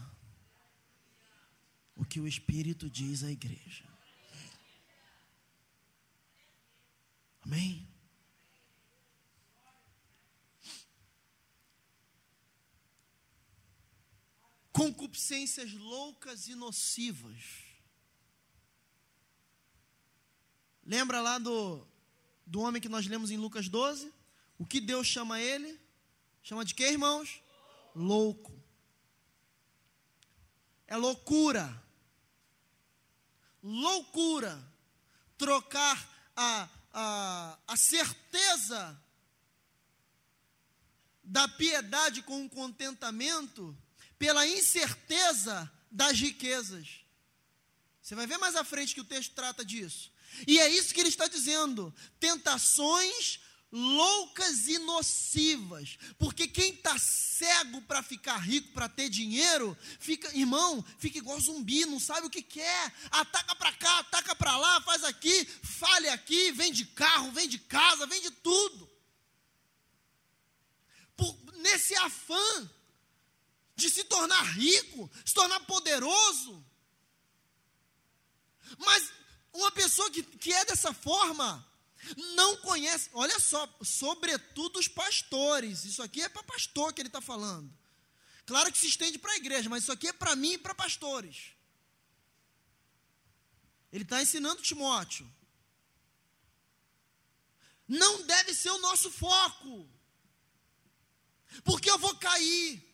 o 1.95 2.05
que 2.05 2.19
o 2.19 2.27
Espírito 2.27 2.91
diz 2.91 3.23
à 3.23 3.31
igreja. 3.31 3.85
Amém? 7.43 7.88
Concupiscências 14.79 15.73
loucas 15.73 16.47
e 16.47 16.55
nocivas 16.55 17.69
Lembra 20.89 21.21
lá 21.21 21.37
do, 21.37 21.87
do 22.47 22.63
homem 22.63 22.81
que 22.81 22.89
nós 22.89 23.07
lemos 23.07 23.31
em 23.31 23.37
Lucas 23.37 23.69
12? 23.69 24.11
O 24.59 24.65
que 24.65 24.81
Deus 24.81 25.07
chama 25.07 25.39
ele? 25.39 25.79
Chama 26.43 26.65
de 26.65 26.75
quê, 26.75 26.93
irmãos? 26.93 27.43
Louco. 27.95 28.51
É 30.87 30.97
loucura. 30.97 31.85
Loucura. 33.63 34.59
Trocar 35.37 36.09
a, 36.35 36.69
a, 36.91 37.59
a 37.67 37.77
certeza 37.77 38.99
da 41.23 41.47
piedade 41.49 42.23
com 42.23 42.47
o 42.47 42.49
contentamento 42.49 43.77
pela 44.19 44.47
incerteza 44.47 45.71
das 45.91 46.19
riquezas. 46.19 47.01
Você 48.03 48.15
vai 48.15 48.27
ver 48.27 48.39
mais 48.39 48.57
à 48.57 48.65
frente 48.65 48.95
que 48.95 49.01
o 49.01 49.05
texto 49.05 49.35
trata 49.35 49.65
disso. 49.65 50.11
E 50.47 50.59
é 50.59 50.69
isso 50.69 50.93
que 50.93 51.01
ele 51.01 51.09
está 51.09 51.27
dizendo: 51.27 51.95
tentações 52.19 53.41
loucas 53.71 54.67
e 54.67 54.79
nocivas, 54.79 55.99
porque 56.19 56.49
quem 56.49 56.73
está 56.73 56.99
cego 56.99 57.83
para 57.83 58.03
ficar 58.03 58.39
rico, 58.39 58.73
para 58.73 58.89
ter 58.89 59.09
dinheiro, 59.11 59.77
fica, 60.01 60.35
irmão, 60.37 60.85
fica 60.99 61.19
igual 61.19 61.39
zumbi, 61.39 61.85
não 61.85 62.01
sabe 62.01 62.27
o 62.27 62.31
que 62.31 62.43
quer, 62.43 62.95
ataca 63.11 63.55
para 63.55 63.73
cá, 63.75 63.99
ataca 63.99 64.35
para 64.35 64.57
lá, 64.57 64.81
faz 64.81 65.05
aqui, 65.05 65.45
fale 65.63 66.09
aqui, 66.09 66.51
vende 66.53 66.87
carro, 66.87 67.31
vende 67.33 67.59
casa, 67.59 68.07
vende 68.07 68.31
tudo. 68.31 68.89
Por, 71.17 71.37
nesse 71.59 71.95
afã 71.97 72.71
tornar 74.19 74.43
rico, 74.43 75.11
se 75.25 75.33
tornar 75.33 75.61
poderoso, 75.61 76.65
mas 78.79 79.13
uma 79.53 79.71
pessoa 79.71 80.11
que, 80.11 80.23
que 80.23 80.53
é 80.53 80.65
dessa 80.65 80.93
forma 80.93 81.65
não 82.35 82.57
conhece, 82.59 83.11
olha 83.13 83.39
só, 83.39 83.69
sobretudo 83.83 84.79
os 84.79 84.89
pastores. 84.89 85.85
Isso 85.85 86.03
aqui 86.03 86.23
é 86.23 86.29
para 86.29 86.43
pastor 86.43 86.93
que 86.93 87.01
ele 87.01 87.09
está 87.09 87.21
falando. 87.21 87.73
Claro 88.47 88.73
que 88.73 88.79
se 88.79 88.87
estende 88.87 89.19
para 89.19 89.33
a 89.33 89.37
igreja, 89.37 89.69
mas 89.69 89.83
isso 89.83 89.93
aqui 89.93 90.09
é 90.09 90.13
para 90.13 90.35
mim 90.35 90.53
e 90.53 90.59
para 90.59 90.75
pastores. 90.75 91.53
Ele 93.93 94.05
está 94.05 94.23
ensinando 94.23 94.63
Timóteo. 94.63 95.31
Não 97.87 98.23
deve 98.23 98.55
ser 98.55 98.71
o 98.71 98.79
nosso 98.79 99.11
foco. 99.11 99.89
Porque 101.65 101.91
eu 101.91 101.99
vou 101.99 102.15
cair. 102.17 102.88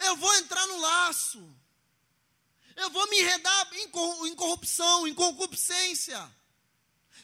Eu 0.00 0.16
vou 0.16 0.34
entrar 0.36 0.66
no 0.66 0.78
laço 0.78 1.58
eu 2.78 2.90
vou 2.90 3.10
me 3.10 3.18
enredar 3.18 3.70
em 3.74 4.36
corrupção, 4.36 5.06
em 5.06 5.12
concupiscência. 5.12 6.32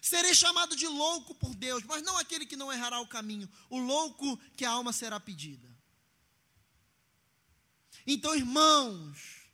Serei 0.03 0.35
chamado 0.35 0.75
de 0.75 0.87
louco 0.87 1.35
por 1.35 1.55
Deus, 1.55 1.85
mas 1.85 2.03
não 2.03 2.19
aquele 2.19 2.45
que 2.45 2.57
não 2.57 2.73
errará 2.73 3.01
o 3.01 3.07
caminho, 3.07 3.49
o 3.71 3.79
louco 3.79 4.37
que 4.57 4.65
a 4.65 4.71
alma 4.71 4.93
será 4.93 5.21
pedida. 5.21 5.73
Então, 8.07 8.35
irmãos, 8.35 9.49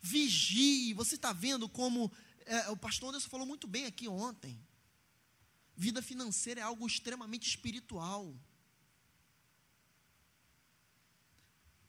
vigie. 0.00 0.94
Você 0.94 1.16
está 1.16 1.32
vendo 1.32 1.68
como 1.68 2.10
é, 2.46 2.70
o 2.70 2.76
pastor 2.76 3.08
Anderson 3.08 3.28
falou 3.28 3.46
muito 3.46 3.66
bem 3.66 3.84
aqui 3.84 4.06
ontem. 4.08 4.58
Vida 5.76 6.00
financeira 6.00 6.60
é 6.60 6.62
algo 6.62 6.86
extremamente 6.86 7.48
espiritual. 7.48 8.32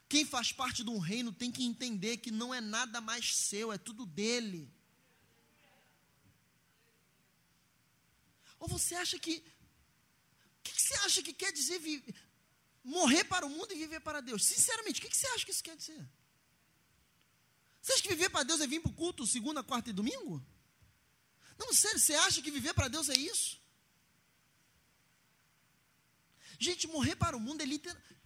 Quem 0.10 0.26
faz 0.26 0.52
parte 0.52 0.84
de 0.84 0.90
um 0.90 1.00
reino 1.00 1.34
tem 1.34 1.52
que 1.52 1.66
entender 1.66 2.18
que 2.18 2.32
não 2.32 2.54
é 2.54 2.62
nada 2.62 3.02
mais 3.02 3.36
seu, 3.36 3.74
é 3.74 3.78
tudo 3.78 4.06
dele. 4.06 4.72
Ou 8.60 8.68
você 8.68 8.96
acha 8.96 9.20
que. 9.20 9.38
O 9.38 10.64
que, 10.64 10.72
que 10.74 10.82
você 10.82 10.94
acha 11.06 11.22
que 11.22 11.34
quer 11.34 11.52
dizer 11.52 11.82
morrer 12.84 13.26
para 13.26 13.46
o 13.46 13.50
mundo 13.50 13.72
e 13.74 13.78
viver 13.78 14.00
para 14.00 14.22
Deus? 14.22 14.46
Sinceramente, 14.46 15.00
o 15.00 15.04
que, 15.04 15.10
que 15.10 15.18
você 15.18 15.28
acha 15.28 15.46
que 15.46 15.52
isso 15.52 15.64
quer 15.64 15.76
dizer? 15.76 16.10
Você 17.82 17.94
acha 17.94 18.02
que 18.02 18.10
viver 18.10 18.30
para 18.30 18.44
Deus 18.44 18.62
é 18.62 18.68
vir 18.68 18.82
para 18.82 18.92
o 18.92 18.94
culto 18.94 19.26
segunda, 19.26 19.64
quarta 19.64 19.90
e 19.90 19.94
domingo? 19.94 20.46
Não, 21.58 21.74
sério, 21.74 22.00
você 22.00 22.14
acha 22.16 22.42
que 22.42 22.52
viver 22.52 22.74
para 22.74 22.88
Deus 22.88 23.10
é 23.10 23.18
isso? 23.18 23.62
Gente, 26.60 26.88
morrer 26.88 27.16
para 27.16 27.36
o 27.36 27.40
mundo 27.40 27.62
é 27.62 27.66
literalmente 27.66 28.17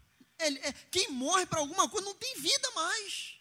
quem 0.89 1.09
morre 1.11 1.45
para 1.45 1.59
alguma 1.59 1.89
coisa 1.89 2.05
não 2.05 2.15
tem 2.15 2.39
vida 2.39 2.71
mais. 2.71 3.37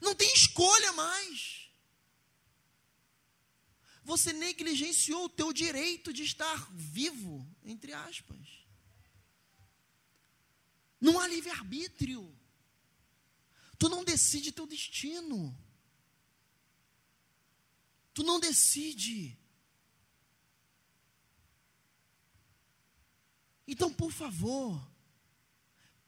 Não 0.00 0.14
tem 0.14 0.32
escolha 0.32 0.92
mais. 0.92 1.70
Você 4.02 4.32
negligenciou 4.32 5.24
o 5.24 5.28
teu 5.28 5.52
direito 5.52 6.12
de 6.12 6.22
estar 6.22 6.68
vivo, 6.72 7.46
entre 7.64 7.92
aspas. 7.92 8.64
Não 11.00 11.18
há 11.18 11.26
livre-arbítrio. 11.26 12.34
Tu 13.78 13.88
não 13.88 14.04
decide 14.04 14.52
teu 14.52 14.66
destino. 14.66 15.56
Tu 18.12 18.22
não 18.22 18.38
decide. 18.38 19.38
Então, 23.66 23.92
por 23.92 24.12
favor, 24.12 24.93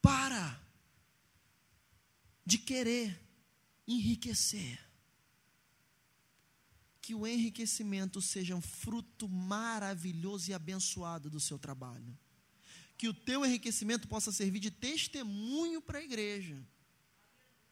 para. 0.07 0.63
de 2.45 2.59
querer 2.59 3.21
enriquecer. 3.89 4.79
Que 7.03 7.13
o 7.13 7.27
enriquecimento 7.27 8.23
seja 8.23 8.55
um 8.55 8.61
fruto 8.61 9.29
maravilhoso 9.29 10.49
e 10.49 10.55
abençoado 10.55 11.29
do 11.29 11.41
seu 11.41 11.59
trabalho. 11.59 12.17
Que 12.97 13.09
o 13.09 13.15
teu 13.15 13.45
enriquecimento 13.45 14.07
possa 14.07 14.31
servir 14.31 14.61
de 14.61 14.71
testemunho 14.71 15.83
para 15.83 15.99
a 15.99 16.05
igreja. 16.05 16.57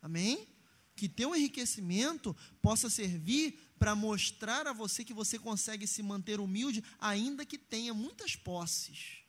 Amém? 0.03 0.49
Que 0.97 1.09
teu 1.09 1.37
enriquecimento 1.37 2.37
possa 2.61 2.91
servir 2.91 3.57
para 3.79 3.95
mostrar 3.95 4.67
a 4.67 4.73
você 4.73 5.05
que 5.05 5.15
você 5.15 5.39
consegue 5.39 5.87
se 5.87 6.03
manter 6.03 6.41
humilde, 6.41 6.83
ainda 6.99 7.47
que 7.47 7.59
tenha 7.59 7.95
muitas 7.95 8.35
posses. 8.35 9.25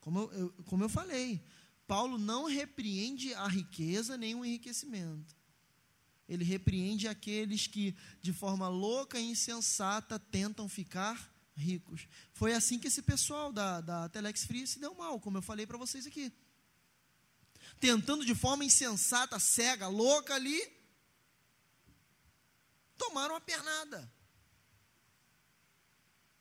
Como 0.00 0.20
eu, 0.20 0.32
eu, 0.32 0.52
como 0.66 0.84
eu 0.84 0.88
falei, 0.88 1.42
Paulo 1.86 2.18
não 2.18 2.44
repreende 2.44 3.32
a 3.34 3.46
riqueza 3.46 4.16
nem 4.16 4.34
o 4.34 4.44
enriquecimento. 4.44 5.34
Ele 6.28 6.44
repreende 6.44 7.06
aqueles 7.06 7.66
que, 7.66 7.96
de 8.20 8.32
forma 8.32 8.68
louca 8.68 9.18
e 9.18 9.30
insensata, 9.30 10.18
tentam 10.18 10.68
ficar 10.68 11.32
ricos. 11.56 12.08
Foi 12.32 12.52
assim 12.52 12.78
que 12.78 12.88
esse 12.88 13.00
pessoal 13.00 13.52
da, 13.52 13.80
da 13.80 14.08
Telex 14.08 14.44
Free 14.44 14.66
se 14.66 14.80
deu 14.80 14.94
mal, 14.94 15.20
como 15.20 15.38
eu 15.38 15.42
falei 15.42 15.66
para 15.66 15.78
vocês 15.78 16.06
aqui. 16.06 16.32
Tentando 17.78 18.24
de 18.24 18.34
forma 18.34 18.64
insensata, 18.64 19.38
cega, 19.38 19.86
louca 19.86 20.34
ali, 20.34 20.60
tomaram 22.98 23.34
uma 23.34 23.40
pernada. 23.40 24.12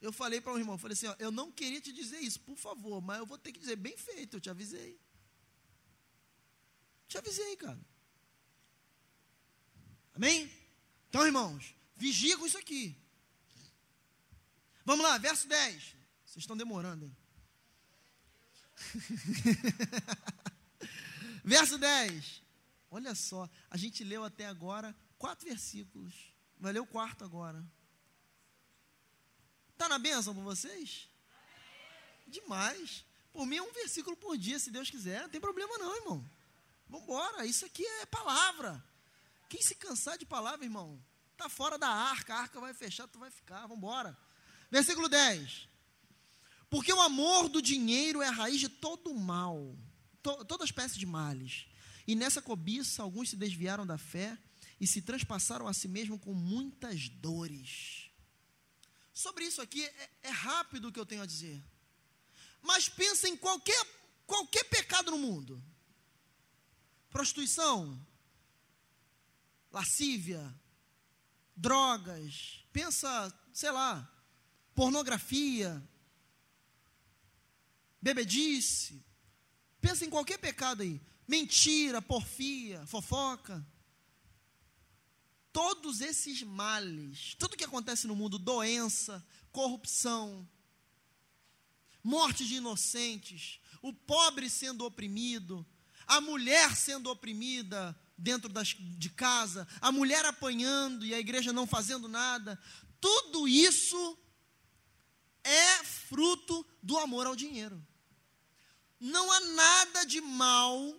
Eu 0.02 0.12
falei 0.12 0.42
para 0.42 0.54
um 0.54 0.58
irmão, 0.58 0.78
falei 0.78 0.94
assim, 0.94 1.08
ó, 1.08 1.16
eu 1.20 1.32
não 1.32 1.52
queria 1.52 1.82
te 1.82 1.92
dizer 1.92 2.20
isso, 2.20 2.40
por 2.42 2.58
favor, 2.58 3.02
mas 3.02 3.20
eu 3.20 3.26
vou 3.26 3.38
ter 3.38 3.52
que 3.52 3.60
dizer 3.60 3.76
bem 3.76 3.98
feito, 3.98 4.38
eu 4.38 4.42
te 4.42 4.50
avisei. 4.50 5.00
Te 7.08 7.18
avisei, 7.18 7.56
cara. 7.58 7.80
Amém? 10.14 10.52
Então, 11.10 11.26
irmãos, 11.26 11.76
vigia 11.96 12.38
com 12.38 12.46
isso 12.46 12.58
aqui. 12.58 12.96
Vamos 14.84 15.04
lá, 15.04 15.18
verso 15.18 15.48
10. 15.48 15.96
Vocês 16.26 16.44
estão 16.44 16.56
demorando, 16.56 17.06
hein? 17.06 17.16
verso 21.44 21.78
10. 21.78 22.44
Olha 22.92 23.16
só, 23.16 23.50
a 23.70 23.78
gente 23.78 24.04
leu 24.04 24.24
até 24.24 24.46
agora 24.46 24.96
quatro 25.18 25.48
versículos. 25.48 26.34
Vai 26.58 26.72
ler 26.72 26.80
o 26.80 26.86
quarto 26.86 27.24
agora. 27.24 27.64
Está 29.72 29.90
na 29.90 30.00
bênção 30.00 30.34
para 30.34 30.44
vocês? 30.44 31.10
Demais. 32.28 33.06
Por 33.34 33.46
mim 33.46 33.58
é 33.58 33.62
um 33.62 33.74
versículo 33.74 34.16
por 34.16 34.38
dia, 34.38 34.60
se 34.60 34.72
Deus 34.72 34.90
quiser. 34.90 35.24
Não 35.24 35.30
tem 35.30 35.42
problema 35.42 35.78
não, 35.78 35.96
irmão. 35.96 36.30
Vamos 36.96 37.04
embora. 37.04 37.46
Isso 37.46 37.66
aqui 37.66 37.86
é 37.86 38.06
palavra. 38.06 38.82
Quem 39.50 39.62
se 39.62 39.76
cansar 39.76 40.18
de 40.18 40.26
palavra, 40.26 40.66
irmão, 40.66 41.04
está 41.34 41.50
fora 41.50 41.78
da 41.78 41.90
arca. 41.90 42.34
A 42.34 42.40
arca 42.40 42.60
vai 42.60 42.74
fechar, 42.74 43.08
tu 43.08 43.20
vai 43.20 43.30
ficar. 43.30 43.62
Vamos 43.62 43.78
embora. 43.78 44.18
Versículo 44.72 45.10
10. 45.10 45.68
Porque 46.70 46.94
o 46.94 47.02
amor 47.02 47.50
do 47.50 47.62
dinheiro 47.62 48.22
é 48.22 48.28
a 48.28 48.32
raiz 48.32 48.60
de 48.60 48.70
todo 48.70 49.12
o 49.12 49.20
mal, 49.20 49.78
to, 50.24 50.46
toda 50.46 50.64
espécie 50.64 50.98
de 50.98 51.06
males. 51.06 51.68
E 52.08 52.16
nessa 52.16 52.42
cobiça, 52.42 53.04
alguns 53.04 53.30
se 53.30 53.36
desviaram 53.36 53.86
da 53.86 53.98
fé 53.98 54.38
e 54.80 54.88
se 54.88 55.02
transpassaram 55.02 55.68
a 55.68 55.74
si 55.74 55.88
mesmo 55.88 56.18
com 56.18 56.34
muitas 56.34 57.10
dores. 57.10 58.10
Sobre 59.14 59.46
isso 59.46 59.62
aqui 59.62 59.84
é, 59.84 60.10
é 60.24 60.30
rápido 60.30 60.88
o 60.88 60.92
que 60.92 61.00
eu 61.00 61.06
tenho 61.06 61.22
a 61.22 61.26
dizer. 61.26 61.62
Mas 62.62 62.90
pensa 62.90 63.28
em 63.28 63.36
qualquer, 63.36 63.86
qualquer 64.26 64.64
pecado 64.66 65.12
no 65.12 65.18
mundo: 65.18 65.62
prostituição, 67.16 67.98
lascívia, 69.72 70.54
drogas, 71.56 72.66
pensa, 72.74 73.34
sei 73.54 73.72
lá, 73.72 74.06
pornografia, 74.74 75.82
bebedice, 78.02 79.02
pensa 79.80 80.04
em 80.04 80.10
qualquer 80.10 80.40
pecado 80.40 80.82
aí, 80.82 81.00
mentira, 81.26 82.02
porfia, 82.02 82.86
fofoca. 82.86 83.66
Todos 85.54 86.02
esses 86.02 86.44
males, 86.44 87.34
tudo 87.40 87.56
que 87.56 87.64
acontece 87.64 88.08
no 88.08 88.16
mundo, 88.18 88.38
doença, 88.38 89.26
corrupção, 89.54 90.46
morte 92.04 92.46
de 92.46 92.56
inocentes, 92.56 93.62
o 93.82 93.94
pobre 93.94 94.50
sendo 94.50 94.84
oprimido, 94.84 95.66
a 96.08 96.22
mulher 96.22 96.76
sendo 96.76 97.10
oprimida 97.10 97.96
dentro 98.18 98.50
das, 98.50 98.76
de 98.78 99.10
casa, 99.10 99.68
a 99.82 99.92
mulher 99.92 100.26
apanhando 100.26 101.06
e 101.06 101.14
a 101.14 101.20
igreja 101.20 101.52
não 101.52 101.68
fazendo 101.68 102.08
nada, 102.08 102.60
tudo 103.00 103.48
isso 103.48 104.18
é 105.44 105.84
fruto 105.84 106.66
do 106.82 106.98
amor 106.98 107.28
ao 107.28 107.36
dinheiro. 107.36 107.86
Não 109.00 109.32
há 109.32 109.40
nada 109.40 110.04
de 110.06 110.22
mal 110.22 110.96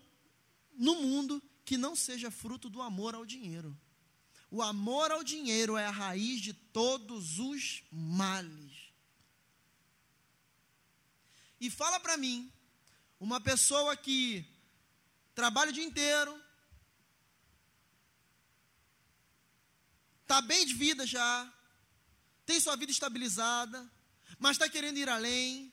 no 0.77 1.03
mundo 1.03 1.43
que 1.65 1.77
não 1.77 1.97
seja 1.97 2.31
fruto 2.31 2.69
do 2.69 2.81
amor 2.81 3.15
ao 3.15 3.27
dinheiro. 3.27 3.77
O 4.51 4.63
amor 4.63 5.11
ao 5.11 5.25
dinheiro 5.25 5.77
é 5.77 5.87
a 5.87 5.91
raiz 5.91 6.41
de 6.41 6.53
todos 6.53 7.39
os 7.39 7.83
males. 7.91 8.73
E 11.61 11.71
fala 11.71 11.99
para 11.99 12.17
mim, 12.17 12.53
uma 13.19 13.41
pessoa 13.41 13.97
que 13.97 14.45
trabalha 15.37 15.71
o 15.71 15.73
dia 15.73 15.85
inteiro, 15.85 16.33
está 20.23 20.41
bem 20.41 20.65
de 20.65 20.73
vida 20.73 21.07
já, 21.07 21.53
tem 22.47 22.59
sua 22.59 22.75
vida 22.75 22.91
estabilizada, 22.91 23.79
mas 24.39 24.53
está 24.53 24.67
querendo 24.67 24.97
ir 24.97 25.11
além, 25.11 25.71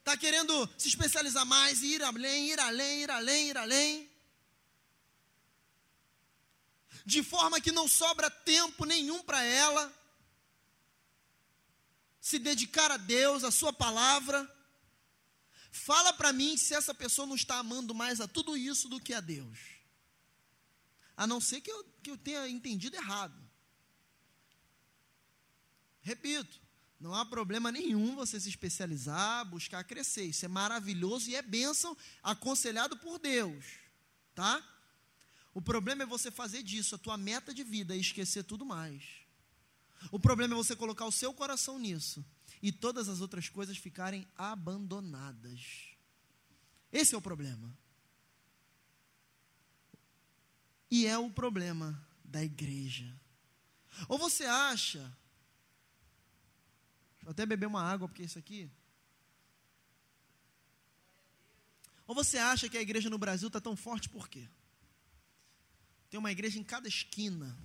está 0.00 0.14
querendo 0.14 0.68
se 0.76 0.88
especializar 0.88 1.46
mais, 1.46 1.82
ir 1.82 2.02
além, 2.02 2.50
ir 2.50 2.60
além, 2.60 3.02
ir 3.02 3.10
além, 3.10 3.48
ir 3.48 3.56
além. 3.56 4.10
De 7.04 7.22
forma 7.22 7.60
que 7.60 7.72
não 7.72 7.88
sobra 7.88 8.30
tempo 8.30 8.84
nenhum 8.84 9.22
para 9.22 9.42
ela 9.42 9.92
se 12.20 12.38
dedicar 12.38 12.90
a 12.90 12.98
Deus, 12.98 13.42
a 13.42 13.50
Sua 13.50 13.72
palavra. 13.72 14.38
Fala 15.76 16.12
para 16.12 16.32
mim 16.32 16.56
se 16.56 16.74
essa 16.74 16.94
pessoa 16.94 17.26
não 17.26 17.36
está 17.36 17.58
amando 17.58 17.94
mais 17.94 18.20
a 18.20 18.26
tudo 18.26 18.56
isso 18.56 18.88
do 18.88 18.98
que 18.98 19.12
a 19.12 19.20
Deus. 19.20 19.58
A 21.16 21.26
não 21.26 21.40
ser 21.40 21.60
que 21.60 21.70
eu, 21.70 21.84
que 22.02 22.10
eu 22.10 22.16
tenha 22.16 22.48
entendido 22.48 22.96
errado. 22.96 23.36
Repito, 26.00 26.60
não 26.98 27.14
há 27.14 27.24
problema 27.26 27.70
nenhum 27.70 28.16
você 28.16 28.40
se 28.40 28.48
especializar, 28.48 29.44
buscar 29.44 29.84
crescer. 29.84 30.24
Isso 30.24 30.44
é 30.44 30.48
maravilhoso 30.48 31.28
e 31.28 31.36
é 31.36 31.42
bênção, 31.42 31.96
aconselhado 32.22 32.96
por 32.96 33.18
Deus. 33.18 33.64
Tá? 34.34 34.64
O 35.52 35.60
problema 35.60 36.02
é 36.04 36.06
você 36.06 36.30
fazer 36.30 36.62
disso 36.62 36.94
a 36.94 36.98
tua 36.98 37.16
meta 37.16 37.52
de 37.52 37.62
vida 37.62 37.94
e 37.94 38.00
esquecer 38.00 38.44
tudo 38.44 38.64
mais. 38.64 39.25
O 40.10 40.18
problema 40.18 40.54
é 40.54 40.56
você 40.56 40.76
colocar 40.76 41.06
o 41.06 41.12
seu 41.12 41.32
coração 41.32 41.78
nisso 41.78 42.24
e 42.62 42.72
todas 42.72 43.08
as 43.08 43.20
outras 43.20 43.48
coisas 43.48 43.76
ficarem 43.76 44.26
abandonadas. 44.36 45.90
Esse 46.92 47.14
é 47.14 47.18
o 47.18 47.22
problema. 47.22 47.76
E 50.90 51.06
é 51.06 51.18
o 51.18 51.30
problema 51.30 52.00
da 52.24 52.42
igreja. 52.42 53.12
Ou 54.08 54.18
você 54.18 54.44
acha. 54.44 55.16
Eu 57.24 57.30
até 57.30 57.44
beber 57.44 57.66
uma 57.66 57.82
água, 57.82 58.08
porque 58.08 58.22
isso 58.22 58.38
aqui. 58.38 58.70
Ou 62.06 62.14
você 62.14 62.38
acha 62.38 62.68
que 62.68 62.78
a 62.78 62.82
igreja 62.82 63.10
no 63.10 63.18
Brasil 63.18 63.48
está 63.48 63.60
tão 63.60 63.74
forte 63.74 64.08
por 64.08 64.28
quê? 64.28 64.48
Tem 66.08 66.18
uma 66.18 66.30
igreja 66.30 66.58
em 66.58 66.64
cada 66.64 66.86
esquina. 66.86 67.56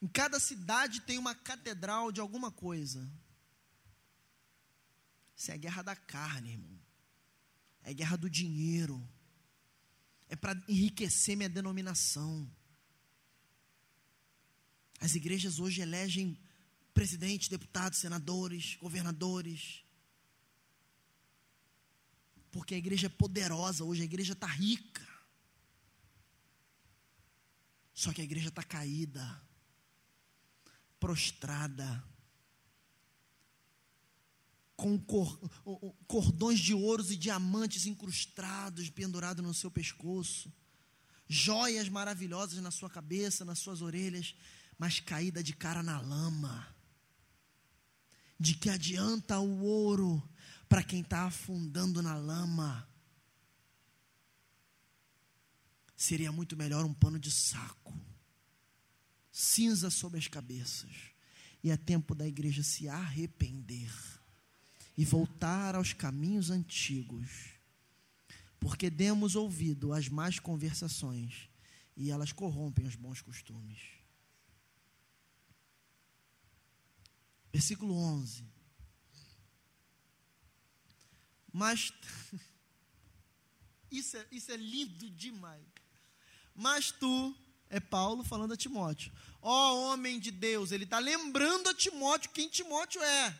Em 0.00 0.06
cada 0.06 0.38
cidade 0.38 1.00
tem 1.00 1.18
uma 1.18 1.34
catedral 1.34 2.12
de 2.12 2.20
alguma 2.20 2.50
coisa. 2.50 3.10
Isso 5.36 5.50
é 5.50 5.54
a 5.54 5.58
guerra 5.58 5.82
da 5.82 5.96
carne, 5.96 6.52
irmão. 6.52 6.78
É 7.82 7.90
a 7.90 7.92
guerra 7.92 8.16
do 8.16 8.30
dinheiro. 8.30 9.06
É 10.28 10.36
para 10.36 10.60
enriquecer 10.68 11.36
minha 11.36 11.48
denominação. 11.48 12.48
As 15.00 15.14
igrejas 15.14 15.58
hoje 15.58 15.80
elegem 15.80 16.38
presidentes, 16.92 17.48
deputados, 17.48 17.98
senadores, 17.98 18.76
governadores 18.76 19.84
porque 22.50 22.74
a 22.74 22.78
igreja 22.78 23.06
é 23.06 23.10
poderosa 23.10 23.84
hoje, 23.84 24.02
a 24.02 24.04
igreja 24.04 24.32
está 24.32 24.46
rica. 24.46 25.06
Só 27.94 28.12
que 28.12 28.20
a 28.20 28.24
igreja 28.24 28.48
está 28.48 28.62
caída, 28.62 29.42
prostrada. 30.98 32.04
com 34.78 34.96
cor, 34.96 35.36
cordões 36.06 36.60
de 36.60 36.72
ouros 36.72 37.10
e 37.10 37.16
diamantes 37.16 37.84
incrustados, 37.84 38.88
pendurados 38.88 39.44
no 39.44 39.52
seu 39.52 39.72
pescoço, 39.72 40.52
joias 41.28 41.88
maravilhosas 41.88 42.60
na 42.62 42.70
sua 42.70 42.88
cabeça, 42.88 43.44
nas 43.44 43.58
suas 43.58 43.82
orelhas, 43.82 44.36
mas 44.78 45.00
caída 45.00 45.42
de 45.42 45.52
cara 45.52 45.82
na 45.82 46.00
lama. 46.00 46.72
De 48.38 48.54
que 48.54 48.70
adianta 48.70 49.40
o 49.40 49.64
ouro 49.64 50.22
para 50.68 50.84
quem 50.84 51.00
está 51.00 51.24
afundando 51.24 52.00
na 52.00 52.16
lama? 52.16 52.88
Seria 55.96 56.30
muito 56.30 56.56
melhor 56.56 56.84
um 56.84 56.94
pano 56.94 57.18
de 57.18 57.32
saco, 57.32 57.92
cinza 59.38 59.88
sobre 59.88 60.18
as 60.18 60.26
cabeças, 60.26 60.90
e 61.62 61.70
é 61.70 61.76
tempo 61.76 62.12
da 62.12 62.26
igreja 62.26 62.60
se 62.64 62.88
arrepender 62.88 63.92
e 64.96 65.04
voltar 65.04 65.76
aos 65.76 65.92
caminhos 65.92 66.50
antigos, 66.50 67.50
porque 68.58 68.90
demos 68.90 69.36
ouvido 69.36 69.92
às 69.92 70.08
más 70.08 70.40
conversações 70.40 71.48
e 71.96 72.10
elas 72.10 72.32
corrompem 72.32 72.84
os 72.84 72.96
bons 72.96 73.22
costumes. 73.22 73.78
Versículo 77.52 77.94
11. 77.94 78.44
Mas, 81.52 81.92
isso 83.88 84.16
é, 84.16 84.26
isso 84.32 84.50
é 84.50 84.56
lindo 84.56 85.08
demais. 85.10 85.64
Mas 86.56 86.90
tu, 86.90 87.36
é 87.70 87.80
Paulo 87.80 88.24
falando 88.24 88.54
a 88.54 88.56
Timóteo, 88.56 89.12
ó 89.42 89.72
oh, 89.72 89.92
homem 89.92 90.18
de 90.18 90.30
Deus, 90.30 90.72
ele 90.72 90.84
está 90.84 90.98
lembrando 90.98 91.68
a 91.68 91.74
Timóteo 91.74 92.30
quem 92.30 92.48
Timóteo 92.48 93.02
é. 93.02 93.38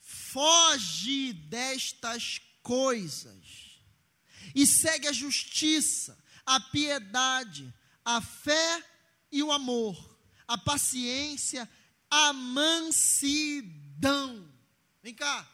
Foge 0.00 1.32
destas 1.32 2.40
coisas 2.62 3.80
e 4.54 4.66
segue 4.66 5.08
a 5.08 5.12
justiça, 5.12 6.18
a 6.44 6.58
piedade, 6.60 7.72
a 8.04 8.20
fé 8.20 8.84
e 9.30 9.42
o 9.42 9.52
amor, 9.52 10.18
a 10.46 10.56
paciência, 10.56 11.68
a 12.10 12.32
mansidão. 12.32 13.38
Vem 15.02 15.14
cá, 15.14 15.46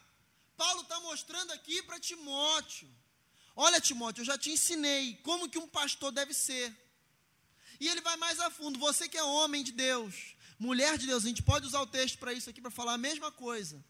Paulo 0.57 0.83
está 0.83 1.01
mostrando 1.01 1.53
aqui 1.53 1.83
para 1.83 1.99
Timóteo. 1.99 2.89
Olha, 3.57 3.81
Timóteo, 3.81 4.23
eu 4.23 4.27
já 4.27 4.37
te 4.37 4.51
ensinei 4.51 5.17
como 5.23 5.49
que 5.49 5.59
um 5.59 5.69
pastor 5.69 6.11
deve 6.11 6.35
ser. 6.35 6.75
E 7.79 7.89
ele 7.89 8.01
vai 8.01 8.17
mais 8.17 8.41
a 8.41 8.51
fundo. 8.51 8.79
Você 8.79 9.09
que 9.09 9.17
é 9.17 9.23
homem 9.23 9.63
de 9.63 9.73
Deus, 9.73 10.37
mulher 10.59 10.99
de 10.99 11.07
Deus, 11.07 11.25
a 11.25 11.29
gente 11.29 11.43
pode 11.43 11.67
usar 11.67 11.81
o 11.81 11.87
texto 11.87 12.19
para 12.19 12.33
isso 12.33 12.51
aqui, 12.51 12.61
para 12.61 12.71
falar 12.71 12.95
a 12.95 12.99
mesma 12.99 13.31
coisa. 13.31 13.85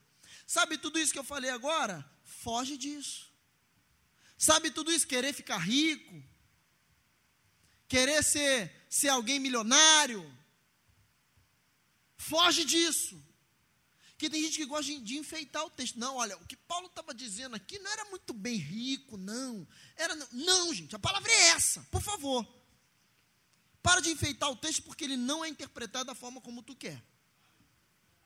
Sabe 0.47 0.77
tudo 0.77 0.99
isso 0.99 1.13
que 1.13 1.19
eu 1.19 1.25
falei 1.25 1.51
agora? 1.51 2.05
Foge 2.25 2.77
disso. 2.77 3.33
Sabe 4.37 4.71
tudo 4.71 4.93
isso? 4.93 5.07
Querer 5.07 5.33
ficar 5.33 5.59
rico, 5.59 6.23
querer 7.89 8.23
ser, 8.23 8.87
ser 8.91 9.09
alguém 9.09 9.39
milionário. 9.39 10.23
Foge 12.19 12.65
disso. 12.65 13.23
Que 14.17 14.31
tem 14.31 14.43
gente 14.43 14.59
que 14.59 14.67
gosta 14.67 14.99
de, 15.01 15.17
enfeitar 15.17 15.65
o 15.65 15.71
texto. 15.71 15.99
Não, 15.99 16.17
olha, 16.17 16.37
o 16.37 16.47
que 16.47 16.57
Paulo 16.57 16.87
estava 16.87 17.13
dizendo 17.13 17.57
aqui 17.57 17.79
não 17.79 17.91
era 17.91 18.05
muito 18.07 18.33
bem 18.33 18.57
rico, 18.57 19.17
não. 19.17 19.67
Era 19.97 20.15
não, 20.33 20.73
gente, 20.73 20.95
a 20.95 20.99
palavra 20.99 21.31
é 21.31 21.49
essa, 21.49 21.83
por 21.91 22.01
favor. 22.01 22.47
Para 23.83 24.01
de 24.01 24.11
enfeitar 24.11 24.51
o 24.51 24.57
texto 24.57 24.83
porque 24.83 25.05
ele 25.05 25.17
não 25.17 25.45
é 25.45 25.49
interpretado 25.49 26.07
da 26.07 26.15
forma 26.15 26.41
como 26.41 26.63
tu 26.63 26.75
quer. 26.75 27.03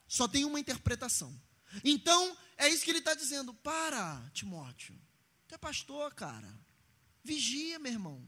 Só 0.06 0.28
tem 0.28 0.44
uma 0.44 0.60
interpretação. 0.60 1.34
Então, 1.84 2.36
é 2.56 2.68
isso 2.68 2.84
que 2.84 2.90
ele 2.90 3.00
está 3.00 3.14
dizendo. 3.14 3.52
Para, 3.52 4.30
Timóteo. 4.32 4.98
Tu 5.46 5.54
é 5.54 5.58
pastor, 5.58 6.14
cara. 6.14 6.48
Vigia, 7.24 7.78
meu 7.78 7.92
irmão. 7.92 8.26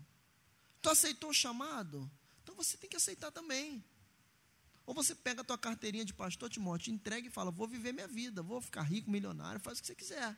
Tu 0.82 0.90
aceitou 0.90 1.30
o 1.30 1.34
chamado? 1.34 2.10
Então 2.42 2.54
você 2.54 2.76
tem 2.76 2.88
que 2.88 2.96
aceitar 2.96 3.30
também. 3.30 3.84
Ou 4.90 4.94
você 4.94 5.14
pega 5.14 5.42
a 5.42 5.44
tua 5.44 5.56
carteirinha 5.56 6.04
de 6.04 6.12
pastor, 6.12 6.50
Timóteo, 6.50 6.92
entrega 6.92 7.24
e 7.24 7.30
fala: 7.30 7.52
Vou 7.52 7.68
viver 7.68 7.92
minha 7.92 8.08
vida, 8.08 8.42
vou 8.42 8.60
ficar 8.60 8.82
rico, 8.82 9.08
milionário, 9.08 9.60
faz 9.60 9.78
o 9.78 9.82
que 9.82 9.86
você 9.86 9.94
quiser. 9.94 10.36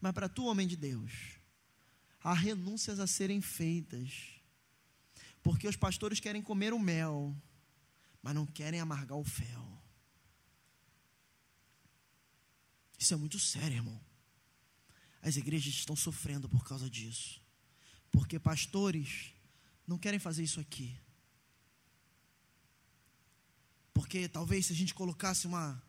Mas 0.00 0.12
para 0.12 0.28
tu, 0.28 0.46
homem 0.46 0.66
de 0.66 0.74
Deus, 0.74 1.12
há 2.24 2.34
renúncias 2.34 2.98
a 2.98 3.06
serem 3.06 3.40
feitas. 3.40 4.10
Porque 5.44 5.68
os 5.68 5.76
pastores 5.76 6.18
querem 6.18 6.42
comer 6.42 6.72
o 6.72 6.78
mel, 6.80 7.40
mas 8.20 8.34
não 8.34 8.44
querem 8.44 8.80
amargar 8.80 9.16
o 9.16 9.22
fel. 9.22 9.80
Isso 12.98 13.14
é 13.14 13.16
muito 13.16 13.38
sério, 13.38 13.76
irmão. 13.76 14.00
As 15.22 15.36
igrejas 15.36 15.72
estão 15.72 15.94
sofrendo 15.94 16.48
por 16.48 16.64
causa 16.64 16.90
disso. 16.90 17.40
Porque 18.10 18.40
pastores 18.40 19.32
não 19.86 19.96
querem 19.96 20.18
fazer 20.18 20.42
isso 20.42 20.58
aqui. 20.58 20.98
Porque 24.00 24.28
talvez 24.28 24.66
se 24.66 24.72
a 24.72 24.76
gente 24.76 24.94
colocasse 24.94 25.46
uma, 25.46 25.82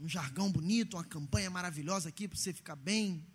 um 0.00 0.08
jargão 0.08 0.50
bonito, 0.50 0.96
uma 0.96 1.04
campanha 1.04 1.50
maravilhosa 1.50 2.08
aqui 2.08 2.26
para 2.26 2.38
você 2.38 2.52
ficar 2.52 2.76
bem, 2.76 3.26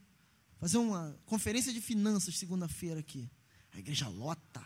fazer 0.57 0.77
uma 0.77 1.15
conferência 1.25 1.71
de 1.71 1.79
finanças 1.79 2.37
segunda-feira 2.37 2.99
aqui, 2.99 3.29
a 3.71 3.79
igreja 3.79 4.07
lota. 4.07 4.65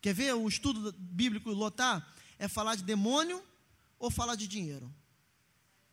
Quer 0.00 0.14
ver 0.14 0.34
o 0.34 0.48
estudo 0.48 0.92
bíblico 0.98 1.50
lotar? 1.50 2.14
É 2.38 2.48
falar 2.48 2.74
de 2.74 2.84
demônio 2.84 3.42
ou 3.98 4.10
falar 4.10 4.34
de 4.34 4.48
dinheiro? 4.48 4.92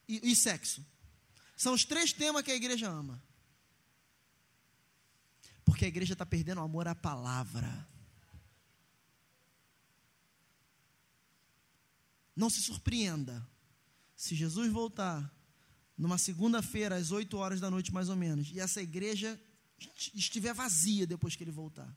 e, 0.08 0.32
e 0.32 0.36
sexo. 0.36 0.86
São 1.56 1.74
os 1.74 1.86
três 1.86 2.12
temas 2.12 2.44
que 2.44 2.52
a 2.52 2.56
igreja 2.56 2.90
ama. 2.90 3.22
Porque 5.64 5.86
a 5.86 5.88
igreja 5.88 6.14
está 6.14 6.26
perdendo 6.26 6.60
o 6.60 6.64
amor 6.64 6.88
à 6.88 6.96
palavra. 6.96 7.88
Não 12.36 12.50
se 12.50 12.62
surpreenda 12.62 13.48
se 14.16 14.36
Jesus 14.36 14.72
voltar 14.72 15.32
numa 15.98 16.18
segunda-feira 16.18 16.96
às 16.96 17.12
8 17.12 17.38
horas 17.38 17.60
da 17.60 17.70
noite 17.70 17.94
mais 17.94 18.10
ou 18.10 18.16
menos 18.16 18.50
e 18.52 18.60
essa 18.60 18.82
igreja 18.82 19.40
estiver 20.14 20.54
vazia 20.54 21.06
depois 21.06 21.36
que 21.36 21.44
ele 21.44 21.52
voltar. 21.52 21.96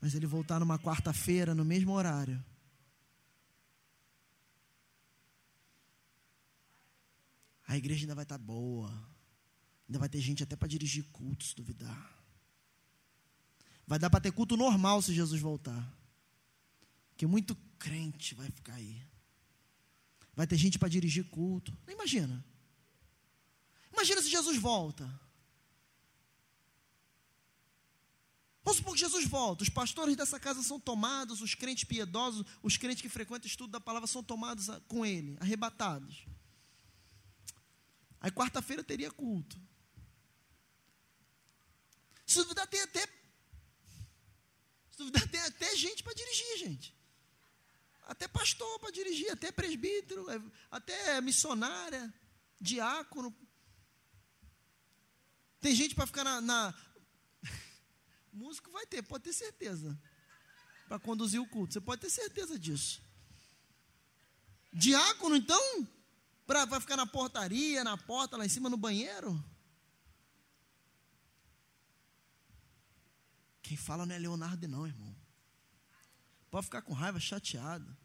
Mas 0.00 0.14
ele 0.14 0.26
voltar 0.26 0.60
numa 0.60 0.78
quarta-feira 0.78 1.54
no 1.54 1.64
mesmo 1.64 1.92
horário 1.92 2.42
a 7.68 7.76
igreja 7.76 8.04
ainda 8.04 8.14
vai 8.14 8.24
estar 8.24 8.38
boa. 8.38 8.90
Ainda 9.86 9.98
vai 9.98 10.08
ter 10.08 10.20
gente 10.20 10.42
até 10.42 10.56
para 10.56 10.66
dirigir 10.66 11.04
culto, 11.12 11.44
se 11.44 11.54
duvidar. 11.54 12.18
Vai 13.86 13.98
dar 13.98 14.08
para 14.08 14.22
ter 14.22 14.32
culto 14.32 14.56
normal 14.56 15.02
se 15.02 15.14
Jesus 15.14 15.40
voltar. 15.40 15.94
Porque 17.10 17.26
muito 17.26 17.54
crente 17.78 18.34
vai 18.34 18.50
ficar 18.50 18.74
aí. 18.74 19.02
Vai 20.34 20.46
ter 20.46 20.56
gente 20.56 20.78
para 20.78 20.88
dirigir 20.88 21.24
culto. 21.30 21.76
Imagina. 21.88 22.44
Imagina 23.92 24.22
se 24.22 24.30
Jesus 24.30 24.56
volta. 24.56 25.04
Vamos 28.62 28.76
supor 28.76 28.92
que 28.92 29.00
Jesus 29.00 29.26
volta. 29.26 29.62
Os 29.62 29.70
pastores 29.70 30.14
dessa 30.14 30.38
casa 30.38 30.62
são 30.62 30.78
tomados, 30.78 31.40
os 31.40 31.54
crentes 31.54 31.84
piedosos, 31.84 32.44
os 32.62 32.76
crentes 32.76 33.00
que 33.00 33.08
frequentam 33.08 33.46
o 33.46 33.50
estudo 33.50 33.70
da 33.70 33.80
palavra 33.80 34.06
são 34.06 34.22
tomados 34.22 34.66
com 34.86 35.06
ele, 35.06 35.36
arrebatados. 35.40 36.26
Aí 38.20 38.30
quarta-feira 38.30 38.84
teria 38.84 39.10
culto. 39.10 39.58
Se 42.26 42.42
duvidar, 42.42 42.66
tem 42.66 42.82
até. 42.82 43.06
Se 44.90 44.98
duvidar, 44.98 45.26
tem 45.28 45.40
até 45.40 45.74
gente 45.74 46.02
para 46.02 46.12
dirigir, 46.12 46.58
gente. 46.58 46.97
Até 48.08 48.26
pastor 48.26 48.80
para 48.80 48.90
dirigir, 48.90 49.30
até 49.30 49.52
presbítero, 49.52 50.28
é, 50.28 50.42
até 50.70 51.20
missionária, 51.20 52.12
diácono. 52.60 53.32
Tem 55.60 55.74
gente 55.76 55.94
para 55.94 56.06
ficar 56.06 56.24
na, 56.24 56.40
na. 56.40 56.74
Músico 58.32 58.72
vai 58.72 58.84
ter, 58.86 59.02
pode 59.02 59.22
ter 59.22 59.32
certeza. 59.32 59.96
Para 60.88 60.98
conduzir 60.98 61.40
o 61.40 61.46
culto, 61.46 61.74
você 61.74 61.80
pode 61.80 62.00
ter 62.00 62.10
certeza 62.10 62.58
disso. 62.58 63.00
Diácono, 64.72 65.36
então, 65.36 65.86
Pra, 66.48 66.64
vai 66.64 66.80
ficar 66.80 66.96
na 66.96 67.06
portaria, 67.06 67.84
na 67.84 67.98
porta, 67.98 68.34
lá 68.34 68.46
em 68.46 68.48
cima 68.48 68.70
no 68.70 68.76
banheiro? 68.78 69.38
Quem 73.60 73.76
fala 73.76 74.06
não 74.06 74.14
é 74.14 74.18
Leonardo, 74.18 74.66
não, 74.66 74.86
irmão. 74.86 75.14
Pode 76.50 76.66
ficar 76.66 76.82
com 76.82 76.92
raiva, 76.92 77.20
chateado. 77.20 77.96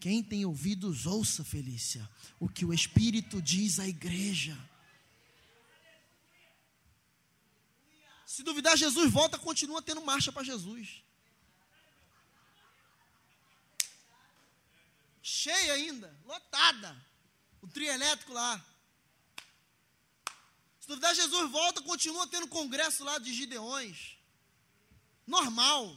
Quem 0.00 0.22
tem 0.22 0.44
ouvidos, 0.44 1.06
ouça, 1.06 1.44
Felícia, 1.44 2.08
o 2.40 2.48
que 2.48 2.64
o 2.64 2.72
Espírito 2.74 3.40
diz 3.40 3.78
à 3.78 3.86
igreja. 3.86 4.58
Se 8.26 8.42
duvidar, 8.42 8.76
Jesus 8.76 9.12
volta, 9.12 9.38
continua 9.38 9.80
tendo 9.80 10.00
marcha 10.00 10.32
para 10.32 10.42
Jesus. 10.42 11.02
cheia 15.42 15.72
ainda, 15.74 16.14
lotada. 16.24 16.90
O 17.60 17.68
trio 17.68 17.90
elétrico 17.90 18.32
lá. 18.32 18.64
Se 20.80 20.86
duvidar, 20.86 21.14
Jesus 21.14 21.50
volta, 21.50 21.80
continua 21.82 22.26
tendo 22.26 22.48
congresso 22.48 23.04
lá 23.04 23.18
de 23.18 23.32
Gideões. 23.32 24.16
Normal. 25.26 25.96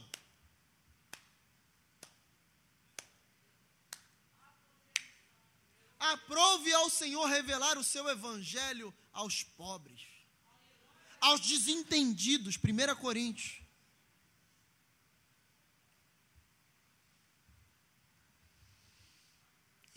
Aprove 6.12 6.72
ao 6.72 6.88
Senhor 6.88 7.26
revelar 7.26 7.76
o 7.78 7.84
seu 7.84 8.08
evangelho 8.08 8.94
aos 9.12 9.42
pobres, 9.42 10.02
aos 11.20 11.40
desentendidos. 11.40 12.56
1 12.56 12.96
Coríntios. 13.00 13.62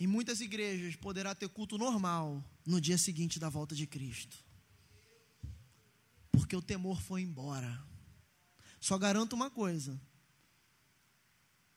Em 0.00 0.06
muitas 0.06 0.40
igrejas 0.40 0.96
poderá 0.96 1.34
ter 1.34 1.48
culto 1.50 1.76
normal 1.76 2.42
no 2.64 2.80
dia 2.80 2.96
seguinte 2.96 3.38
da 3.38 3.50
volta 3.50 3.74
de 3.74 3.86
Cristo. 3.86 4.36
Porque 6.32 6.56
o 6.56 6.62
temor 6.62 7.00
foi 7.02 7.20
embora. 7.20 7.86
Só 8.80 8.96
garanto 8.96 9.34
uma 9.34 9.50
coisa: 9.50 10.00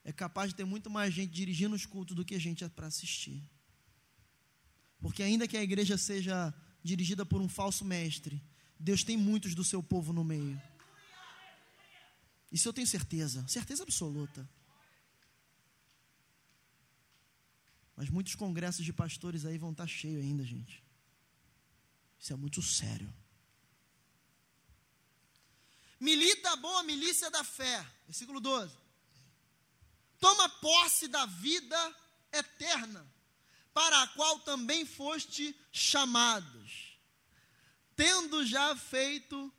é 0.05 0.13
capaz 0.13 0.49
de 0.49 0.55
ter 0.55 0.65
muito 0.65 0.89
mais 0.89 1.13
gente 1.13 1.31
dirigindo 1.31 1.75
os 1.75 1.85
cultos 1.85 2.15
do 2.15 2.23
que 2.23 2.39
gente 2.39 2.67
para 2.69 2.87
assistir. 2.87 3.43
Porque 5.03 5.21
ainda 5.21 5.49
que 5.49 5.57
a 5.57 5.61
igreja 5.61 5.97
seja 5.97 6.53
dirigida 6.81 7.25
por 7.25 7.41
um 7.41 7.49
falso 7.49 7.83
mestre, 7.83 8.41
Deus 8.79 9.03
tem 9.03 9.17
muitos 9.17 9.53
do 9.53 9.61
seu 9.61 9.83
povo 9.83 10.13
no 10.13 10.23
meio. 10.23 10.59
Isso 12.49 12.69
eu 12.69 12.71
tenho 12.71 12.87
certeza, 12.87 13.45
certeza 13.45 13.83
absoluta. 13.83 14.49
Mas 17.97 18.09
muitos 18.09 18.33
congressos 18.35 18.85
de 18.85 18.93
pastores 18.93 19.45
aí 19.45 19.57
vão 19.57 19.71
estar 19.71 19.87
cheios 19.87 20.23
ainda, 20.23 20.41
gente. 20.45 20.81
Isso 22.17 22.31
é 22.31 22.37
muito 22.37 22.61
sério. 22.61 23.13
Milita 25.99 26.49
a 26.49 26.55
boa 26.55 26.81
milícia 26.83 27.29
da 27.29 27.43
fé. 27.43 27.85
Versículo 28.05 28.39
12. 28.39 28.73
Toma 30.17 30.47
posse 30.47 31.09
da 31.09 31.25
vida 31.25 31.95
eterna, 32.31 33.05
para 33.73 34.03
a 34.03 34.07
qual 34.07 34.39
também 34.39 34.85
foste 34.85 35.55
chamados, 35.71 36.97
tendo 37.95 38.45
já 38.45 38.75
feito 38.75 39.51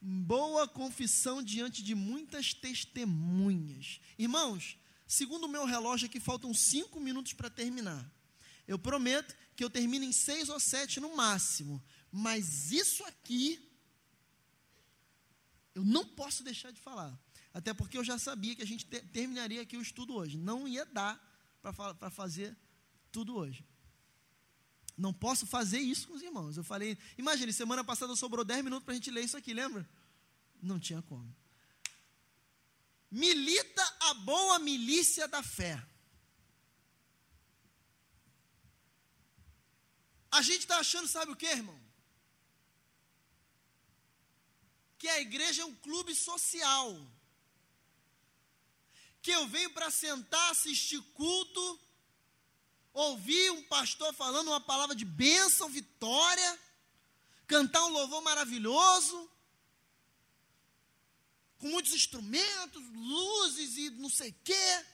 boa 0.00 0.66
confissão 0.66 1.42
diante 1.42 1.82
de 1.82 1.94
muitas 1.94 2.54
testemunhas. 2.54 4.00
Irmãos, 4.18 4.78
Segundo 5.08 5.44
o 5.44 5.48
meu 5.48 5.64
relógio 5.64 6.04
aqui, 6.06 6.20
faltam 6.20 6.52
cinco 6.52 7.00
minutos 7.00 7.32
para 7.32 7.48
terminar. 7.48 8.06
Eu 8.66 8.78
prometo 8.78 9.34
que 9.56 9.64
eu 9.64 9.70
termino 9.70 10.04
em 10.04 10.12
seis 10.12 10.50
ou 10.50 10.60
sete 10.60 11.00
no 11.00 11.16
máximo. 11.16 11.82
Mas 12.12 12.70
isso 12.70 13.02
aqui, 13.04 13.58
eu 15.74 15.82
não 15.82 16.04
posso 16.04 16.44
deixar 16.44 16.70
de 16.70 16.78
falar. 16.78 17.18
Até 17.54 17.72
porque 17.72 17.96
eu 17.96 18.04
já 18.04 18.18
sabia 18.18 18.54
que 18.54 18.60
a 18.60 18.66
gente 18.66 18.84
te, 18.84 19.00
terminaria 19.00 19.62
aqui 19.62 19.78
o 19.78 19.82
estudo 19.82 20.14
hoje. 20.14 20.36
Não 20.36 20.68
ia 20.68 20.84
dar 20.84 21.18
para 21.62 22.10
fazer 22.10 22.54
tudo 23.10 23.36
hoje. 23.36 23.64
Não 24.96 25.12
posso 25.12 25.46
fazer 25.46 25.78
isso 25.78 26.08
com 26.08 26.14
os 26.14 26.22
irmãos. 26.22 26.56
Eu 26.56 26.64
falei, 26.64 26.98
imagine, 27.16 27.52
semana 27.52 27.84
passada 27.84 28.14
sobrou 28.16 28.44
10 28.44 28.64
minutos 28.64 28.84
para 28.84 28.92
a 28.92 28.96
gente 28.96 29.10
ler 29.10 29.24
isso 29.24 29.36
aqui, 29.36 29.54
lembra? 29.54 29.88
Não 30.60 30.78
tinha 30.78 31.00
como 31.02 31.34
milita 33.10 33.96
a 34.00 34.14
boa 34.14 34.58
milícia 34.58 35.26
da 35.26 35.42
fé. 35.42 35.82
A 40.30 40.42
gente 40.42 40.60
está 40.60 40.78
achando, 40.78 41.08
sabe 41.08 41.32
o 41.32 41.36
que, 41.36 41.46
irmão? 41.46 41.80
Que 44.98 45.08
a 45.08 45.20
igreja 45.20 45.62
é 45.62 45.64
um 45.64 45.74
clube 45.76 46.14
social. 46.14 46.94
Que 49.22 49.30
eu 49.30 49.48
venho 49.48 49.70
para 49.70 49.90
sentar, 49.90 50.50
assistir 50.50 51.00
culto, 51.14 51.80
ouvir 52.98 53.50
um 53.52 53.62
pastor 53.64 54.12
falando 54.12 54.48
uma 54.48 54.60
palavra 54.60 54.94
de 54.94 55.04
bênção, 55.04 55.68
vitória, 55.68 56.58
cantar 57.46 57.84
um 57.86 57.90
louvor 57.90 58.20
maravilhoso 58.22 59.30
com 61.58 61.68
muitos 61.68 61.92
instrumentos, 61.92 62.82
luzes 62.92 63.76
e 63.76 63.90
não 63.90 64.08
sei 64.08 64.30
o 64.30 64.36
quê. 64.44 64.84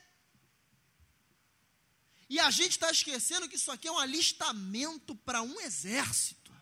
E 2.28 2.40
a 2.40 2.51
gente 2.51 2.72
está 2.72 2.90
esquecendo 2.90 3.48
que 3.48 3.56
isso 3.56 3.70
aqui 3.70 3.86
é 3.86 3.93
um 3.93 3.98
alistamento 3.98 5.14
para 5.14 5.43
um 5.43 5.60
exército. 5.60 6.52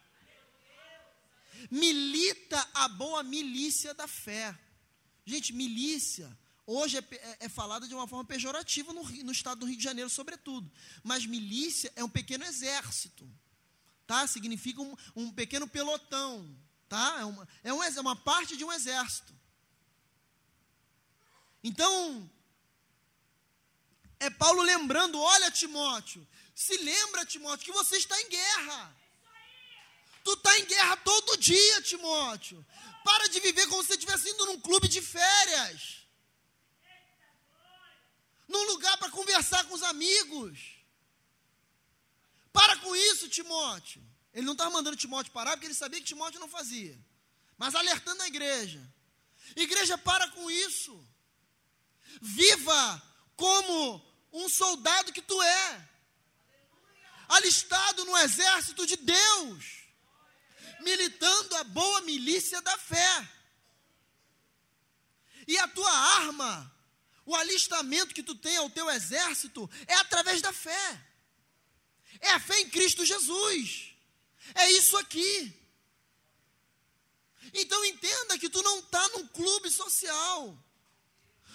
Milita 1.70 2.68
a 2.74 2.88
boa 2.88 3.22
milícia 3.22 3.94
da 3.94 4.08
fé. 4.08 4.58
Gente, 5.24 5.52
milícia, 5.52 6.36
hoje 6.66 6.98
é, 6.98 7.04
é, 7.14 7.36
é 7.40 7.48
falada 7.48 7.86
de 7.86 7.94
uma 7.94 8.06
forma 8.06 8.24
pejorativa 8.24 8.92
no, 8.92 9.02
no 9.02 9.32
estado 9.32 9.60
do 9.60 9.66
Rio 9.66 9.76
de 9.76 9.84
Janeiro, 9.84 10.10
sobretudo. 10.10 10.70
Mas 11.02 11.26
milícia 11.26 11.92
é 11.96 12.04
um 12.04 12.08
pequeno 12.08 12.44
exército. 12.44 13.28
Tá? 14.06 14.26
Significa 14.26 14.80
um, 14.80 14.96
um 15.16 15.32
pequeno 15.32 15.68
pelotão. 15.68 16.56
Tá? 16.88 17.18
É, 17.20 17.24
uma, 17.24 17.48
é, 17.64 17.72
um, 17.72 17.82
é 17.82 18.00
uma 18.00 18.16
parte 18.16 18.56
de 18.56 18.64
um 18.64 18.72
exército. 18.72 19.34
Então, 21.64 22.30
é 24.18 24.30
Paulo 24.30 24.62
lembrando: 24.62 25.18
olha, 25.18 25.50
Timóteo, 25.50 26.26
se 26.54 26.76
lembra, 26.78 27.24
Timóteo, 27.24 27.66
que 27.66 27.72
você 27.72 27.96
está 27.96 28.20
em 28.20 28.28
guerra. 28.28 28.96
Tu 30.24 30.32
está 30.32 30.58
em 30.58 30.64
guerra 30.66 30.96
todo 30.98 31.36
dia, 31.36 31.82
Timóteo. 31.82 32.64
Para 33.04 33.28
de 33.28 33.40
viver 33.40 33.66
como 33.66 33.82
se 33.82 33.92
estivesse 33.92 34.30
indo 34.30 34.46
num 34.46 34.60
clube 34.60 34.86
de 34.86 35.02
férias. 35.02 36.01
Num 38.48 38.64
lugar 38.64 38.96
para 38.98 39.10
conversar 39.10 39.64
com 39.64 39.74
os 39.74 39.82
amigos. 39.82 40.58
Para 42.52 42.76
com 42.78 42.94
isso, 42.94 43.28
Timóteo. 43.28 44.02
Ele 44.34 44.46
não 44.46 44.52
estava 44.52 44.70
mandando 44.70 44.96
Timóteo 44.96 45.32
parar 45.32 45.52
porque 45.52 45.66
ele 45.66 45.74
sabia 45.74 46.00
que 46.00 46.06
Timóteo 46.06 46.40
não 46.40 46.48
fazia. 46.48 46.98
Mas 47.56 47.74
alertando 47.74 48.22
a 48.22 48.26
igreja. 48.26 48.82
Igreja, 49.56 49.96
para 49.98 50.28
com 50.28 50.50
isso. 50.50 51.08
Viva 52.20 53.02
como 53.36 54.04
um 54.32 54.48
soldado 54.48 55.12
que 55.12 55.22
tu 55.22 55.40
é, 55.42 55.88
alistado 57.28 58.04
no 58.04 58.16
exército 58.18 58.86
de 58.86 58.96
Deus, 58.96 59.82
militando 60.80 61.56
a 61.56 61.64
boa 61.64 62.00
milícia 62.02 62.60
da 62.62 62.76
fé. 62.78 63.28
E 65.46 65.58
a 65.58 65.68
tua 65.68 65.90
arma, 65.90 66.72
o 67.24 67.34
alistamento 67.34 68.14
que 68.14 68.22
tu 68.22 68.34
tem 68.34 68.56
ao 68.56 68.70
teu 68.70 68.90
exército, 68.90 69.68
é 69.86 69.94
através 69.94 70.42
da 70.42 70.52
fé. 70.52 71.06
É 72.20 72.30
a 72.30 72.40
fé 72.40 72.60
em 72.60 72.68
Cristo 72.68 73.04
Jesus. 73.04 73.94
É 74.54 74.70
isso 74.72 74.96
aqui. 74.96 75.52
Então 77.54 77.84
entenda 77.84 78.38
que 78.38 78.48
tu 78.48 78.62
não 78.62 78.78
está 78.78 79.08
num 79.10 79.26
clube 79.28 79.70
social. 79.70 80.58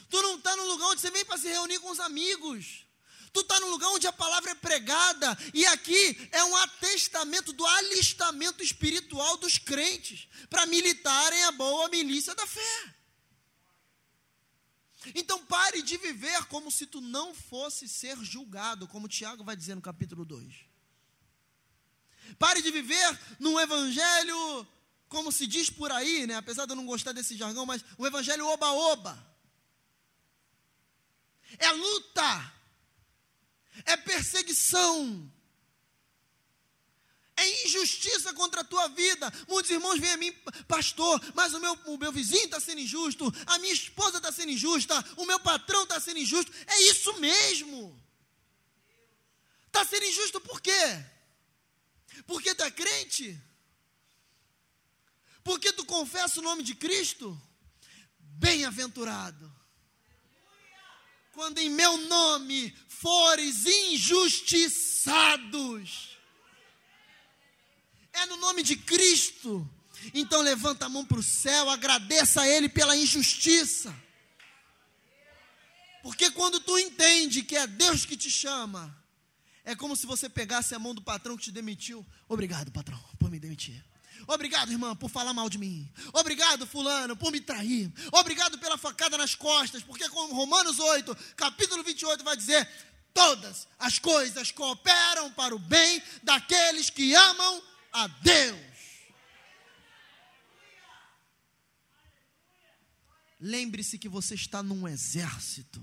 Tu 0.10 0.22
não 0.22 0.38
está 0.38 0.56
no 0.56 0.66
lugar 0.66 0.88
onde 0.88 1.02
você 1.02 1.12
vem 1.12 1.26
para 1.26 1.38
se 1.38 1.48
reunir 1.48 1.80
com 1.80 1.90
os 1.90 2.00
amigos. 2.00 2.86
Tu 3.34 3.42
está 3.42 3.60
no 3.60 3.70
lugar 3.70 3.90
onde 3.90 4.08
a 4.08 4.14
palavra 4.14 4.52
é 4.52 4.56
pregada. 4.56 5.38
E 5.54 5.66
aqui 5.68 6.30
é 6.32 6.44
um 6.44 6.56
atestamento 6.58 7.52
do 7.52 7.66
alistamento 7.66 8.64
espiritual 8.64 9.38
dos 9.38 9.58
crentes 9.58 10.28
para 10.50 10.66
militarem 10.66 11.44
a 11.44 11.52
boa 11.52 11.90
milícia 11.90 12.34
da 12.34 12.48
fé. 12.48 12.97
Então 15.16 15.46
pare 15.46 15.82
de 15.82 15.98
viver 15.98 16.46
como 16.46 16.72
se 16.72 16.86
tu 16.86 17.02
não 17.02 17.34
fosse 17.34 17.88
ser 17.88 18.18
julgado, 18.24 18.88
como 18.88 19.08
Tiago 19.08 19.44
vai 19.44 19.56
dizer 19.56 19.76
no 19.76 19.82
capítulo 19.82 20.26
2. 20.26 20.54
Pare 22.38 22.62
de 22.62 22.72
viver 22.72 23.20
num 23.40 23.60
evangelho, 23.60 24.68
como 25.08 25.32
se 25.32 25.48
diz 25.48 25.70
por 25.70 25.92
aí, 25.92 26.28
né? 26.28 26.36
apesar 26.36 26.66
de 26.66 26.72
eu 26.72 26.76
não 26.76 26.86
gostar 26.86 27.12
desse 27.12 27.38
jargão, 27.38 27.66
mas 27.66 27.84
um 27.98 28.06
evangelho 28.06 28.46
oba-oba 28.48 29.28
é 31.58 31.72
luta, 31.72 32.54
é 33.86 33.96
perseguição, 33.96 35.32
é 37.38 37.66
injustiça 37.66 38.34
contra 38.34 38.62
a 38.62 38.64
tua 38.64 38.88
vida. 38.90 39.32
Muitos 39.48 39.72
irmãos 39.72 40.00
vêm 40.00 40.12
a 40.12 40.18
mim, 40.18 40.32
pastor, 40.68 41.22
mas 41.34 41.54
o 41.54 41.60
meu, 41.60 41.74
o 41.86 41.98
meu 41.98 42.12
vizinho 42.12 42.46
está 42.46 42.60
sendo 42.60 42.82
injusto, 42.82 43.34
a 43.46 43.60
minha 43.60 43.74
esposa 43.74 44.18
está 44.18 44.32
sendo 44.32 44.52
injusta, 44.52 44.94
o 45.16 45.26
meu 45.26 45.40
patrão 45.40 45.84
está 45.84 46.00
sendo 46.00 46.20
injusto. 46.20 46.52
É 46.68 46.82
isso 46.84 47.14
mesmo. 47.20 47.98
Está 49.68 49.86
sendo 49.86 50.06
injusto 50.06 50.42
por 50.42 50.60
quê? 50.60 51.06
Porque 52.26 52.56
tu 52.56 52.64
é 52.64 52.72
crente? 52.72 53.40
Porque 55.44 55.72
tu 55.72 55.86
confessa 55.86 56.40
o 56.40 56.44
nome 56.44 56.64
de 56.64 56.76
Cristo? 56.76 57.40
Bem-aventurado 58.20 59.58
quando 61.38 61.60
em 61.60 61.70
meu 61.70 61.96
nome 62.08 62.76
fores 62.88 63.68
injustiçados. 63.68 66.17
É 68.18 68.26
no 68.26 68.38
nome 68.38 68.64
de 68.64 68.76
Cristo. 68.76 69.70
Então 70.14 70.42
levanta 70.42 70.86
a 70.86 70.90
mão 70.90 71.06
para 71.06 71.20
o 71.20 71.24
céu, 71.24 71.70
agradeça 71.70 72.42
a 72.42 72.48
Ele 72.48 72.68
pela 72.68 72.96
injustiça. 72.96 73.94
Porque 76.02 76.32
quando 76.32 76.60
tu 76.60 76.78
entende 76.80 77.44
que 77.44 77.56
é 77.56 77.68
Deus 77.68 78.06
que 78.06 78.18
te 78.18 78.30
chama, 78.30 78.96
é 79.64 79.76
como 79.76 79.96
se 79.96 80.08
você 80.08 80.28
pegasse 80.30 80.74
a 80.74 80.80
mão 80.80 80.96
do 80.96 81.02
patrão 81.02 81.38
que 81.38 81.44
te 81.44 81.52
demitiu. 81.52 82.06
Obrigado, 82.28 82.72
patrão, 82.72 83.00
por 83.20 83.30
me 83.30 83.40
demitir. 83.40 83.84
Obrigado, 84.26 84.72
irmã, 84.72 84.96
por 84.96 85.10
falar 85.10 85.34
mal 85.34 85.50
de 85.50 85.58
mim. 85.58 85.88
Obrigado, 86.14 86.66
fulano, 86.66 87.16
por 87.16 87.32
me 87.32 87.40
trair. 87.40 87.92
Obrigado 88.12 88.58
pela 88.58 88.78
facada 88.78 89.18
nas 89.18 89.36
costas, 89.36 89.84
porque 89.84 90.10
como 90.10 90.34
Romanos 90.34 90.80
8, 90.80 91.16
capítulo 91.36 91.84
28 91.84 92.24
vai 92.24 92.36
dizer: 92.36 92.68
todas 93.14 93.68
as 93.78 94.00
coisas 94.00 94.52
cooperam 94.52 95.32
para 95.34 95.56
o 95.56 95.60
bem 95.60 96.02
daqueles 96.24 96.90
que 96.90 97.14
amam 97.14 97.62
a 97.92 98.08
Deus. 98.08 98.78
Lembre-se 103.40 104.00
que 104.00 104.10
você 104.10 104.36
está 104.36 104.64
num 104.64 104.88
exército. 104.88 105.82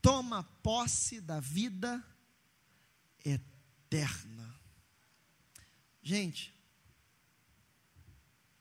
Toma 0.00 0.42
posse 0.62 1.20
da 1.20 1.38
vida 1.38 2.02
eterna. 3.24 4.58
Gente, 6.02 6.54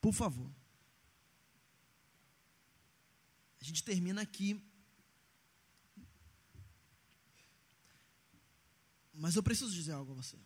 por 0.02 0.14
favor. 0.14 0.52
A 3.62 3.64
gente 3.64 3.84
termina 3.84 4.22
aqui. 4.22 4.62
Mas 9.18 9.36
eu 9.36 9.42
preciso 9.42 9.74
dizer 9.74 9.94
algo 9.94 10.12
a 10.12 10.16
você. 10.16 10.38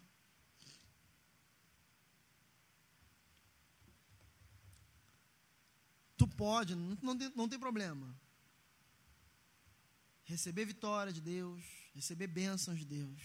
Tu 6.16 6.28
pode, 6.28 6.74
não, 6.76 7.18
tem, 7.18 7.32
não 7.36 7.50
tem 7.50 7.60
problema. 7.60 8.18
Receber 10.24 10.66
vitória 10.66 11.12
de 11.12 11.20
Deus, 11.20 11.62
receber 11.94 12.28
bênçãos 12.28 12.80
de 12.80 12.86
Deus. 12.86 13.22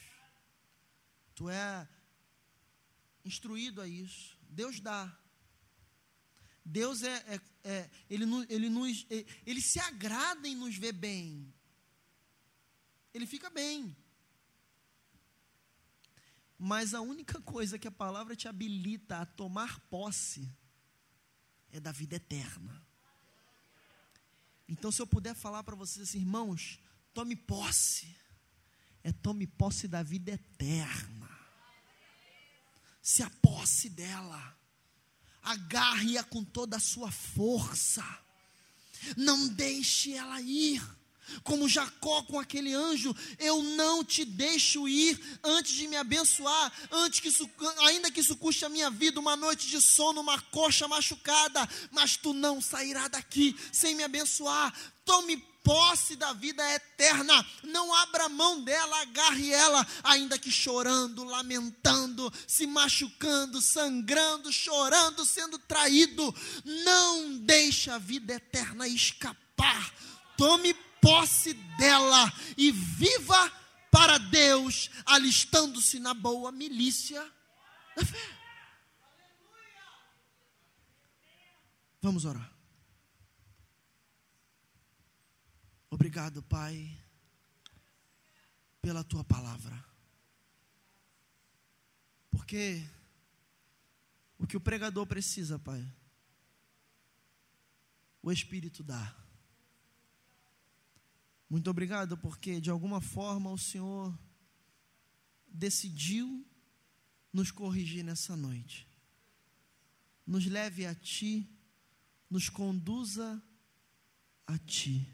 Tu 1.35 1.49
é 1.49 1.89
instruído 3.25 3.81
a 3.81 3.87
isso. 3.87 4.37
Deus 4.49 4.81
dá. 4.81 5.17
Deus 6.65 7.05
é, 7.05 7.17
é, 7.29 7.41
é 7.63 7.91
ele, 8.11 8.25
ele, 8.49 8.69
nos, 8.69 9.07
ele 9.11 9.61
se 9.61 9.79
agrada 9.79 10.49
em 10.49 10.57
nos 10.57 10.75
ver 10.77 10.93
bem. 10.93 11.55
Ele 13.15 13.27
fica 13.27 13.49
bem. 13.49 13.97
Mas 16.59 16.95
a 16.95 17.01
única 17.01 17.41
coisa 17.43 17.79
que 17.79 17.89
a 17.89 17.93
palavra 17.93 18.35
te 18.35 18.49
habilita 18.49 19.19
a 19.19 19.27
tomar 19.27 19.79
posse 19.91 20.51
é 21.71 21.79
da 21.79 21.93
vida 21.93 22.17
eterna. 22.17 22.83
Então, 24.69 24.91
se 24.91 25.01
eu 25.01 25.07
puder 25.07 25.35
falar 25.35 25.63
para 25.63 25.77
vocês 25.77 26.09
assim, 26.09 26.19
irmãos, 26.19 26.79
tome 27.13 27.37
posse. 27.37 28.17
É 29.05 29.13
tome 29.13 29.47
posse 29.47 29.87
da 29.87 30.03
vida 30.03 30.33
eterna. 30.33 31.31
Se 33.01 33.23
aposse 33.23 33.91
dela. 33.91 34.57
Agarre-a 35.43 36.25
com 36.25 36.43
toda 36.43 36.77
a 36.77 36.81
sua 36.81 37.13
força. 37.13 38.05
Não 39.17 39.47
deixe 39.49 40.15
ela 40.15 40.41
ir 40.41 40.83
como 41.43 41.69
Jacó 41.69 42.23
com 42.23 42.39
aquele 42.39 42.73
anjo, 42.73 43.15
eu 43.39 43.63
não 43.63 44.05
te 44.05 44.25
deixo 44.25 44.89
ir 44.89 45.19
antes 45.43 45.73
de 45.73 45.87
me 45.87 45.97
abençoar, 45.97 46.73
antes 46.91 47.21
que 47.21 47.29
isso, 47.29 47.49
ainda 47.81 48.11
que 48.11 48.21
isso 48.21 48.37
custe 48.37 48.65
a 48.65 48.69
minha 48.69 48.91
vida, 48.91 49.21
uma 49.21 49.37
noite 49.37 49.67
de 49.69 49.81
sono, 49.81 50.21
uma 50.21 50.41
coxa 50.41 50.89
machucada, 50.89 51.69
mas 51.91 52.17
tu 52.17 52.33
não 52.33 52.61
sairás 52.61 53.11
daqui 53.11 53.57
sem 53.73 53.95
me 53.95 54.03
abençoar. 54.03 54.75
Tome 55.05 55.37
posse 55.67 56.15
da 56.15 56.33
vida 56.33 56.63
eterna, 56.75 57.45
não 57.65 57.93
abra 57.93 58.29
mão 58.29 58.63
dela, 58.63 59.01
agarre 59.01 59.51
ela, 59.51 59.85
ainda 60.05 60.39
que 60.39 60.49
chorando, 60.49 61.25
lamentando, 61.25 62.33
se 62.47 62.69
machucando, 62.69 63.61
sangrando, 63.61 64.53
chorando, 64.53 65.25
sendo 65.25 65.59
traído, 65.59 66.33
não 66.85 67.39
deixe 67.39 67.91
a 67.91 67.99
vida 67.99 68.35
eterna 68.35 68.87
escapar. 68.87 69.93
Tome 70.37 70.73
posse 71.01 71.55
dela 71.79 72.33
e 72.57 72.71
viva 72.71 73.51
para 73.91 74.19
Deus, 74.19 74.91
alistando-se 75.05 75.99
na 75.99 76.13
boa 76.13 76.53
milícia 76.53 77.23
da 77.97 78.05
fé. 78.05 78.37
Vamos 82.03 82.25
orar. 82.25 82.53
Obrigado, 85.91 86.43
Pai, 86.43 86.97
pela 88.83 89.03
tua 89.03 89.25
palavra. 89.25 89.83
Porque 92.31 92.87
o 94.39 94.47
que 94.47 94.57
o 94.57 94.61
pregador 94.61 95.07
precisa, 95.07 95.59
Pai, 95.59 95.85
o 98.23 98.31
Espírito 98.31 98.83
dá. 98.83 99.26
Muito 101.49 101.71
obrigado, 101.71 102.19
porque 102.19 102.61
de 102.61 102.71
alguma 102.71 103.01
forma 103.01 103.51
o 103.51 103.59
Senhor 103.59 104.17
decidiu 105.47 106.45
nos 107.33 107.51
corrigir 107.51 108.05
nessa 108.05 108.37
noite. 108.37 108.87
Nos 110.27 110.47
leve 110.47 110.87
a 110.87 110.95
Ti, 110.95 111.49
nos 112.29 112.49
conduza 112.49 113.43
a 114.47 114.59
Ti. 114.59 115.07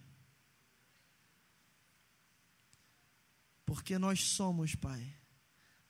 Porque 3.67 3.99
nós 3.99 4.23
somos, 4.23 4.75
Pai, 4.75 5.15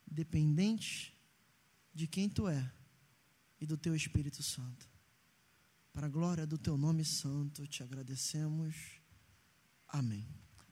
dependentes 0.07 1.13
de 1.95 2.07
quem 2.07 2.29
Tu 2.29 2.49
é 2.49 2.73
e 3.61 3.67
do 3.67 3.77
Teu 3.77 3.95
Espírito 3.95 4.43
Santo. 4.43 4.91
Para 5.93 6.07
a 6.07 6.11
glória 6.11 6.47
do 6.47 6.59
Teu 6.59 6.77
nome 6.77 7.05
santo, 7.05 7.67
te 7.67 7.83
agradecemos. 7.83 9.02
Amém. 9.93 10.27